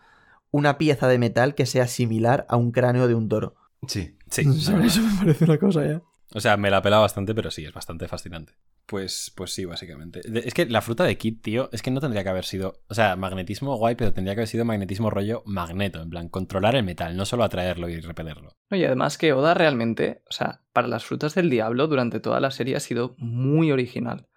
una 0.53 0.79
pieza 0.79 1.09
de 1.09 1.19
metal 1.19 1.57
que 1.57 1.67
sea 1.67 1.89
similar 1.89 2.47
a 2.49 2.57
un 2.57 2.71
cráneo 2.71 3.09
de 3.09 3.17
un 3.17 3.29
toro. 3.29 3.57
Sí. 3.89 4.17
Sí. 4.31 4.47
O 4.47 4.53
sea, 4.53 4.81
eso 4.85 5.01
me 5.03 5.19
parece 5.19 5.45
una 5.45 5.59
cosa 5.59 5.85
ya. 5.85 6.03
O 6.35 6.41
sea, 6.41 6.57
me 6.57 6.71
la 6.71 6.81
pela 6.81 6.99
bastante, 6.99 7.35
pero 7.35 7.51
sí, 7.51 7.65
es 7.65 7.73
bastante 7.75 8.09
fascinante. 8.09 8.55
Pues, 8.87 9.31
pues 9.37 9.53
sí, 9.53 9.65
básicamente. 9.67 10.21
De- 10.25 10.41
Es 10.41 10.55
que 10.55 10.65
la 10.67 10.81
fruta 10.81 11.05
de 11.05 11.19
Kid, 11.19 11.41
tío, 11.43 11.69
es 11.73 11.83
que 11.83 11.91
no 11.91 12.01
tendría 12.01 12.23
que 12.23 12.31
haber 12.31 12.45
sido. 12.47 12.81
O 12.89 12.95
sea, 12.95 13.17
magnetismo 13.17 13.77
guay, 13.77 13.95
pero 13.97 14.13
tendría 14.15 14.35
que 14.35 14.41
haber 14.41 14.49
sido 14.49 14.65
magnetismo 14.65 15.11
rollo 15.11 15.43
magneto. 15.45 16.01
En 16.01 16.09
plan, 16.09 16.29
controlar 16.31 16.75
el 16.77 16.85
metal, 16.85 17.17
no 17.17 17.27
solo 17.27 17.45
atraerlo 17.45 17.89
y 17.91 18.01
repelerlo. 18.01 18.57
No, 18.71 18.77
y 18.79 18.85
además 18.85 19.19
que 19.19 19.33
Oda 19.35 19.53
realmente, 19.55 20.23
o 20.29 20.33
sea, 20.33 20.63
para 20.73 20.89
las 20.89 21.05
frutas 21.05 21.35
del 21.35 21.51
diablo 21.51 21.87
durante 21.87 22.19
toda 22.21 22.41
la 22.41 22.51
serie 22.51 22.77
ha 22.77 22.81
sido 22.81 23.15
muy 23.19 23.71
original. 23.71 24.29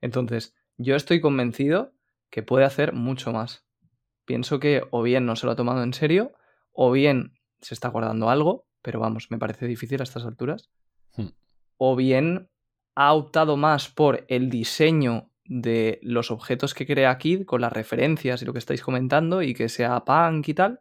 Entonces, 0.00 0.54
yo 0.78 0.96
estoy 0.96 1.20
convencido 1.20 1.92
que 2.30 2.42
puede 2.42 2.64
hacer 2.64 2.92
mucho 2.94 3.32
más. 3.32 3.64
Pienso 4.24 4.60
que 4.60 4.82
o 4.90 5.02
bien 5.02 5.26
no 5.26 5.36
se 5.36 5.46
lo 5.46 5.52
ha 5.52 5.56
tomado 5.56 5.82
en 5.82 5.92
serio, 5.94 6.32
o 6.72 6.90
bien 6.90 7.32
se 7.60 7.74
está 7.74 7.88
guardando 7.88 8.30
algo, 8.30 8.66
pero 8.82 9.00
vamos, 9.00 9.30
me 9.30 9.38
parece 9.38 9.66
difícil 9.66 10.00
a 10.00 10.04
estas 10.04 10.24
alturas. 10.24 10.70
Hmm. 11.16 11.28
O 11.76 11.96
bien 11.96 12.48
ha 12.94 13.12
optado 13.14 13.56
más 13.56 13.88
por 13.88 14.24
el 14.28 14.50
diseño 14.50 15.30
de 15.44 15.98
los 16.02 16.30
objetos 16.30 16.74
que 16.74 16.86
crea 16.86 17.18
Kid, 17.18 17.44
con 17.44 17.60
las 17.60 17.72
referencias 17.72 18.42
y 18.42 18.44
lo 18.44 18.52
que 18.52 18.58
estáis 18.58 18.82
comentando, 18.82 19.42
y 19.42 19.54
que 19.54 19.68
sea 19.68 20.04
punk 20.04 20.48
y 20.48 20.54
tal, 20.54 20.80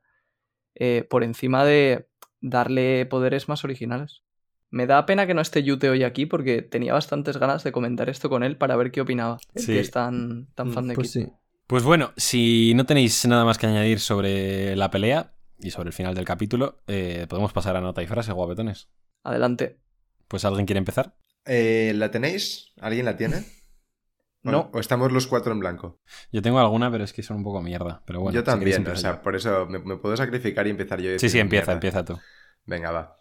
eh, 0.76 1.06
por 1.10 1.24
encima 1.24 1.66
de 1.66 2.08
darle 2.42 3.06
poderes 3.06 3.50
más 3.50 3.64
originales. 3.64 4.24
Me 4.70 4.88
da 4.88 5.06
pena 5.06 5.28
que 5.28 5.34
no 5.34 5.42
esté 5.42 5.64
Yute 5.64 5.90
hoy 5.90 6.04
aquí 6.04 6.26
porque 6.26 6.62
tenía 6.62 6.94
bastantes 6.94 7.38
ganas 7.38 7.64
de 7.64 7.72
comentar 7.74 8.10
esto 8.10 8.30
con 8.30 8.42
él 8.44 8.58
para 8.58 8.78
ver 8.78 8.92
qué 8.92 9.02
opinaba. 9.02 9.38
Sí. 9.56 9.74
que 9.74 9.80
es 9.80 9.92
tan, 9.92 10.48
tan 10.56 10.72
fan 10.72 10.88
de 10.88 10.96
Pues 10.96 11.12
Kid. 11.12 11.24
sí. 11.26 11.32
Pues 11.72 11.84
bueno, 11.84 12.12
si 12.18 12.74
no 12.76 12.86
tenéis 12.86 13.26
nada 13.26 13.46
más 13.46 13.58
que 13.58 13.66
añadir 13.66 14.02
sobre 14.02 14.76
la 14.76 14.92
pelea 14.92 15.32
y 15.58 15.72
sobre 15.72 15.88
el 15.88 15.94
final 15.94 16.14
del 16.14 16.26
capítulo, 16.26 16.82
eh, 16.88 17.28
podemos 17.30 17.54
pasar 17.54 17.78
a 17.78 17.82
nota 17.82 18.04
y 18.04 18.08
frase, 18.08 18.34
guapetones. 18.34 18.90
Adelante. 19.24 19.80
Pues 20.28 20.44
alguien 20.44 20.66
quiere 20.66 20.80
empezar. 20.80 21.16
Eh, 21.46 21.94
¿La 21.96 22.12
tenéis? 22.12 22.74
¿Alguien 22.82 23.06
la 23.06 23.16
tiene? 23.16 23.38
¿O- 24.44 24.52
No. 24.52 24.70
¿O 24.74 24.80
estamos 24.80 25.12
los 25.14 25.28
cuatro 25.28 25.54
en 25.54 25.60
blanco? 25.60 26.02
Yo 26.32 26.42
tengo 26.42 26.60
alguna, 26.60 26.92
pero 26.92 27.04
es 27.06 27.14
que 27.14 27.24
son 27.24 27.38
un 27.38 27.44
poco 27.44 27.62
mierda. 27.62 28.02
Pero 28.06 28.20
bueno, 28.22 28.40
yo 28.40 28.44
si 28.44 28.46
también, 28.46 28.82
o 28.82 28.86
empiezo 28.88 29.02
sea, 29.02 29.12
yo. 29.14 29.22
por 29.22 29.36
eso 29.36 29.66
me, 29.68 29.80
me 29.80 29.98
puedo 29.98 30.18
sacrificar 30.18 30.68
y 30.68 30.72
empezar 30.72 31.00
yo. 31.00 31.10
Sí, 31.16 31.30
sí, 31.30 31.40
diciendo 31.40 31.44
empieza, 31.46 31.72
mierda. 31.72 31.74
empieza 31.74 32.04
tú. 32.06 32.20
Venga, 32.66 32.92
va. 32.92 33.16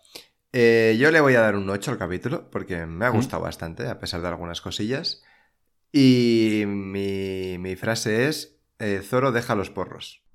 Eh, 0.52 0.96
yo 1.00 1.10
le 1.10 1.20
voy 1.20 1.34
a 1.36 1.40
dar 1.42 1.56
un 1.56 1.68
8 1.70 1.92
al 1.92 1.98
capítulo 1.98 2.50
porque 2.50 2.86
me 2.86 3.06
ha 3.06 3.10
¿Mm? 3.10 3.16
gustado 3.16 3.42
bastante, 3.42 3.88
a 3.88 3.98
pesar 4.00 4.22
de 4.22 4.28
algunas 4.28 4.60
cosillas. 4.60 5.22
Y 5.92 6.64
mi, 6.66 7.58
mi 7.58 7.76
frase 7.76 8.28
es: 8.28 8.60
eh, 8.78 9.00
Zoro 9.02 9.32
deja 9.32 9.54
los 9.54 9.70
porros. 9.70 10.22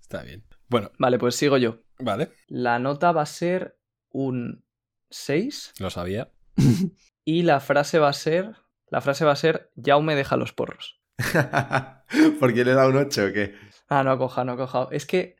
Está 0.00 0.22
bien. 0.22 0.44
Bueno, 0.68 0.90
Vale, 0.98 1.18
pues 1.18 1.34
sigo 1.36 1.56
yo. 1.58 1.80
vale. 1.98 2.30
La 2.48 2.78
nota 2.78 3.12
va 3.12 3.22
a 3.22 3.26
ser 3.26 3.76
un 4.10 4.64
6 5.10 5.74
Lo 5.78 5.90
sabía. 5.90 6.30
y 7.24 7.42
la 7.42 7.60
frase 7.60 7.98
va 7.98 8.08
a 8.08 8.12
ser... 8.12 8.52
La 8.88 9.00
frase 9.00 9.24
va 9.24 9.32
a 9.32 9.36
ser 9.36 9.72
Jaume 9.82 10.14
deja 10.14 10.36
los 10.36 10.52
porros. 10.52 11.00
¿Por 12.40 12.54
qué 12.54 12.64
le 12.64 12.74
dado 12.74 12.90
un 12.90 12.96
8 12.96 13.26
o 13.28 13.32
qué? 13.32 13.54
Ah, 13.88 14.02
no 14.04 14.12
ha 14.12 14.18
cojado, 14.18 14.44
no 14.44 14.52
ha 14.52 14.56
cojado. 14.56 14.88
Es 14.92 15.04
que, 15.06 15.36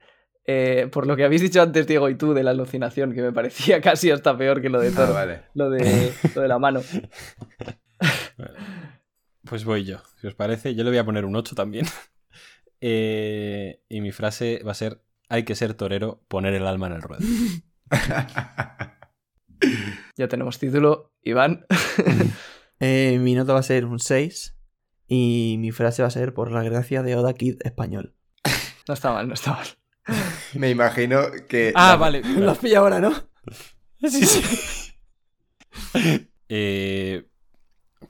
eh, 0.47 0.88
por 0.92 1.07
lo 1.07 1.14
que 1.16 1.24
habéis 1.24 1.42
dicho 1.42 1.62
antes, 1.62 1.86
Diego, 1.86 2.09
y 2.09 2.16
tú, 2.16 2.34
de 2.34 2.42
la 2.42 2.51
alucinación, 2.51 3.14
que 3.14 3.22
me 3.22 3.32
parecía 3.32 3.80
casi 3.80 4.11
hasta 4.11 4.36
peor 4.36 4.61
que 4.61 4.68
lo 4.70 4.80
de 4.80 4.88
Ah, 4.88 4.92
Toro. 4.97 5.14
vale. 5.14 5.42
lo, 5.55 5.70
de, 5.70 6.12
lo 6.34 6.42
de 6.42 6.49
la 6.49 6.59
mano. 6.59 6.80
Pues 9.45 9.64
voy 9.66 9.85
yo. 9.85 9.99
Si 10.20 10.26
os 10.26 10.35
parece, 10.35 10.74
yo 10.74 10.85
le 10.85 10.91
voy 10.91 10.99
a 10.99 11.05
poner 11.05 11.24
un 11.26 11.37
8 11.37 11.55
también. 11.55 11.87
Eh, 12.87 13.80
y 13.89 14.03
mi 14.03 14.12
frase 14.12 14.61
va 14.66 14.72
a 14.72 14.74
ser: 14.74 15.01
hay 15.30 15.45
que 15.45 15.55
ser 15.55 15.72
torero, 15.72 16.22
poner 16.28 16.53
el 16.53 16.66
alma 16.66 16.87
en 16.89 16.93
el 16.93 17.03
ruedo. 17.03 17.24
Ya 20.16 20.28
tenemos 20.28 20.59
título, 20.59 21.12
Iván. 21.22 21.64
Eh, 22.80 23.18
mi 23.20 23.35
nota 23.35 23.53
va 23.55 23.61
a 23.61 23.62
ser 23.64 23.87
un 23.87 23.99
6 24.01 24.57
y 25.09 25.57
mi 25.59 25.70
frase 25.72 26.03
va 26.03 26.09
a 26.09 26.11
ser 26.11 26.35
por 26.35 26.51
la 26.53 26.62
gracia 26.62 27.03
de 27.03 27.16
Oda 27.16 27.32
Kid 27.35 27.57
español. 27.64 28.14
No 28.87 28.95
está 28.95 29.12
mal, 29.12 29.28
no 29.28 29.35
está 29.35 29.53
mal. 29.53 29.66
Me 30.55 30.68
imagino 30.70 31.22
que. 31.49 31.72
Ah, 31.74 31.91
la- 31.93 31.97
vale. 31.97 32.22
Lo 32.22 32.51
has 32.51 32.59
pillado 32.59 32.85
ahora, 32.85 33.01
¿no? 33.01 33.14
Sí, 34.03 34.26
sí. 34.26 34.93
Eh, 36.49 37.26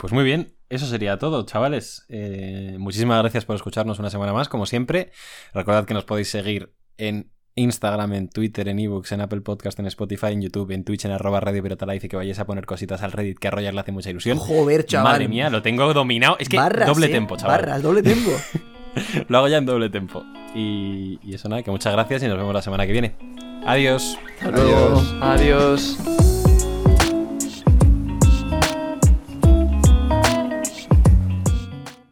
pues 0.05 0.13
muy 0.13 0.23
bien, 0.23 0.53
eso 0.69 0.85
sería 0.85 1.19
todo, 1.19 1.47
chavales. 1.47 2.05
Eh, 2.11 2.77
muchísimas 2.79 3.19
gracias 3.21 3.47
por 3.47 3.57
escucharnos 3.57 3.99
una 3.99 4.11
semana 4.11 4.35
más, 4.35 4.51
como 4.51 4.67
siempre. 4.67 5.13
Recordad 5.55 5.87
que 5.87 5.95
nos 5.95 6.05
podéis 6.05 6.29
seguir 6.29 6.75
en 6.99 7.31
Instagram, 7.55 8.13
en 8.13 8.29
Twitter, 8.29 8.69
en 8.69 8.81
ebooks, 8.81 9.13
en 9.13 9.23
Apple 9.23 9.41
Podcast, 9.41 9.79
en 9.79 9.87
Spotify, 9.87 10.33
en 10.33 10.43
YouTube, 10.43 10.73
en 10.73 10.85
Twitch, 10.85 11.07
en 11.07 11.13
arroba 11.13 11.41
Radio 11.41 11.63
Pirata 11.63 11.87
Life 11.87 12.05
y 12.05 12.11
que 12.11 12.17
vayáis 12.17 12.39
a 12.39 12.45
poner 12.45 12.67
cositas 12.67 13.03
al 13.03 13.13
Reddit 13.13 13.39
que 13.39 13.49
a 13.49 13.51
Roger 13.51 13.73
le 13.73 13.81
hace 13.81 13.93
mucha 13.93 14.11
ilusión. 14.11 14.37
Joder, 14.37 14.85
chaval. 14.85 15.13
Madre 15.13 15.27
mía, 15.27 15.49
lo 15.49 15.63
tengo 15.63 15.95
dominado. 15.95 16.37
Es 16.39 16.51
que 16.51 16.59
Barras, 16.59 16.87
doble 16.87 17.07
eh, 17.07 17.09
tempo, 17.09 17.39
chaval. 17.39 17.63
Barras, 17.63 17.83
doble 17.83 18.03
tempo. 18.03 18.31
Lo 19.29 19.39
hago 19.39 19.49
ya 19.49 19.57
en 19.57 19.65
doble 19.65 19.89
tempo. 19.89 20.23
Y, 20.55 21.19
y 21.23 21.35
eso 21.35 21.49
nada, 21.49 21.63
que 21.63 21.71
muchas 21.71 21.95
gracias 21.95 22.23
y 22.25 22.29
nos 22.29 22.37
vemos 22.37 22.53
la 22.53 22.61
semana 22.61 22.87
que 22.87 22.93
viene. 22.93 23.17
Adiós. 23.65 24.19
Adiós. 24.43 25.15
Adiós. 25.23 26.44